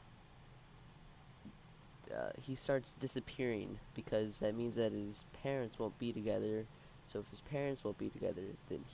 uh, 2.15 2.31
he 2.41 2.55
starts 2.55 2.95
disappearing 2.95 3.79
because 3.95 4.39
that 4.39 4.55
means 4.55 4.77
that 4.77 4.93
his 4.93 5.25
parents 5.43 5.79
won't 5.79 5.99
be 5.99 6.13
together. 6.13 6.67
So 7.07 7.21
if 7.21 7.29
his 7.29 7.43
parents 7.43 7.85
won't 7.85 7.99
be 7.99 8.09
together, 8.09 8.43
then 8.69 8.85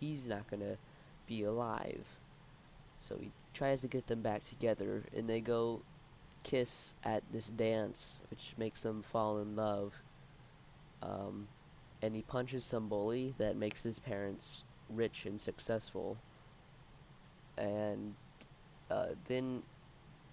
he's 0.00 0.26
not 0.26 0.50
gonna 0.50 0.76
be 1.26 1.42
alive. 1.42 2.04
So 3.00 3.18
he 3.20 3.30
tries 3.52 3.82
to 3.82 3.88
get 3.88 4.06
them 4.06 4.22
back 4.22 4.44
together, 4.44 5.04
and 5.14 5.28
they 5.28 5.40
go 5.40 5.82
kiss 6.44 6.94
at 7.02 7.24
this 7.32 7.48
dance, 7.48 8.20
which 8.30 8.54
makes 8.56 8.82
them 8.82 9.02
fall 9.02 9.40
in 9.40 9.56
love. 9.56 9.94
Um, 11.02 11.48
and 12.00 12.14
he 12.14 12.22
punches 12.22 12.64
some 12.64 12.88
bully 12.88 13.34
that 13.38 13.56
makes 13.56 13.82
his 13.82 13.98
parents 13.98 14.62
rich 14.88 15.26
and 15.26 15.40
successful. 15.40 16.18
And 17.58 18.14
uh, 18.90 19.08
then, 19.26 19.62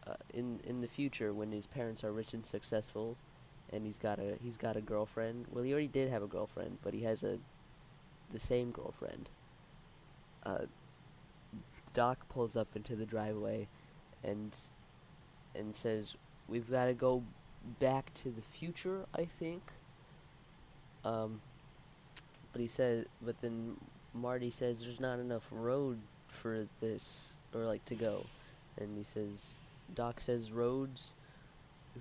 uh, 0.05 0.15
in 0.33 0.59
in 0.65 0.81
the 0.81 0.87
future, 0.87 1.33
when 1.33 1.51
his 1.51 1.65
parents 1.65 2.03
are 2.03 2.11
rich 2.11 2.33
and 2.33 2.45
successful, 2.45 3.17
and 3.71 3.85
he's 3.85 3.97
got 3.97 4.19
a 4.19 4.37
he's 4.43 4.57
got 4.57 4.75
a 4.75 4.81
girlfriend. 4.81 5.45
Well, 5.51 5.63
he 5.63 5.71
already 5.71 5.87
did 5.87 6.09
have 6.09 6.23
a 6.23 6.27
girlfriend, 6.27 6.77
but 6.83 6.93
he 6.93 7.03
has 7.03 7.23
a 7.23 7.39
the 8.31 8.39
same 8.39 8.71
girlfriend. 8.71 9.29
Uh, 10.43 10.65
Doc 11.93 12.27
pulls 12.29 12.55
up 12.55 12.75
into 12.75 12.95
the 12.95 13.05
driveway, 13.05 13.67
and 14.23 14.55
and 15.55 15.75
says, 15.75 16.15
"We've 16.47 16.69
got 16.69 16.85
to 16.85 16.93
go 16.93 17.23
back 17.79 18.13
to 18.15 18.29
the 18.29 18.41
future." 18.41 19.05
I 19.15 19.25
think. 19.25 19.61
Um. 21.03 21.41
But 22.51 22.59
he 22.59 22.67
says, 22.67 23.05
but 23.21 23.39
then 23.41 23.77
Marty 24.13 24.51
says, 24.51 24.81
"There's 24.81 24.99
not 24.99 25.19
enough 25.19 25.47
road 25.51 25.99
for 26.27 26.67
this, 26.81 27.33
or 27.53 27.61
like 27.61 27.85
to 27.85 27.95
go," 27.95 28.25
and 28.77 28.97
he 28.97 29.03
says, 29.03 29.53
Doc 29.95 30.19
says, 30.19 30.51
"Roads." 30.51 31.13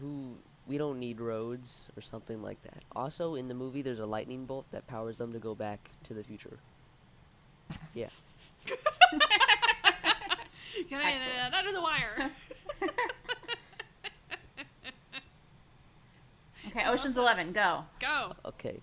Who 0.00 0.36
we 0.70 0.78
don't 0.78 1.00
need 1.00 1.20
roads 1.20 1.88
or 1.96 2.00
something 2.00 2.42
like 2.42 2.62
that. 2.62 2.84
Also, 2.94 3.34
in 3.34 3.48
the 3.48 3.54
movie, 3.54 3.82
there's 3.82 3.98
a 3.98 4.06
lightning 4.06 4.44
bolt 4.44 4.66
that 4.70 4.86
powers 4.86 5.18
them 5.18 5.32
to 5.32 5.40
go 5.40 5.52
back 5.52 5.90
to 6.04 6.14
the 6.14 6.22
future. 6.22 6.58
Yeah. 7.92 8.06
Get 10.88 11.02
it 11.02 11.54
under 11.54 11.72
the 11.72 11.82
wire. 11.82 12.30
Okay, 16.70 16.84
Ocean's 16.86 17.16
Eleven, 17.16 17.52
go. 17.52 17.84
Go. 17.98 18.32
Okay. 18.44 18.80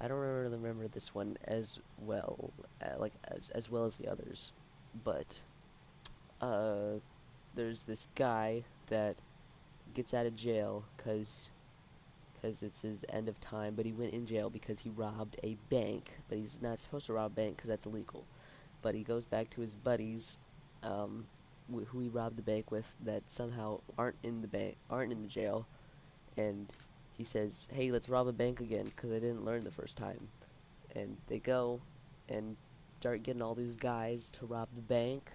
I 0.00 0.08
don't 0.08 0.18
really 0.18 0.48
remember 0.56 0.88
this 0.88 1.14
one 1.14 1.36
as 1.44 1.78
well, 2.00 2.50
uh, 2.82 2.98
like 2.98 3.12
as 3.28 3.50
as 3.50 3.70
well 3.70 3.84
as 3.84 3.96
the 3.98 4.08
others, 4.10 4.52
but 5.04 5.40
uh, 6.40 6.98
there's 7.54 7.84
this 7.84 8.08
guy 8.16 8.64
that 8.88 9.14
gets 9.94 10.12
out 10.12 10.26
of 10.26 10.34
jail 10.34 10.84
because 10.96 11.50
because 12.34 12.62
it's 12.62 12.82
his 12.82 13.04
end 13.10 13.28
of 13.28 13.40
time, 13.40 13.74
but 13.76 13.86
he 13.86 13.92
went 13.92 14.12
in 14.12 14.26
jail 14.26 14.50
because 14.50 14.80
he 14.80 14.90
robbed 14.90 15.36
a 15.44 15.56
bank, 15.70 16.10
but 16.28 16.36
he's 16.38 16.60
not 16.60 16.80
supposed 16.80 17.06
to 17.06 17.12
rob 17.12 17.30
a 17.30 17.34
bank 17.34 17.56
because 17.56 17.68
that's 17.68 17.86
illegal. 17.86 18.24
But 18.80 18.96
he 18.96 19.04
goes 19.04 19.24
back 19.24 19.50
to 19.50 19.60
his 19.60 19.76
buddies, 19.76 20.38
um, 20.82 21.26
wh- 21.72 21.84
who 21.86 22.00
he 22.00 22.08
robbed 22.08 22.36
the 22.36 22.42
bank 22.42 22.72
with, 22.72 22.92
that 23.04 23.22
somehow 23.28 23.78
aren't 23.96 24.16
in 24.24 24.40
the 24.42 24.48
bank, 24.48 24.74
aren't 24.90 25.12
in 25.12 25.22
the 25.22 25.28
jail, 25.28 25.68
and 26.36 26.74
he 27.22 27.26
says, 27.26 27.68
"Hey, 27.72 27.92
let's 27.92 28.08
rob 28.08 28.26
a 28.26 28.32
bank 28.32 28.60
again 28.60 28.86
because 28.86 29.12
I 29.12 29.20
didn't 29.20 29.44
learn 29.44 29.64
the 29.64 29.70
first 29.70 29.96
time." 29.96 30.28
And 30.96 31.16
they 31.28 31.38
go 31.38 31.80
and 32.28 32.56
start 32.98 33.22
getting 33.22 33.42
all 33.42 33.54
these 33.54 33.76
guys 33.76 34.30
to 34.38 34.46
rob 34.46 34.68
the 34.74 34.82
bank, 34.82 35.30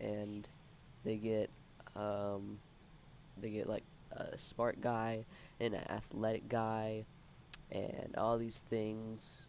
and 0.00 0.48
they 1.04 1.16
get 1.16 1.50
um, 1.94 2.58
they 3.40 3.50
get 3.50 3.68
like 3.68 3.84
a 4.12 4.38
smart 4.38 4.80
guy 4.80 5.26
and 5.60 5.74
an 5.74 5.84
athletic 5.90 6.48
guy, 6.48 7.04
and 7.70 8.14
all 8.16 8.38
these 8.38 8.62
things. 8.70 9.46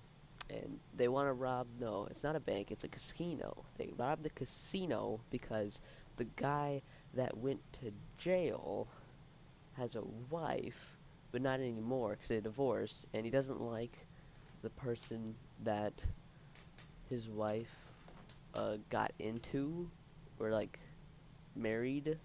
And 0.49 0.79
they 0.95 1.07
want 1.07 1.29
to 1.29 1.33
rob. 1.33 1.67
No, 1.79 2.07
it's 2.11 2.23
not 2.23 2.35
a 2.35 2.39
bank. 2.39 2.69
It's 2.69 2.83
a 2.83 2.89
casino. 2.89 3.63
They 3.77 3.89
rob 3.97 4.23
the 4.23 4.29
casino 4.29 5.21
because 5.31 5.79
the 6.17 6.25
guy 6.35 6.81
that 7.13 7.37
went 7.37 7.61
to 7.81 7.91
jail 8.17 8.87
has 9.77 9.95
a 9.95 10.03
wife, 10.29 10.94
but 11.35 11.41
not 11.41 11.59
anymore 11.59 12.11
because 12.11 12.29
they 12.29 12.39
divorced, 12.39 13.07
and 13.13 13.25
he 13.25 13.29
doesn't 13.29 13.59
like 13.59 14.07
the 14.61 14.69
person 14.69 15.35
that 15.65 15.91
his 17.09 17.27
wife 17.27 17.75
uh, 18.53 18.77
got 18.89 19.11
into, 19.19 19.91
or 20.39 20.49
like 20.49 20.79
married, 21.53 22.17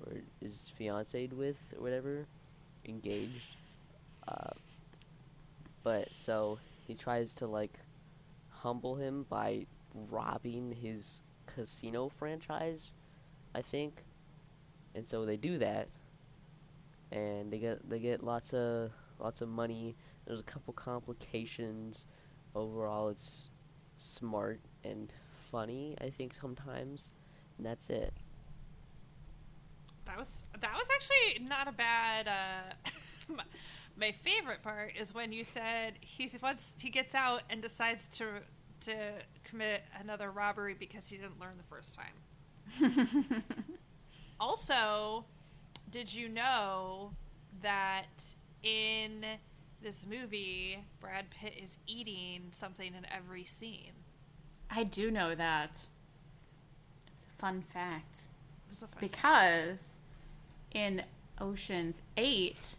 or 0.00 0.14
is 0.40 0.72
fiancéed 0.80 1.34
with, 1.34 1.58
or 1.76 1.82
whatever, 1.82 2.24
engaged. 2.86 3.56
Uh, 4.26 4.54
but 5.82 6.08
so 6.14 6.58
he 6.86 6.94
tries 6.94 7.34
to 7.34 7.46
like 7.46 7.78
humble 8.48 8.94
him 8.94 9.26
by 9.28 9.66
robbing 10.10 10.72
his 10.72 11.20
casino 11.54 12.08
franchise, 12.08 12.92
I 13.54 13.60
think. 13.60 14.04
And 14.94 15.06
so 15.06 15.26
they 15.26 15.36
do 15.36 15.58
that, 15.58 15.88
and 17.14 17.50
they 17.52 17.58
get 17.58 17.88
they 17.88 18.00
get 18.00 18.22
lots 18.24 18.52
of 18.54 18.90
lots 19.20 19.40
of 19.42 19.48
money. 19.48 19.96
There's 20.26 20.40
a 20.40 20.44
couple 20.44 20.74
complications. 20.74 22.06
Overall, 22.54 23.08
it's 23.10 23.50
smart 23.98 24.60
and 24.84 25.12
funny. 25.50 25.96
I 26.00 26.10
think 26.10 26.34
sometimes, 26.34 27.10
and 27.58 27.66
that's 27.66 27.90
it. 27.90 28.12
That 30.06 30.18
was 30.18 30.44
that 30.60 30.74
was 30.74 30.86
actually 30.94 31.46
not 31.48 31.68
a 31.68 31.72
bad. 31.72 32.28
Uh, 32.28 32.90
my- 33.34 33.44
my 33.96 34.10
favorite 34.10 34.62
part 34.62 34.92
is 35.00 35.14
when 35.14 35.32
you 35.32 35.44
said 35.44 35.94
he's 36.00 36.36
once 36.42 36.74
he 36.78 36.90
gets 36.90 37.14
out 37.14 37.42
and 37.48 37.62
decides 37.62 38.08
to 38.08 38.26
to 38.80 38.94
commit 39.44 39.82
another 40.00 40.32
robbery 40.32 40.74
because 40.76 41.08
he 41.08 41.16
didn't 41.16 41.38
learn 41.40 41.56
the 41.56 41.62
first 41.64 41.96
time. 41.96 43.44
also, 44.40 45.24
did 45.90 46.12
you 46.12 46.28
know 46.28 47.12
that 47.62 48.34
in 48.62 49.24
this 49.82 50.06
movie 50.06 50.78
Brad 51.00 51.30
Pitt 51.30 51.54
is 51.62 51.76
eating 51.86 52.48
something 52.50 52.94
in 52.94 53.06
every 53.14 53.44
scene? 53.44 53.92
I 54.70 54.84
do 54.84 55.10
know 55.10 55.34
that. 55.34 55.86
It's 57.12 57.24
a 57.24 57.38
fun 57.40 57.62
fact. 57.72 58.22
It 58.66 58.70
a 58.82 58.86
fun- 58.86 58.98
Because 59.00 60.00
in 60.72 61.02
Ocean's 61.40 62.02
8, 62.16 62.76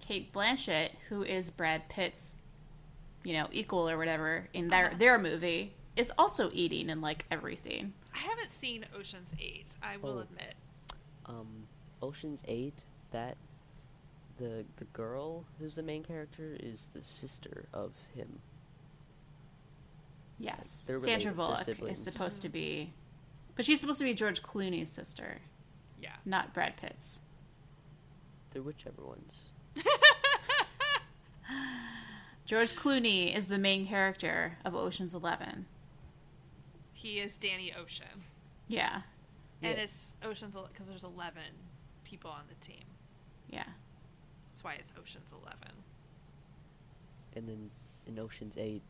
Cate 0.00 0.32
Blanchett, 0.32 0.90
who 1.08 1.22
is 1.22 1.50
Brad 1.50 1.88
Pitt's, 1.88 2.38
you 3.22 3.34
know, 3.34 3.48
equal 3.52 3.88
or 3.88 3.96
whatever 3.98 4.48
in 4.52 4.68
their 4.68 4.86
Uh-huh. 4.88 4.96
their 4.98 5.18
movie, 5.18 5.74
is 5.96 6.10
also 6.18 6.50
eating 6.52 6.88
in 6.88 7.00
like 7.00 7.26
every 7.30 7.54
scene. 7.56 7.92
I 8.14 8.18
haven't 8.18 8.50
seen 8.50 8.86
Ocean's 8.96 9.30
Eight. 9.38 9.76
I 9.82 9.96
will 9.98 10.18
Oh. 10.18 10.22
admit. 10.22 10.54
um, 11.26 11.68
Ocean's 12.02 12.42
Eight, 12.48 12.84
that 13.10 13.36
the 14.38 14.64
the 14.76 14.84
girl 14.86 15.44
who's 15.58 15.74
the 15.74 15.82
main 15.82 16.02
character 16.02 16.56
is 16.60 16.88
the 16.94 17.02
sister 17.04 17.66
of 17.72 17.92
him. 18.14 18.40
Yes. 20.38 20.84
They're 20.86 20.96
Sandra 20.96 21.32
Bullock 21.32 21.68
is 21.68 21.98
supposed 22.02 22.42
to 22.42 22.48
be 22.48 22.92
but 23.56 23.64
she's 23.66 23.80
supposed 23.80 23.98
to 23.98 24.04
be 24.04 24.14
George 24.14 24.42
Clooney's 24.42 24.88
sister, 24.88 25.38
Yeah. 26.00 26.14
not 26.24 26.54
Brad 26.54 26.78
Pitt's. 26.78 27.20
They're 28.52 28.62
whichever 28.62 29.02
ones. 29.04 29.40
George 32.46 32.74
Clooney 32.74 33.34
is 33.36 33.48
the 33.48 33.58
main 33.58 33.86
character 33.86 34.56
of 34.64 34.74
Ocean's 34.74 35.14
11. 35.14 35.66
He 36.94 37.20
is 37.20 37.36
Danny 37.36 37.72
Ocean. 37.78 38.06
Yeah. 38.66 39.02
And 39.62 39.76
Yeah. 39.76 39.82
it's 39.84 40.16
Ocean's 40.22 40.54
because 40.72 40.88
there's 40.88 41.04
11 41.04 41.42
people 42.10 42.30
on 42.30 42.42
the 42.48 42.66
team. 42.66 42.84
Yeah. 43.48 43.64
That's 44.50 44.64
why 44.64 44.74
it's 44.74 44.92
Ocean's 44.98 45.30
11. 45.32 45.58
And 47.36 47.48
then 47.48 47.70
in 48.06 48.18
Ocean's 48.18 48.56
Eight, 48.58 48.82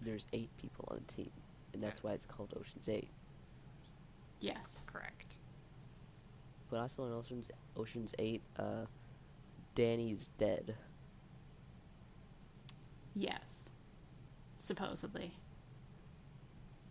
there's 0.00 0.26
eight 0.32 0.50
people 0.60 0.86
on 0.90 1.00
the 1.06 1.12
team, 1.12 1.30
and 1.72 1.82
that's 1.82 2.02
why 2.02 2.12
it's 2.12 2.26
called 2.26 2.54
Ocean's 2.58 2.88
Eight. 2.88 3.08
Yes. 4.40 4.84
Correct. 4.86 5.36
But 6.70 6.78
also 6.78 7.06
in 7.06 7.12
Ocean's 7.12 7.48
Ocean's 7.76 8.12
Eight, 8.18 8.42
uh, 8.58 8.86
Danny's 9.74 10.30
dead. 10.38 10.74
Yes. 13.14 13.70
Supposedly. 14.58 15.32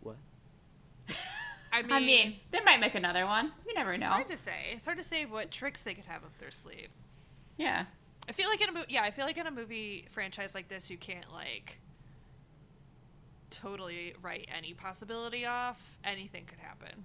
What? 0.02 0.16
I 1.78 1.82
mean, 1.82 1.92
I 1.92 2.00
mean, 2.00 2.36
they 2.50 2.60
might 2.60 2.80
make 2.80 2.94
another 2.94 3.26
one. 3.26 3.52
You 3.66 3.74
never 3.74 3.92
it's 3.92 4.00
know. 4.00 4.06
It's 4.06 4.14
hard 4.14 4.28
to 4.28 4.36
say. 4.36 4.72
It's 4.72 4.84
hard 4.84 4.98
to 4.98 5.04
say 5.04 5.24
what 5.26 5.50
tricks 5.50 5.82
they 5.82 5.94
could 5.94 6.06
have 6.06 6.24
up 6.24 6.36
their 6.38 6.50
sleeve. 6.50 6.88
Yeah. 7.56 7.84
I 8.28 8.32
feel 8.32 8.48
like 8.48 8.60
in 8.60 8.68
a 8.68 8.72
movie, 8.72 8.86
yeah, 8.88 9.02
I 9.02 9.10
feel 9.10 9.24
like 9.24 9.38
in 9.38 9.46
a 9.46 9.50
movie 9.50 10.06
franchise 10.10 10.54
like 10.54 10.68
this, 10.68 10.90
you 10.90 10.96
can't 10.96 11.32
like 11.32 11.78
totally 13.50 14.14
write 14.20 14.48
any 14.56 14.74
possibility 14.74 15.46
off. 15.46 15.98
Anything 16.04 16.44
could 16.44 16.58
happen. 16.58 17.04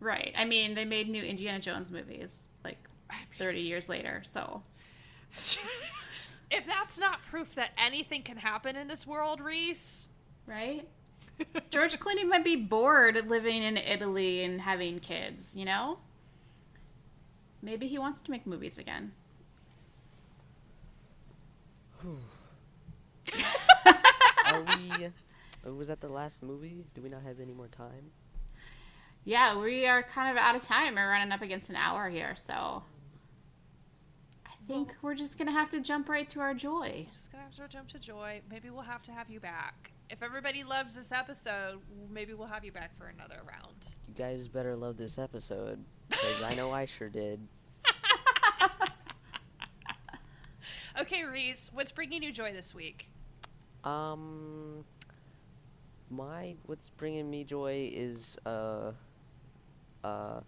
Right. 0.00 0.34
I 0.36 0.44
mean, 0.44 0.74
they 0.74 0.84
made 0.84 1.08
new 1.08 1.22
Indiana 1.22 1.58
Jones 1.58 1.90
movies 1.90 2.48
like 2.64 2.78
30 3.38 3.60
years 3.60 3.88
later, 3.88 4.22
so. 4.24 4.62
if 6.50 6.66
that's 6.66 6.98
not 6.98 7.22
proof 7.30 7.54
that 7.54 7.70
anything 7.78 8.22
can 8.22 8.36
happen 8.36 8.76
in 8.76 8.88
this 8.88 9.06
world, 9.06 9.40
Reese. 9.40 10.08
Right? 10.46 10.86
George 11.70 11.98
Clooney 11.98 12.26
might 12.28 12.44
be 12.44 12.56
bored 12.56 13.28
living 13.28 13.62
in 13.62 13.76
Italy 13.76 14.42
and 14.44 14.60
having 14.62 14.98
kids, 14.98 15.56
you 15.56 15.64
know? 15.64 15.98
Maybe 17.62 17.88
he 17.88 17.98
wants 17.98 18.20
to 18.22 18.30
make 18.30 18.46
movies 18.46 18.78
again. 18.78 19.12
Are 24.46 24.62
we? 24.62 25.06
uh, 25.66 25.72
Was 25.74 25.88
that 25.88 26.00
the 26.00 26.08
last 26.08 26.42
movie? 26.42 26.84
Do 26.94 27.02
we 27.02 27.08
not 27.08 27.22
have 27.22 27.40
any 27.40 27.52
more 27.52 27.68
time? 27.68 28.10
Yeah, 29.24 29.58
we 29.60 29.86
are 29.86 30.02
kind 30.02 30.30
of 30.30 30.42
out 30.42 30.54
of 30.56 30.62
time. 30.62 30.94
We're 30.94 31.08
running 31.10 31.32
up 31.32 31.42
against 31.42 31.68
an 31.70 31.76
hour 31.76 32.08
here, 32.08 32.34
so. 32.36 32.82
I 34.46 34.50
think 34.66 34.94
we're 35.02 35.14
just 35.14 35.36
going 35.38 35.48
to 35.48 35.52
have 35.52 35.70
to 35.72 35.80
jump 35.80 36.08
right 36.08 36.28
to 36.30 36.40
our 36.40 36.54
joy. 36.54 37.06
Just 37.12 37.30
gonna 37.32 37.44
have 37.44 37.54
to 37.56 37.68
jump 37.68 37.88
to 37.88 37.98
joy. 37.98 38.40
Maybe 38.50 38.70
we'll 38.70 38.82
have 38.82 39.02
to 39.04 39.12
have 39.12 39.28
you 39.30 39.40
back. 39.40 39.92
If 40.10 40.22
everybody 40.22 40.64
loves 40.64 40.94
this 40.94 41.12
episode, 41.12 41.80
maybe 42.10 42.32
we'll 42.32 42.48
have 42.48 42.64
you 42.64 42.72
back 42.72 42.96
for 42.96 43.06
another 43.06 43.40
round. 43.46 43.88
You 44.08 44.14
guys 44.14 44.48
better 44.48 44.74
love 44.74 44.96
this 44.96 45.18
episode 45.18 45.84
because 46.08 46.42
I 46.42 46.54
know 46.54 46.72
I 46.72 46.86
sure 46.86 47.08
did. 47.08 47.40
Okay, 51.00 51.22
Reese, 51.22 51.70
what's 51.72 51.92
bringing 51.92 52.24
you 52.24 52.32
joy 52.32 52.52
this 52.52 52.74
week? 52.74 53.08
Um, 53.84 54.84
my 56.10 56.56
what's 56.66 56.88
bringing 56.90 57.30
me 57.30 57.44
joy 57.44 57.88
is 57.94 58.36
uh, 58.44 58.90
uh, 60.02 60.40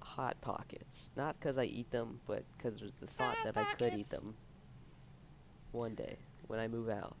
hot 0.00 0.40
pockets. 0.40 1.10
Not 1.16 1.38
because 1.40 1.58
I 1.58 1.64
eat 1.64 1.90
them, 1.90 2.20
but 2.26 2.44
because 2.56 2.78
there's 2.78 2.92
the 3.00 3.08
thought 3.08 3.36
Hot 3.38 3.54
that 3.54 3.60
I 3.60 3.74
could 3.74 3.94
eat 3.94 4.10
them 4.10 4.34
one 5.72 5.94
day 5.94 6.16
when 6.46 6.60
I 6.60 6.68
move 6.68 6.88
out. 6.88 7.16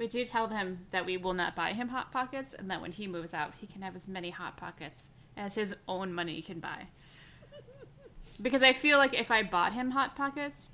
We 0.00 0.08
do 0.08 0.24
tell 0.24 0.48
him 0.48 0.86
that 0.92 1.04
we 1.04 1.18
will 1.18 1.34
not 1.34 1.54
buy 1.54 1.74
him 1.74 1.88
Hot 1.88 2.10
Pockets 2.10 2.54
and 2.54 2.70
that 2.70 2.80
when 2.80 2.90
he 2.90 3.06
moves 3.06 3.34
out, 3.34 3.52
he 3.60 3.66
can 3.66 3.82
have 3.82 3.94
as 3.94 4.08
many 4.08 4.30
Hot 4.30 4.56
Pockets 4.56 5.10
as 5.36 5.56
his 5.56 5.76
own 5.86 6.14
money 6.14 6.40
can 6.40 6.58
buy. 6.58 6.86
Because 8.40 8.62
I 8.62 8.72
feel 8.72 8.96
like 8.96 9.12
if 9.12 9.30
I 9.30 9.42
bought 9.42 9.74
him 9.74 9.90
Hot 9.90 10.16
Pockets, 10.16 10.70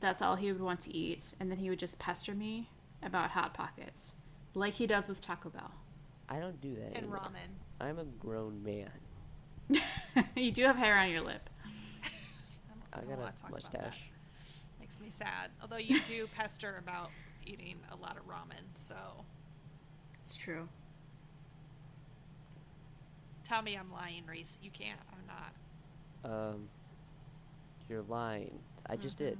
that's 0.00 0.20
all 0.20 0.34
he 0.34 0.50
would 0.50 0.60
want 0.60 0.80
to 0.80 0.92
eat, 0.92 1.32
and 1.38 1.48
then 1.48 1.58
he 1.58 1.70
would 1.70 1.78
just 1.78 2.00
pester 2.00 2.34
me 2.34 2.68
about 3.04 3.30
Hot 3.30 3.54
Pockets, 3.54 4.14
like 4.54 4.74
he 4.74 4.86
does 4.88 5.08
with 5.08 5.20
Taco 5.20 5.50
Bell. 5.50 5.70
I 6.28 6.40
don't 6.40 6.60
do 6.60 6.74
that 6.74 6.86
And 6.88 6.96
anymore. 6.96 7.18
ramen. 7.20 7.84
I'm 7.86 8.00
a 8.00 8.04
grown 8.04 8.64
man. 8.64 8.90
you 10.34 10.50
do 10.50 10.64
have 10.64 10.74
hair 10.74 10.96
on 10.98 11.08
your 11.08 11.20
lip. 11.20 11.48
I 11.64 12.08
I 12.94 13.00
don't 13.02 13.10
got 13.10 13.18
a 13.18 13.22
about 13.22 13.36
that. 13.42 13.50
mustache. 13.52 14.00
Makes 14.80 14.98
me 14.98 15.10
sad. 15.12 15.50
Although 15.62 15.76
you 15.76 16.00
do 16.08 16.26
pester 16.36 16.74
about 16.84 17.10
eating 17.46 17.76
a 17.90 17.96
lot 17.96 18.16
of 18.16 18.26
ramen, 18.28 18.64
so 18.74 18.94
It's 20.24 20.36
true. 20.36 20.68
tell 23.48 23.62
me 23.62 23.76
I'm 23.76 23.92
lying, 23.92 24.22
Reese. 24.28 24.58
You 24.62 24.70
can't. 24.70 25.00
I'm 25.12 25.26
not. 25.26 26.52
Um, 26.52 26.68
you're 27.88 28.02
lying. 28.02 28.58
I 28.88 28.96
just 28.96 29.18
did. 29.18 29.38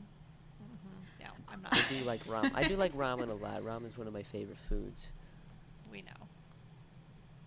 No, 1.20 1.26
I'm 1.48 1.62
not. 1.62 1.72
I 1.74 1.82
do 1.88 2.05
like 2.05 2.24
ramen. 2.26 2.51
I 2.55 2.66
do 2.66 2.76
like 2.76 2.94
ramen 2.96 3.28
a 3.28 3.34
lot. 3.34 3.62
Ramen's 3.62 3.96
one 3.96 4.07
of 4.07 4.12
my 4.12 4.22
favorite 4.22 4.59
foods. 4.68 5.07
we 5.90 6.03
know. 6.03 6.11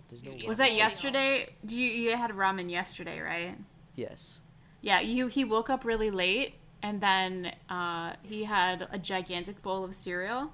There's 0.10 0.24
no 0.24 0.32
You 0.32 0.48
Was 0.48 0.60
that 0.60 0.74
yesterday? 0.74 1.54
Do 1.66 1.82
you, 1.82 1.90
you 1.90 2.16
had 2.16 2.32
ramen 2.32 2.70
yesterday, 2.70 3.20
right? 3.20 3.58
Yes. 3.96 4.40
Yeah, 4.82 5.00
you 5.00 5.28
he 5.28 5.44
woke 5.44 5.70
up 5.70 5.84
really 5.86 6.12
late 6.12 6.56
and 6.84 7.00
then 7.00 7.54
uh, 7.70 8.14
he 8.22 8.44
had 8.44 8.88
a 8.92 9.00
gigantic 9.00 9.62
bowl 9.64 9.86
of 9.86 9.96
cereal, 9.96 10.52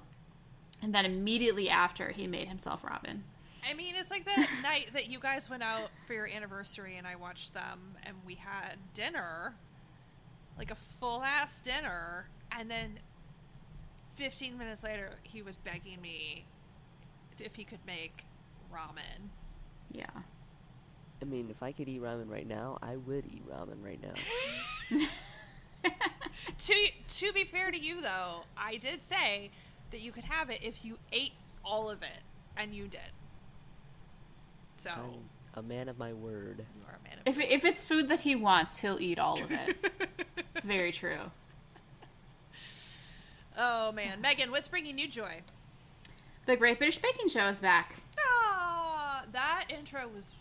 and 0.80 0.94
then 0.94 1.04
immediately 1.04 1.68
after 1.68 2.10
he 2.10 2.28
made 2.28 2.46
himself 2.46 2.82
ramen. 2.82 3.22
I 3.68 3.74
mean, 3.74 3.94
it's 3.96 4.10
like 4.10 4.24
that 4.24 4.48
night 4.62 4.90
that 4.94 5.08
you 5.10 5.18
guys 5.18 5.50
went 5.50 5.64
out 5.64 5.90
for 6.06 6.14
your 6.14 6.26
anniversary 6.26 6.96
and 6.96 7.06
I 7.06 7.16
watched 7.16 7.52
them 7.52 7.96
and 8.04 8.16
we 8.24 8.36
had 8.36 8.76
dinner, 8.94 9.54
like 10.56 10.70
a 10.70 10.76
full 10.98 11.22
ass 11.22 11.60
dinner, 11.60 12.28
and 12.56 12.70
then 12.70 13.00
15 14.16 14.56
minutes 14.56 14.82
later 14.82 15.10
he 15.24 15.42
was 15.42 15.56
begging 15.56 16.00
me 16.00 16.46
if 17.38 17.56
he 17.56 17.64
could 17.64 17.84
make 17.86 18.24
ramen. 18.72 19.28
Yeah. 19.92 20.04
I 21.20 21.24
mean, 21.26 21.48
if 21.50 21.62
I 21.62 21.72
could 21.72 21.88
eat 21.88 22.00
ramen 22.00 22.30
right 22.30 22.48
now, 22.48 22.78
I 22.80 22.96
would 22.96 23.26
eat 23.26 23.42
ramen 23.46 23.84
right 23.84 24.00
now. 24.00 25.04
to 26.58 26.74
to 27.08 27.32
be 27.32 27.44
fair 27.44 27.70
to 27.70 27.78
you 27.78 28.00
though, 28.00 28.42
I 28.56 28.76
did 28.76 29.02
say 29.02 29.50
that 29.90 30.00
you 30.00 30.12
could 30.12 30.24
have 30.24 30.50
it 30.50 30.60
if 30.62 30.84
you 30.84 30.98
ate 31.12 31.32
all 31.64 31.90
of 31.90 32.02
it, 32.02 32.18
and 32.56 32.74
you 32.74 32.86
did. 32.88 33.00
So 34.76 34.90
I'm 34.90 35.24
a 35.54 35.62
man 35.62 35.88
of 35.88 35.98
my 35.98 36.12
word. 36.12 36.58
you 36.58 36.88
are 36.88 36.98
a 37.04 37.08
man 37.08 37.18
of 37.18 37.26
If 37.26 37.38
if 37.38 37.64
it's 37.64 37.84
food 37.84 38.08
that 38.08 38.20
he 38.20 38.34
wants, 38.36 38.78
he'll 38.80 39.00
eat 39.00 39.18
all 39.18 39.42
of 39.42 39.50
it. 39.50 39.76
it's 40.54 40.64
very 40.66 40.92
true. 40.92 41.18
Oh 43.58 43.92
man, 43.92 44.20
Megan, 44.20 44.50
what's 44.50 44.68
bringing 44.68 44.98
you 44.98 45.08
joy? 45.08 45.40
The 46.46 46.56
Great 46.56 46.78
British 46.78 46.98
Baking 46.98 47.28
Show 47.28 47.46
is 47.48 47.60
back. 47.60 47.96
Ah, 48.18 49.24
that 49.32 49.66
intro 49.68 50.08
was 50.14 50.32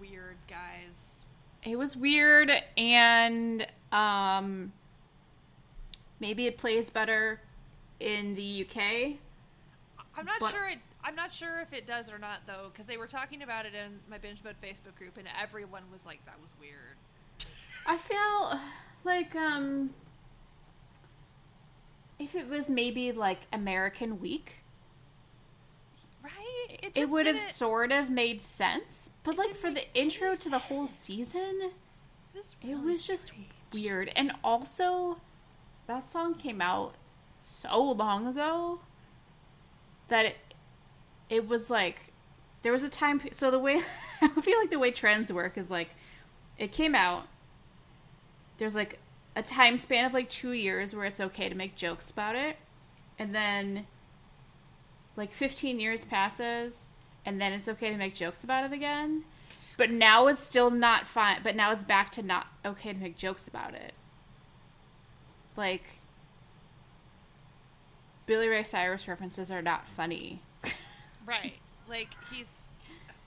weird, 0.00 0.36
guys. 0.48 1.22
It 1.62 1.76
was 1.78 1.96
weird 1.96 2.50
and 2.76 3.66
um 3.92 4.72
maybe 6.20 6.46
it 6.46 6.58
plays 6.58 6.90
better 6.90 7.40
in 8.00 8.34
the 8.34 8.66
UK. 8.68 9.16
I'm 10.16 10.24
not 10.24 10.40
But- 10.40 10.50
sure. 10.52 10.68
It, 10.68 10.78
I'm 11.04 11.14
not 11.14 11.32
sure 11.32 11.60
if 11.60 11.72
it 11.72 11.86
does 11.86 12.10
or 12.10 12.18
not 12.18 12.40
though, 12.46 12.70
because 12.72 12.86
they 12.86 12.96
were 12.96 13.06
talking 13.06 13.42
about 13.42 13.64
it 13.64 13.74
in 13.74 14.00
my 14.10 14.18
binge 14.18 14.42
mode 14.42 14.56
Facebook 14.62 14.96
group, 14.96 15.16
and 15.18 15.28
everyone 15.40 15.82
was 15.92 16.04
like, 16.04 16.24
"That 16.26 16.40
was 16.42 16.50
weird." 16.58 16.96
I 17.86 17.96
feel 17.98 18.60
like 19.04 19.34
um 19.36 19.94
if 22.18 22.34
it 22.34 22.48
was 22.48 22.68
maybe 22.70 23.12
like 23.12 23.40
American 23.52 24.20
Week, 24.20 24.56
Right? 26.22 26.78
it, 26.82 26.94
just 26.94 27.12
would 27.12 27.26
have 27.26 27.38
sort 27.38 27.92
of 27.92 28.10
made 28.10 28.40
sense. 28.42 29.10
But 29.22 29.34
It 29.34 29.38
like 29.38 29.54
for 29.54 29.70
the 29.70 29.84
intro 29.94 30.34
to 30.34 30.48
the 30.48 30.58
whole 30.58 30.86
season, 30.88 31.60
It 31.60 31.72
was, 32.34 32.56
it 32.62 32.74
was 32.74 33.06
just 33.06 33.28
strange. 33.28 33.46
weird. 33.72 34.08
And 34.16 34.32
also, 34.42 35.20
that 35.86 36.08
song 36.08 36.34
came 36.34 36.60
out 36.60 36.94
so 37.40 37.80
long 37.92 38.26
ago 38.26 38.80
that 40.08 40.26
it, 40.26 40.36
it 41.28 41.48
was 41.48 41.70
like 41.70 42.12
there 42.62 42.72
was 42.72 42.82
a 42.82 42.88
time. 42.88 43.20
So 43.32 43.50
the 43.50 43.58
way 43.58 43.80
I 44.20 44.28
feel 44.40 44.58
like 44.58 44.70
the 44.70 44.78
way 44.78 44.90
trends 44.90 45.32
work 45.32 45.56
is 45.56 45.70
like 45.70 45.90
it 46.58 46.72
came 46.72 46.94
out. 46.94 47.28
There's 48.58 48.74
like 48.74 48.98
a 49.34 49.42
time 49.42 49.76
span 49.76 50.04
of 50.04 50.14
like 50.14 50.28
two 50.28 50.52
years 50.52 50.94
where 50.94 51.04
it's 51.04 51.20
okay 51.20 51.48
to 51.48 51.54
make 51.54 51.76
jokes 51.76 52.10
about 52.10 52.36
it, 52.36 52.56
and 53.18 53.34
then 53.34 53.86
like 55.16 55.32
15 55.32 55.78
years 55.78 56.04
passes, 56.04 56.88
and 57.24 57.40
then 57.40 57.52
it's 57.52 57.68
okay 57.68 57.90
to 57.90 57.96
make 57.96 58.14
jokes 58.14 58.42
about 58.44 58.64
it 58.64 58.72
again. 58.72 59.24
But 59.76 59.90
now 59.90 60.26
it's 60.26 60.40
still 60.40 60.70
not 60.70 61.06
fine. 61.06 61.40
But 61.42 61.54
now 61.54 61.70
it's 61.70 61.84
back 61.84 62.10
to 62.12 62.22
not 62.22 62.46
okay 62.64 62.92
to 62.92 62.98
make 62.98 63.16
jokes 63.16 63.46
about 63.46 63.74
it. 63.74 63.92
Like, 65.56 65.84
Billy 68.26 68.48
Ray 68.48 68.62
Cyrus 68.62 69.06
references 69.08 69.50
are 69.50 69.62
not 69.62 69.86
funny. 69.86 70.40
right. 71.26 71.54
Like 71.88 72.08
he's 72.32 72.68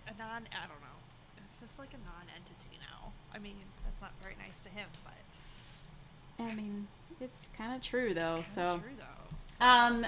a 0.07 0.11
non. 0.17 0.43
I 0.51 0.67
don't 0.67 0.81
know. 0.81 0.97
It's 1.45 1.59
just 1.61 1.79
like 1.79 1.89
a 1.93 1.97
non-entity 1.97 2.77
now. 2.81 3.11
I 3.33 3.39
mean, 3.39 3.55
that's 3.85 4.01
not 4.01 4.11
very 4.21 4.35
nice 4.45 4.59
to 4.61 4.69
him, 4.69 4.87
but 5.05 6.43
I 6.43 6.53
mean, 6.53 6.87
it's 7.21 7.49
kind 7.57 7.73
of 7.75 7.81
true 7.81 8.13
though. 8.13 8.37
it's 8.41 8.53
So, 8.53 8.79
true 8.83 8.91
though. 8.97 9.35
So- 9.57 9.65
um, 9.65 10.05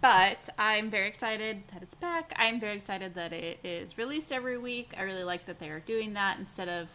but 0.00 0.48
I'm 0.58 0.90
very 0.90 1.08
excited 1.08 1.62
that 1.72 1.82
it's 1.82 1.96
back. 1.96 2.32
I'm 2.36 2.60
very 2.60 2.76
excited 2.76 3.14
that 3.14 3.32
it 3.32 3.58
is 3.64 3.98
released 3.98 4.30
every 4.32 4.56
week. 4.58 4.92
I 4.96 5.02
really 5.02 5.24
like 5.24 5.46
that 5.46 5.58
they 5.58 5.70
are 5.70 5.80
doing 5.80 6.12
that 6.14 6.38
instead 6.38 6.68
of 6.68 6.88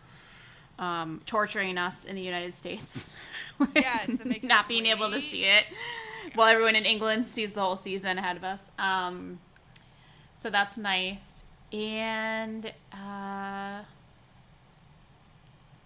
um, 0.80 1.22
torturing 1.26 1.78
us 1.78 2.06
in 2.06 2.16
the 2.16 2.22
United 2.22 2.54
States. 2.54 3.16
Yes, 3.76 4.22
not 4.44 4.68
being 4.68 4.86
able 4.86 5.10
to 5.10 5.20
see 5.20 5.44
it 5.46 5.66
while 6.36 6.48
everyone 6.48 6.76
in 6.76 6.86
England 6.86 7.26
sees 7.26 7.54
the 7.54 7.62
whole 7.62 7.76
season 7.76 8.20
ahead 8.20 8.38
of 8.38 8.44
us. 8.44 8.72
Um, 8.78 9.40
so 10.38 10.52
that's 10.52 10.78
nice. 10.78 11.46
And 11.74 12.68
uh, 12.94 13.82
I 13.84 13.84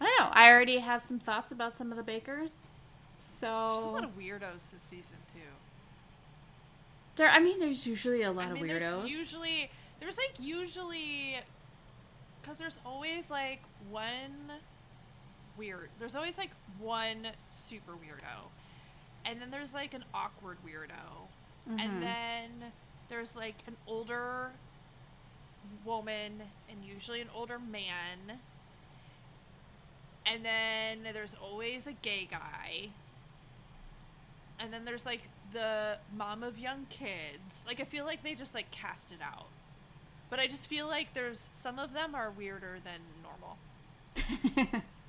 don't 0.02 0.20
know. 0.20 0.28
I 0.32 0.52
already 0.52 0.80
have 0.80 1.02
some 1.02 1.18
thoughts 1.18 1.52
about 1.54 1.78
some 1.78 1.92
of 1.92 1.98
the 1.98 2.04
bakers. 2.04 2.70
So 3.20 3.72
there's 3.74 3.86
a 3.86 3.89
lot 3.89 4.04
of 4.04 4.18
weirdos 4.18 4.72
this 4.72 4.82
season 4.82 5.18
too. 5.34 5.39
there, 7.16 7.30
I 7.30 7.39
mean, 7.39 7.60
there's 7.60 7.88
usually 7.88 8.24
a 8.24 8.32
lot 8.32 8.48
I 8.48 8.54
mean, 8.54 8.70
of 8.70 8.70
weirdos. 8.70 8.80
there's 8.80 9.12
usually 9.12 9.72
there's 10.02 10.18
like 10.18 10.34
usually 10.39 11.38
because 12.42 12.58
there's 12.58 12.80
always 12.86 13.30
like 13.30 13.62
one 13.89 14.52
weird. 15.62 15.89
There's 15.99 16.16
always 16.16 16.38
like 16.39 16.49
one 16.80 17.28
super 17.47 17.91
weirdo, 17.93 18.49
and 19.26 19.39
then 19.39 19.51
there's 19.51 19.74
like 19.74 19.93
an 19.93 20.03
awkward 20.14 20.57
weirdo, 20.66 21.28
Mhm. 21.70 21.80
and 21.80 22.01
then 22.03 22.72
there's 23.09 23.36
like 23.36 23.57
an 23.68 23.78
older 23.86 24.51
woman 25.86 26.41
and 26.70 26.84
usually 26.84 27.22
an 27.22 27.30
older 27.36 27.59
man. 27.59 28.39
And 30.26 30.43
then 30.45 31.03
there's 31.14 31.36
always 31.36 31.86
a 31.88 31.93
gay 31.93 32.28
guy. 32.30 32.89
And 34.59 34.72
then 34.74 34.86
there's 34.86 35.05
like 35.05 35.22
the 35.53 35.97
mom 36.16 36.41
of 36.43 36.57
young 36.57 36.86
kids. 36.89 37.64
Like 37.68 37.80
I 37.80 37.84
feel 37.84 38.05
like 38.05 38.24
they 38.24 38.34
just 38.36 38.53
like 38.55 38.72
cast 38.72 39.12
it 39.12 39.20
out. 39.22 39.47
But 40.30 40.39
I 40.39 40.47
just 40.47 40.68
feel 40.68 40.88
like 40.88 41.14
there's 41.14 41.49
some 41.51 41.78
of 41.80 41.93
them 41.93 42.16
are 42.16 42.32
weirder 42.32 42.78
than 42.84 43.01
normal. 43.24 43.57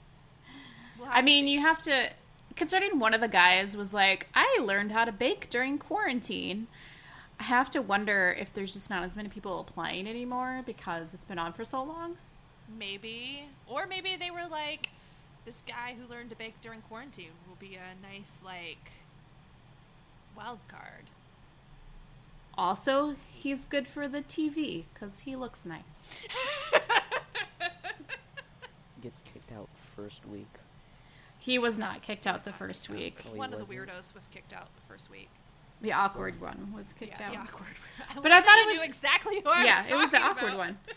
We'll 1.02 1.10
I 1.12 1.22
mean, 1.22 1.46
see. 1.46 1.52
you 1.52 1.60
have 1.60 1.78
to. 1.80 2.10
Concerning 2.54 2.98
one 2.98 3.14
of 3.14 3.20
the 3.20 3.28
guys 3.28 3.76
was 3.76 3.92
like, 3.94 4.28
I 4.34 4.58
learned 4.62 4.92
how 4.92 5.04
to 5.04 5.12
bake 5.12 5.48
during 5.50 5.78
quarantine. 5.78 6.66
I 7.40 7.44
have 7.44 7.70
to 7.70 7.80
wonder 7.82 8.36
if 8.38 8.52
there's 8.52 8.72
just 8.74 8.90
not 8.90 9.02
as 9.02 9.16
many 9.16 9.28
people 9.28 9.58
applying 9.60 10.06
anymore 10.06 10.62
because 10.64 11.14
it's 11.14 11.24
been 11.24 11.38
on 11.38 11.52
for 11.54 11.64
so 11.64 11.82
long. 11.82 12.16
maybe 12.78 13.44
or 13.66 13.86
maybe 13.86 14.16
they 14.16 14.30
were 14.30 14.46
like 14.50 14.90
this 15.44 15.62
guy 15.66 15.94
who 15.98 16.06
learned 16.12 16.30
to 16.30 16.36
bake 16.36 16.54
during 16.62 16.80
quarantine 16.82 17.30
will 17.48 17.56
be 17.58 17.74
a 17.76 17.94
nice 18.06 18.40
like 18.44 18.92
wild 20.36 20.60
card. 20.68 21.06
Also, 22.56 23.16
he's 23.32 23.64
good 23.64 23.88
for 23.88 24.06
the 24.06 24.20
TV 24.20 24.84
because 24.92 25.20
he 25.20 25.34
looks 25.34 25.64
nice. 25.64 25.82
Gets 29.02 29.22
kicked 29.32 29.50
out 29.52 29.68
first 29.96 30.26
week. 30.28 30.46
He 31.42 31.58
was 31.58 31.76
not 31.76 32.02
kicked 32.02 32.24
out 32.26 32.44
the 32.44 32.52
first 32.52 32.88
week. 32.88 33.20
Oh, 33.26 33.32
he 33.32 33.38
One 33.38 33.52
of 33.52 33.58
the 33.58 33.64
wasn't? 33.64 33.88
weirdos 33.88 34.14
was 34.14 34.28
kicked 34.28 34.52
out 34.52 34.68
the 34.76 34.82
first 34.88 35.10
week. 35.10 35.28
The 35.80 35.92
awkward 35.92 36.40
one 36.40 36.72
was 36.72 36.92
kicked 36.92 37.18
yeah, 37.18 37.26
out. 37.26 37.32
the 37.32 37.38
awkward. 37.40 37.74
I 38.16 38.20
But 38.20 38.30
I 38.30 38.40
thought 38.40 38.58
it 38.60 38.66
was- 38.66 38.74
knew 38.76 38.82
exactly 38.84 39.40
who 39.42 39.50
I 39.50 39.64
yeah, 39.64 39.82
was 39.82 39.90
it 39.90 39.94
was 39.96 40.10
the 40.10 40.20
awkward 40.22 40.48
about. 40.54 40.58
one. 40.58 40.78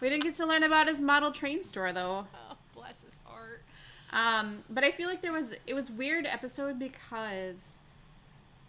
We 0.00 0.08
didn't 0.10 0.22
get 0.22 0.36
to 0.36 0.46
learn 0.46 0.62
about 0.62 0.86
his 0.86 1.00
model 1.00 1.32
train 1.32 1.64
store 1.64 1.92
though. 1.92 2.28
Oh, 2.32 2.56
bless 2.72 3.02
his 3.02 3.18
heart. 3.24 3.64
Um, 4.12 4.62
but 4.70 4.84
I 4.84 4.92
feel 4.92 5.08
like 5.08 5.22
there 5.22 5.32
was 5.32 5.56
it 5.66 5.74
was 5.74 5.90
weird 5.90 6.24
episode 6.24 6.78
because 6.78 7.78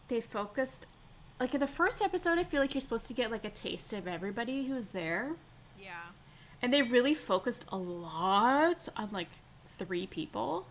they 0.07 0.21
focused 0.21 0.87
like 1.39 1.53
in 1.53 1.59
the 1.59 1.67
first 1.67 2.01
episode 2.01 2.39
I 2.39 2.43
feel 2.43 2.59
like 2.59 2.73
you're 2.73 2.81
supposed 2.81 3.05
to 3.09 3.13
get 3.13 3.29
like 3.29 3.45
a 3.45 3.51
taste 3.51 3.93
of 3.93 4.07
everybody 4.07 4.65
who's 4.65 4.87
there. 4.87 5.33
Yeah. 5.79 5.91
And 6.63 6.73
they 6.73 6.81
really 6.81 7.13
focused 7.13 7.65
a 7.71 7.77
lot 7.77 8.89
on 8.97 9.09
like 9.11 9.29
three 9.77 10.07
people. 10.07 10.65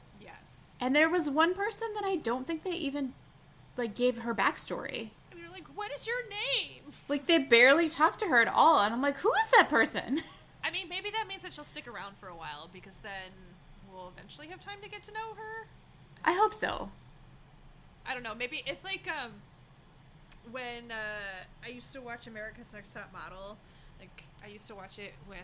And 0.81 0.95
there 0.95 1.09
was 1.09 1.29
one 1.29 1.55
person 1.55 1.89
that 1.95 2.05
I 2.05 2.17
don't 2.17 2.47
think 2.47 2.63
they 2.63 2.71
even 2.73 3.15
like 3.77 3.95
gave 3.95 4.19
her 4.19 4.35
backstory. 4.35 5.11
And 5.31 5.41
you're 5.41 5.51
like, 5.51 5.67
what 5.75 5.93
is 5.93 6.07
your 6.07 6.23
name? 6.29 6.93
Like 7.09 7.27
they 7.27 7.39
barely 7.39 7.89
talked 7.89 8.21
to 8.21 8.27
her 8.27 8.41
at 8.41 8.49
all, 8.49 8.81
and 8.81 8.95
I'm 8.95 9.03
like, 9.03 9.19
who 9.19 9.33
is 9.43 9.51
that 9.57 9.69
person? 9.69 10.23
I 10.65 10.71
mean, 10.71 10.89
maybe 10.89 11.11
that 11.11 11.27
means 11.29 11.43
that 11.43 11.53
she'll 11.53 11.65
stick 11.65 11.89
around 11.89 12.17
for 12.19 12.29
a 12.29 12.37
while 12.37 12.69
because 12.73 12.99
then 12.99 13.33
we'll 13.91 14.13
eventually 14.17 14.49
have 14.49 14.61
time 14.61 14.79
to 14.83 14.89
get 14.89 15.03
to 15.05 15.13
know 15.13 15.35
her. 15.37 15.67
I 16.25 16.33
hope 16.33 16.53
so. 16.53 16.91
I 18.07 18.15
don't 18.15 18.23
know. 18.23 18.35
Maybe 18.35 18.63
it's 18.67 18.85
like 18.85 19.09
um 19.09 19.33
when 20.51 20.91
uh, 20.91 21.45
I 21.65 21.69
used 21.69 21.93
to 21.93 22.01
watch 22.01 22.27
America's 22.27 22.73
Next 22.73 22.93
Top 22.95 23.13
Model. 23.13 23.59
Like 24.01 24.25
I 24.45 24.49
used 24.49 24.67
to 24.69 24.75
watch 24.75 24.99
it 24.99 25.15
with 25.29 25.39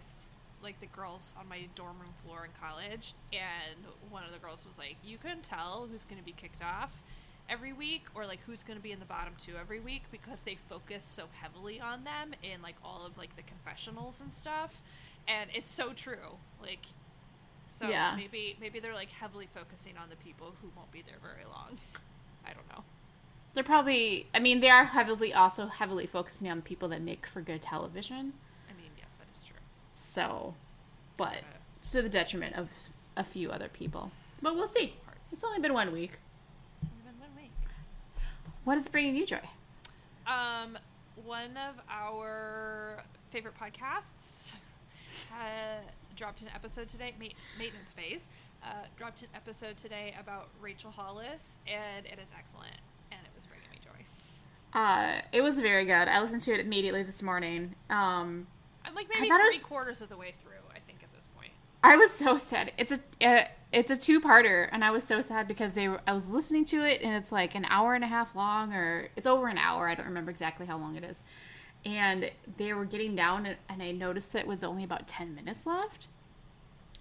like 0.62 0.80
the 0.80 0.86
girls 0.86 1.34
on 1.38 1.48
my 1.48 1.66
dorm 1.74 1.98
room 2.00 2.14
floor 2.24 2.44
in 2.44 2.50
college, 2.60 3.14
and 3.32 3.84
one 4.10 4.24
of 4.24 4.32
the 4.32 4.38
girls 4.38 4.64
was 4.66 4.78
like, 4.78 4.96
"You 5.04 5.18
can 5.18 5.40
tell 5.42 5.86
who's 5.90 6.04
going 6.04 6.18
to 6.18 6.24
be 6.24 6.32
kicked 6.32 6.62
off." 6.62 6.90
every 7.46 7.74
week 7.74 8.06
or 8.14 8.24
like 8.24 8.40
who's 8.46 8.62
going 8.62 8.78
to 8.78 8.82
be 8.82 8.90
in 8.90 8.98
the 8.98 9.04
bottom 9.04 9.34
two 9.38 9.52
every 9.60 9.78
week 9.78 10.02
because 10.10 10.40
they 10.46 10.54
focus 10.54 11.04
so 11.04 11.24
heavily 11.42 11.78
on 11.78 12.02
them 12.02 12.32
in 12.42 12.62
like 12.62 12.74
all 12.82 13.04
of 13.04 13.18
like 13.18 13.36
the 13.36 13.42
confessionals 13.42 14.22
and 14.22 14.32
stuff 14.32 14.80
and 15.28 15.50
it's 15.52 15.70
so 15.70 15.92
true 15.92 16.38
like 16.62 16.86
so 17.68 17.86
Yeah. 17.86 18.14
maybe 18.16 18.56
maybe 18.62 18.80
they're 18.80 18.94
like 18.94 19.10
heavily 19.10 19.46
focusing 19.54 19.92
on 20.02 20.08
the 20.08 20.16
people 20.16 20.54
who 20.62 20.70
won't 20.74 20.90
be 20.90 21.02
there 21.06 21.18
very 21.20 21.44
long 21.44 21.76
i 22.46 22.54
don't 22.54 22.66
know 22.70 22.82
They're 23.52 23.62
probably, 23.62 24.26
I 24.32 24.38
mean, 24.38 24.60
they 24.60 24.70
are 24.70 24.86
heavily 24.86 25.34
also 25.34 25.66
heavily 25.66 26.06
focusing 26.06 26.48
on 26.48 26.56
the 26.56 26.62
people 26.62 26.88
that 26.88 27.02
make 27.02 27.26
for 27.26 27.42
good 27.42 27.60
television. 27.60 28.32
i 28.70 28.72
mean 28.72 28.90
yes 28.96 29.12
that 29.18 29.26
is 29.36 29.44
true 29.44 29.58
So, 29.94 30.54
but 31.16 31.38
to 31.92 32.02
the 32.02 32.08
detriment 32.08 32.56
of 32.56 32.68
a 33.16 33.22
few 33.24 33.50
other 33.50 33.68
people. 33.68 34.10
But 34.42 34.56
we'll 34.56 34.66
see. 34.66 34.94
It's 35.32 35.44
only 35.44 35.60
been 35.60 35.72
one 35.72 35.92
week. 35.92 36.18
it's 36.82 36.90
only 36.90 37.04
been 37.10 37.20
one 37.20 37.30
week 37.42 37.52
What 38.64 38.76
is 38.78 38.88
bringing 38.88 39.16
you 39.16 39.24
joy? 39.24 39.40
Um, 40.26 40.76
one 41.24 41.56
of 41.56 41.76
our 41.88 43.02
favorite 43.30 43.54
podcasts 43.58 44.52
uh, 45.32 45.80
dropped 46.16 46.42
an 46.42 46.48
episode 46.54 46.88
today. 46.88 47.14
Ma- 47.20 47.26
Maintenance 47.58 47.92
phase 47.92 48.28
uh, 48.64 48.68
dropped 48.96 49.22
an 49.22 49.28
episode 49.34 49.76
today 49.76 50.14
about 50.20 50.48
Rachel 50.60 50.90
Hollis, 50.90 51.56
and 51.66 52.04
it 52.06 52.18
is 52.20 52.30
excellent, 52.36 52.76
and 53.12 53.20
it 53.24 53.30
was 53.34 53.46
bringing 53.46 53.68
me 53.70 53.78
joy. 53.84 54.78
Uh, 54.78 55.20
it 55.32 55.42
was 55.42 55.60
very 55.60 55.84
good. 55.84 55.92
I 56.08 56.20
listened 56.20 56.42
to 56.42 56.52
it 56.52 56.60
immediately 56.60 57.02
this 57.04 57.22
morning. 57.22 57.74
Um, 57.90 58.46
I'm 58.84 58.94
like 58.94 59.08
maybe 59.08 59.28
three 59.28 59.56
was- 59.56 59.62
quarters 59.62 60.00
of 60.00 60.08
the 60.08 60.16
way 60.16 60.34
through. 60.42 60.52
I 60.70 60.78
think 60.80 61.02
at 61.02 61.12
this 61.14 61.28
point. 61.36 61.52
I 61.82 61.96
was 61.96 62.10
so 62.10 62.36
sad. 62.36 62.72
It's 62.78 62.92
a 62.92 63.26
uh, 63.26 63.44
it's 63.72 63.90
a 63.90 63.96
two 63.96 64.20
parter, 64.20 64.68
and 64.72 64.84
I 64.84 64.90
was 64.90 65.04
so 65.04 65.20
sad 65.20 65.46
because 65.48 65.74
they 65.74 65.88
were. 65.88 66.00
I 66.06 66.12
was 66.12 66.30
listening 66.30 66.64
to 66.66 66.84
it, 66.84 67.02
and 67.02 67.14
it's 67.14 67.32
like 67.32 67.54
an 67.54 67.66
hour 67.68 67.94
and 67.94 68.04
a 68.04 68.06
half 68.06 68.34
long, 68.34 68.72
or 68.72 69.08
it's 69.16 69.26
over 69.26 69.48
an 69.48 69.58
hour. 69.58 69.88
I 69.88 69.94
don't 69.94 70.06
remember 70.06 70.30
exactly 70.30 70.66
how 70.66 70.78
long 70.78 70.96
it 70.96 71.04
is. 71.04 71.22
And 71.84 72.30
they 72.56 72.72
were 72.72 72.86
getting 72.86 73.14
down, 73.14 73.44
and, 73.44 73.56
and 73.68 73.82
I 73.82 73.90
noticed 73.90 74.32
that 74.32 74.40
it 74.40 74.46
was 74.46 74.64
only 74.64 74.84
about 74.84 75.06
ten 75.06 75.34
minutes 75.34 75.66
left, 75.66 76.08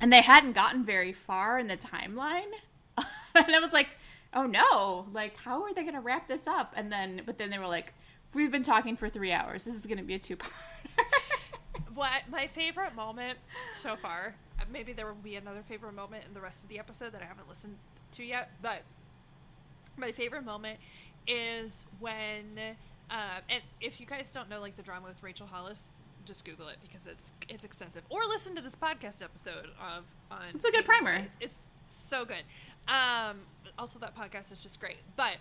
and 0.02 0.12
they 0.12 0.22
hadn't 0.22 0.54
gotten 0.54 0.84
very 0.84 1.14
far 1.14 1.60
in 1.60 1.68
the 1.68 1.78
timeline. 1.78 2.52
and 2.98 3.56
I 3.56 3.60
was 3.60 3.72
like, 3.72 3.90
"Oh 4.34 4.46
no! 4.46 5.08
Like, 5.14 5.38
how 5.38 5.64
are 5.64 5.74
they 5.74 5.84
going 5.84 5.94
to 5.94 6.02
wrap 6.02 6.28
this 6.28 6.46
up?" 6.46 6.74
And 6.76 6.92
then, 6.92 7.22
but 7.26 7.38
then 7.38 7.50
they 7.50 7.58
were 7.58 7.68
like, 7.68 7.94
"We've 8.34 8.52
been 8.52 8.64
talking 8.64 8.98
for 8.98 9.10
three 9.10 9.32
hours. 9.32 9.64
This 9.64 9.76
is 9.76 9.86
going 9.86 10.00
to 10.00 10.04
be 10.04 10.16
a 10.16 10.20
two 10.20 10.36
part." 10.36 10.52
What 11.94 12.24
my 12.30 12.48
favorite 12.48 12.96
moment 12.96 13.38
so 13.82 13.96
far? 13.96 14.36
uh, 14.60 14.64
Maybe 14.72 14.94
there 14.94 15.06
will 15.08 15.14
be 15.16 15.36
another 15.36 15.64
favorite 15.68 15.94
moment 15.94 16.24
in 16.28 16.34
the 16.34 16.42
rest 16.42 16.64
of 16.64 16.70
the 16.70 16.80
episode 16.80 17.12
that 17.14 17.22
I 17.22 17.26
haven't 17.26 17.50
listened 17.50 17.78
to 18.14 18.24
yet, 18.24 18.52
but 18.62 18.84
my 19.98 20.12
favorite 20.12 20.44
moment 20.46 20.80
is 21.28 21.86
when, 22.00 22.60
uh, 23.10 23.14
and 23.50 23.62
if 23.80 24.00
you 24.00 24.06
guys 24.06 24.30
don't 24.32 24.50
know 24.50 24.60
like 24.60 24.76
the 24.76 24.84
drama 24.84 25.08
with 25.08 25.22
Rachel 25.22 25.48
Hollis, 25.48 25.94
just 26.26 26.46
Google 26.46 26.68
it 26.70 26.78
because 26.82 27.06
it's 27.06 27.32
it's 27.50 27.64
extensive, 27.66 28.04
or 28.10 28.22
listen 28.30 28.56
to 28.56 28.62
this 28.62 28.76
podcast 28.76 29.22
episode 29.22 29.68
of 29.80 30.06
on. 30.32 30.40
It's 30.56 30.66
a 30.66 30.72
good 30.72 30.86
primer. 30.86 31.28
It's 31.42 31.70
so 31.90 32.24
good. 32.26 32.44
Um, 32.88 33.40
also, 33.78 34.00
that 34.00 34.16
podcast 34.16 34.52
is 34.52 34.62
just 34.62 34.80
great, 34.80 34.98
but 35.16 35.36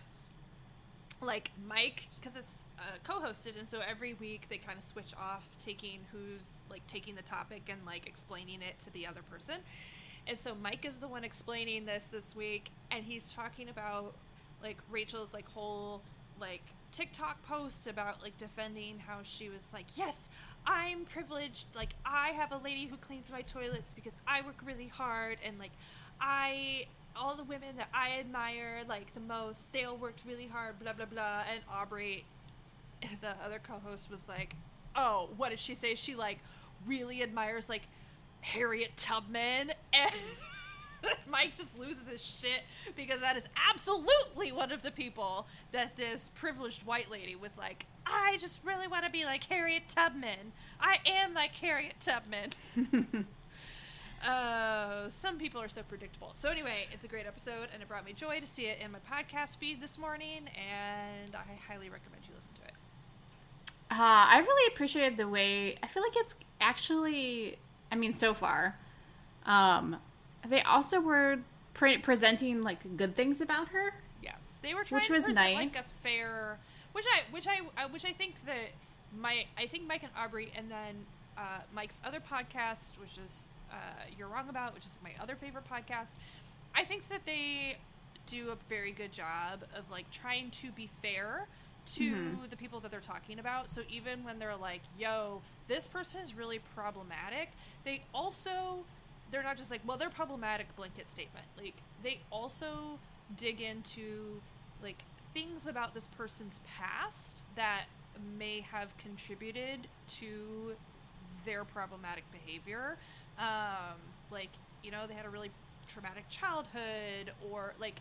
like 1.23 1.51
Mike, 1.69 2.09
because 2.21 2.37
it's 2.37 2.65
uh, 2.79 2.83
co-hosted, 3.05 3.59
and 3.59 3.69
so 3.69 3.81
every 3.89 4.15
week 4.15 4.47
they 4.49 4.59
kind 4.59 4.77
of 4.77 4.85
switch 4.85 5.15
off 5.17 5.49
taking 5.57 6.01
who's 6.13 6.43
like 6.71 6.87
taking 6.87 7.15
the 7.15 7.23
topic 7.23 7.69
and 7.71 7.79
like 7.87 8.07
explaining 8.07 8.61
it 8.63 8.79
to 8.81 8.93
the 8.93 9.07
other 9.07 9.23
person. 9.31 9.57
And 10.27 10.39
so 10.39 10.55
Mike 10.55 10.85
is 10.85 10.97
the 10.97 11.09
one 11.09 11.25
explaining 11.25 11.85
this 11.85 12.05
this 12.05 12.35
week, 12.37 12.71
and 12.91 13.05
he's 13.05 13.33
talking 13.33 13.69
about 13.69 14.15
like 14.63 14.79
Rachel's 14.91 15.33
like 15.33 15.49
whole 15.49 16.03
like 16.41 16.63
TikTok 16.93 17.43
post 17.45 17.87
about 17.87 18.23
like 18.23 18.37
defending 18.37 18.99
how 18.99 19.19
she 19.23 19.49
was 19.49 19.69
like, 19.73 19.87
yes, 19.95 20.29
I'm 20.67 21.05
privileged. 21.05 21.67
Like 21.75 21.95
I 22.05 22.29
have 22.31 22.53
a 22.53 22.59
lady 22.59 22.87
who 22.87 22.97
cleans 22.97 23.31
my 23.31 23.43
toilets 23.43 23.93
because 23.95 24.13
I 24.27 24.43
work 24.43 24.61
really 24.65 24.89
hard, 24.89 25.39
and 25.45 25.59
like 25.59 25.73
I 26.21 26.87
all 27.17 27.37
the 27.37 27.45
women 27.45 27.77
that 27.77 27.89
I 27.95 28.19
admire 28.19 28.83
like 28.89 29.13
the 29.15 29.21
most, 29.21 29.73
they 29.73 29.85
all 29.85 29.97
worked 29.97 30.23
really 30.27 30.47
hard. 30.47 30.79
Blah 30.79 30.93
blah 30.95 31.07
blah. 31.07 31.43
And 31.53 31.63
Aubrey, 31.71 32.25
the 33.21 33.35
other 33.45 33.61
co-host, 33.63 34.11
was 34.11 34.29
like, 34.29 34.55
oh, 34.97 35.31
what 35.37 35.51
did 35.51 35.61
she 35.61 35.75
say? 35.75 35.95
She 35.95 36.15
like 36.15 36.39
really 36.87 37.23
admires 37.23 37.69
like 37.69 37.83
Harriet 38.41 38.97
Tubman 38.97 39.73
and. 39.93 40.13
Mike 41.29 41.57
just 41.57 41.77
loses 41.77 42.07
his 42.07 42.21
shit 42.21 42.63
because 42.95 43.21
that 43.23 43.37
is 43.37 43.49
absolutely 43.69 44.53
one 44.53 44.71
of 44.71 44.83
the 44.83 44.91
people 44.93 45.49
that 45.73 45.97
this 45.97 46.31
privileged 46.37 46.85
white 46.85 47.11
lady 47.11 47.35
was 47.35 47.59
like, 47.59 47.87
I 48.07 48.37
just 48.39 48.61
really 48.65 48.87
want 48.87 49.05
to 49.05 49.11
be 49.11 49.25
like 49.25 49.43
Harriet 49.45 49.83
Tubman. 49.89 50.53
I 50.81 50.99
am 51.07 51.35
like 51.35 51.57
Harriet 51.57 51.97
Tubman. 52.01 52.53
Uh, 54.27 55.09
some 55.09 55.37
people 55.39 55.61
are 55.61 55.69
so 55.69 55.83
predictable. 55.83 56.31
So 56.35 56.49
anyway, 56.49 56.87
it's 56.93 57.05
a 57.05 57.09
great 57.09 57.27
episode, 57.27 57.69
and 57.73 57.83
it 57.83 57.89
brought 57.89 58.05
me 58.05 58.13
joy 58.13 58.39
to 58.41 58.47
see 58.47 58.67
it 58.67 58.79
in 58.81 58.93
my 58.93 58.99
podcast 59.11 59.57
feed 59.57 59.81
this 59.81 59.99
morning, 59.99 60.49
and 60.57 61.35
I 61.35 61.43
highly 61.69 61.89
recommend 61.91 62.23
you 62.29 62.35
listen 62.37 62.55
to 62.55 62.63
it. 62.63 62.75
Uh, 63.91 63.97
I 63.99 64.39
really 64.39 64.73
appreciated 64.73 65.17
the 65.19 65.29
way 65.29 65.77
I 65.83 65.87
feel 65.87 66.03
like 66.03 66.17
it's 66.17 66.37
actually. 66.61 67.59
I 67.91 67.97
mean, 67.97 68.13
so 68.15 68.33
far, 68.33 68.79
um, 69.45 69.97
they 70.49 70.63
also 70.63 70.99
were 71.01 71.39
pre- 71.75 71.99
presenting 71.99 72.63
like 72.63 72.97
good 72.97 73.15
things 73.15 73.41
about 73.41 73.69
her. 73.69 73.93
Yes, 74.23 74.37
they 74.63 74.73
were 74.73 74.85
trying 74.85 75.01
Which 75.01 75.09
to 75.09 75.13
was 75.15 75.25
present, 75.25 75.37
like 75.37 75.73
a 75.73 75.75
nice. 75.75 75.93
fair, 75.95 76.59
which 76.93 77.05
I, 77.13 77.21
which 77.33 77.47
I, 77.47 77.61
uh, 77.83 77.89
which 77.91 78.05
I 78.07 78.13
think 78.13 78.37
that 78.47 78.71
my, 79.15 79.45
I 79.59 79.67
think 79.67 79.87
Mike 79.87 80.03
and 80.05 80.13
Aubrey, 80.17 80.51
and 80.57 80.71
then 80.71 81.05
uh, 81.37 81.59
Mike's 81.75 82.01
other 82.03 82.21
podcast, 82.21 82.93
which 82.99 83.19
is 83.19 83.45
uh, 83.73 83.77
You're 84.19 84.29
Wrong 84.29 84.49
About, 84.49 84.75
which 84.75 84.85
is 84.87 84.99
my 85.03 85.13
other 85.21 85.35
favorite 85.37 85.65
podcast. 85.69 86.15
I 86.75 86.85
think 86.85 87.09
that 87.09 87.27
they 87.27 87.77
do 88.27 88.51
a 88.51 88.57
very 88.69 88.93
good 88.93 89.13
job 89.13 89.65
of 89.77 89.91
like 89.91 90.11
trying 90.11 90.51
to 90.51 90.71
be 90.73 90.89
fair 91.03 91.47
to 91.85 92.13
Mhm. 92.15 92.51
the 92.51 92.57
people 92.57 92.79
that 92.81 92.91
they're 92.93 93.01
talking 93.01 93.39
about. 93.41 93.69
So 93.69 93.83
even 93.91 94.23
when 94.23 94.39
they're 94.39 94.57
like, 94.57 94.83
"Yo, 94.97 95.43
this 95.67 95.87
person 95.89 96.21
is 96.21 96.35
really 96.35 96.61
problematic," 96.61 97.51
they 97.85 98.05
also 98.15 98.85
they're 99.31 99.43
not 99.43 99.57
just 99.57 99.71
like, 99.71 99.81
"Well, 99.85 99.97
they're 99.97 100.11
problematic." 100.11 100.75
Blanket 100.77 101.09
statement. 101.09 101.47
Like 101.57 101.75
they 102.03 102.21
also 102.31 102.99
dig 103.37 103.61
into 103.61 104.41
like 104.83 105.03
things 105.35 105.67
about 105.67 105.95
this 105.95 106.07
person's 106.09 106.61
past 106.79 107.45
that 107.57 107.87
may 108.39 108.61
have 108.61 108.97
contributed 108.99 109.89
to 110.07 110.77
their 111.45 111.65
problematic 111.65 112.31
behavior. 112.31 112.99
Um, 113.39 113.99
like, 114.31 114.51
you 114.83 114.91
know, 114.91 115.07
they 115.07 115.15
had 115.15 115.27
a 115.27 115.31
really 115.31 115.51
traumatic 115.89 116.29
childhood, 116.29 117.33
or 117.51 117.75
like 117.79 117.97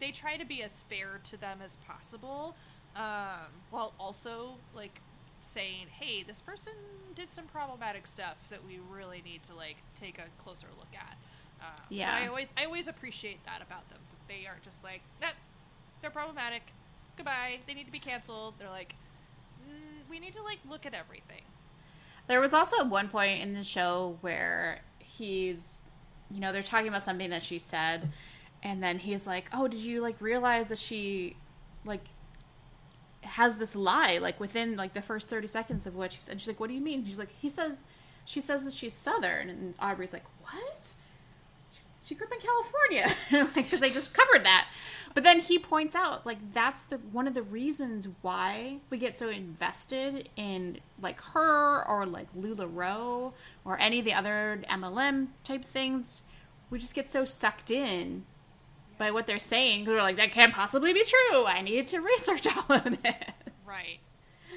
they 0.00 0.10
try 0.10 0.36
to 0.36 0.44
be 0.44 0.62
as 0.62 0.82
fair 0.88 1.20
to 1.24 1.36
them 1.36 1.58
as 1.64 1.76
possible, 1.76 2.54
um, 2.96 3.50
while 3.70 3.94
also 3.98 4.54
like 4.74 5.00
saying, 5.42 5.86
"Hey, 5.98 6.22
this 6.22 6.40
person 6.40 6.72
did 7.14 7.30
some 7.30 7.44
problematic 7.46 8.06
stuff 8.06 8.36
that 8.50 8.64
we 8.64 8.78
really 8.90 9.22
need 9.24 9.42
to 9.44 9.54
like 9.54 9.76
take 9.98 10.18
a 10.18 10.24
closer 10.42 10.68
look 10.78 10.92
at." 10.94 11.16
Um, 11.60 11.84
Yeah. 11.90 12.14
I 12.14 12.26
always 12.26 12.48
I 12.56 12.64
always 12.64 12.88
appreciate 12.88 13.44
that 13.44 13.62
about 13.62 13.88
them. 13.88 13.98
That 14.10 14.28
they 14.28 14.46
aren't 14.46 14.62
just 14.62 14.82
like 14.82 15.02
that. 15.20 15.34
They're 16.00 16.10
problematic. 16.10 16.62
Goodbye. 17.16 17.60
They 17.66 17.74
need 17.74 17.86
to 17.86 17.92
be 17.92 17.98
canceled. 18.00 18.54
They're 18.58 18.68
like, 18.70 18.94
mm, 19.68 20.08
we 20.10 20.18
need 20.18 20.34
to 20.34 20.42
like 20.42 20.58
look 20.68 20.86
at 20.86 20.94
everything. 20.94 21.42
There 22.32 22.40
was 22.40 22.54
also 22.54 22.78
at 22.78 22.86
one 22.88 23.10
point 23.10 23.42
in 23.42 23.52
the 23.52 23.62
show 23.62 24.16
where 24.22 24.80
he's, 24.98 25.82
you 26.30 26.40
know, 26.40 26.50
they're 26.50 26.62
talking 26.62 26.88
about 26.88 27.04
something 27.04 27.28
that 27.28 27.42
she 27.42 27.58
said, 27.58 28.10
and 28.62 28.82
then 28.82 28.98
he's 29.00 29.26
like, 29.26 29.50
"Oh, 29.52 29.68
did 29.68 29.80
you 29.80 30.00
like 30.00 30.18
realize 30.18 30.70
that 30.70 30.78
she, 30.78 31.36
like, 31.84 32.06
has 33.20 33.58
this 33.58 33.76
lie 33.76 34.16
like 34.16 34.40
within 34.40 34.78
like 34.78 34.94
the 34.94 35.02
first 35.02 35.28
thirty 35.28 35.46
seconds 35.46 35.86
of 35.86 35.94
what 35.94 36.10
she 36.14 36.22
said?" 36.22 36.40
She's 36.40 36.48
like, 36.48 36.58
"What 36.58 36.68
do 36.68 36.74
you 36.74 36.80
mean?" 36.80 37.04
She's 37.04 37.18
like, 37.18 37.32
"He 37.38 37.50
says, 37.50 37.84
she 38.24 38.40
says 38.40 38.64
that 38.64 38.72
she's 38.72 38.94
Southern," 38.94 39.50
and 39.50 39.74
Aubrey's 39.78 40.14
like, 40.14 40.24
"What?" 40.40 40.94
She 42.02 42.14
grew 42.14 42.28
up 42.28 42.32
in 42.32 42.40
California, 42.40 43.52
because 43.54 43.80
they 43.80 43.90
just 43.90 44.14
covered 44.14 44.46
that. 44.46 44.68
But 45.14 45.24
then 45.24 45.40
he 45.40 45.58
points 45.58 45.94
out, 45.94 46.24
like 46.24 46.38
that's 46.54 46.84
the 46.84 46.96
one 46.96 47.28
of 47.28 47.34
the 47.34 47.42
reasons 47.42 48.08
why 48.22 48.78
we 48.88 48.96
get 48.98 49.16
so 49.16 49.28
invested 49.28 50.28
in 50.36 50.80
like 51.00 51.20
her 51.32 51.84
or 51.86 52.06
like 52.06 52.28
LuLaRoe 52.34 53.32
or 53.64 53.78
any 53.78 53.98
of 53.98 54.04
the 54.04 54.14
other 54.14 54.62
MLM 54.70 55.28
type 55.44 55.64
things. 55.64 56.22
We 56.70 56.78
just 56.78 56.94
get 56.94 57.10
so 57.10 57.24
sucked 57.26 57.70
in 57.70 58.24
by 58.96 59.10
what 59.10 59.26
they're 59.26 59.38
saying. 59.38 59.84
'cause 59.84 59.92
We're 59.92 60.02
like, 60.02 60.16
that 60.16 60.30
can't 60.30 60.54
possibly 60.54 60.92
be 60.94 61.04
true. 61.04 61.44
I 61.44 61.60
need 61.60 61.86
to 61.88 62.00
research 62.00 62.46
all 62.46 62.76
of 62.76 62.84
this. 63.02 63.14
Right. 63.66 63.98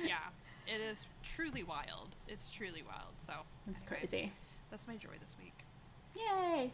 Yeah. 0.05 0.17
It 0.67 0.79
is 0.79 1.05
truly 1.23 1.63
wild. 1.63 2.15
It's 2.27 2.49
truly 2.49 2.81
wild. 2.81 3.13
So 3.17 3.33
That's 3.67 3.83
anyway, 3.83 3.99
crazy. 3.99 4.33
That's 4.71 4.87
my 4.87 4.95
joy 4.95 5.15
this 5.19 5.35
week. 5.41 5.53
Yay! 6.15 6.71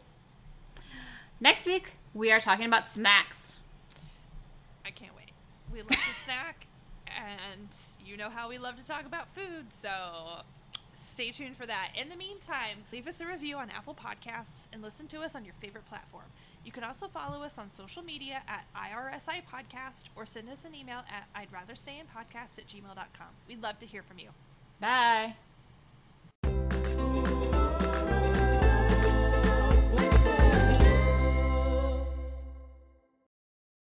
Next 1.40 1.66
week 1.66 1.94
we 2.14 2.32
are 2.32 2.40
talking 2.40 2.66
about 2.66 2.88
snacks. 2.88 3.61
I 4.86 4.92
can't 4.92 5.16
wait. 5.16 5.32
We 5.72 5.82
love 5.82 5.90
to 5.90 6.22
snack, 6.24 6.68
and 7.08 7.70
you 8.06 8.18
know 8.18 8.30
how 8.30 8.50
we 8.50 8.58
love 8.58 8.76
to 8.78 8.84
talk 8.84 9.06
about 9.06 9.34
food, 9.34 9.68
so 9.72 10.42
stay 10.94 11.32
tuned 11.32 11.58
for 11.58 11.66
that. 11.66 11.92
In 12.00 12.10
the 12.10 12.16
meantime, 12.16 12.80
leave 12.92 13.08
us 13.08 13.22
a 13.22 13.26
review 13.26 13.58
on 13.58 13.70
Apple 13.70 13.96
Podcasts 13.96 14.68
and 14.74 14.82
listen 14.82 15.08
to 15.08 15.22
us 15.22 15.36
on 15.36 15.46
your 15.46 15.54
favorite 15.62 15.86
platform. 15.86 16.26
You 16.64 16.72
can 16.72 16.84
also 16.84 17.08
follow 17.08 17.44
us 17.44 17.58
on 17.58 17.74
social 17.74 18.04
media 18.04 18.44
at 18.48 18.66
IRSI 18.76 19.42
Podcast 19.52 20.06
or 20.16 20.26
send 20.26 20.50
us 20.50 20.64
an 20.66 20.76
email 20.76 21.00
at 21.00 21.28
I'd 21.34 21.52
rather 21.52 21.76
stay 21.76 22.00
in 22.00 22.06
podcast 22.06 22.60
at 22.60 22.68
gmail.com. 22.68 23.28
We'd 23.48 23.64
love 23.64 23.80
to 23.80 23.88
hear 23.88 24.04
from 24.04 24.20
you. 24.20 24.30
Bye. 24.80 25.36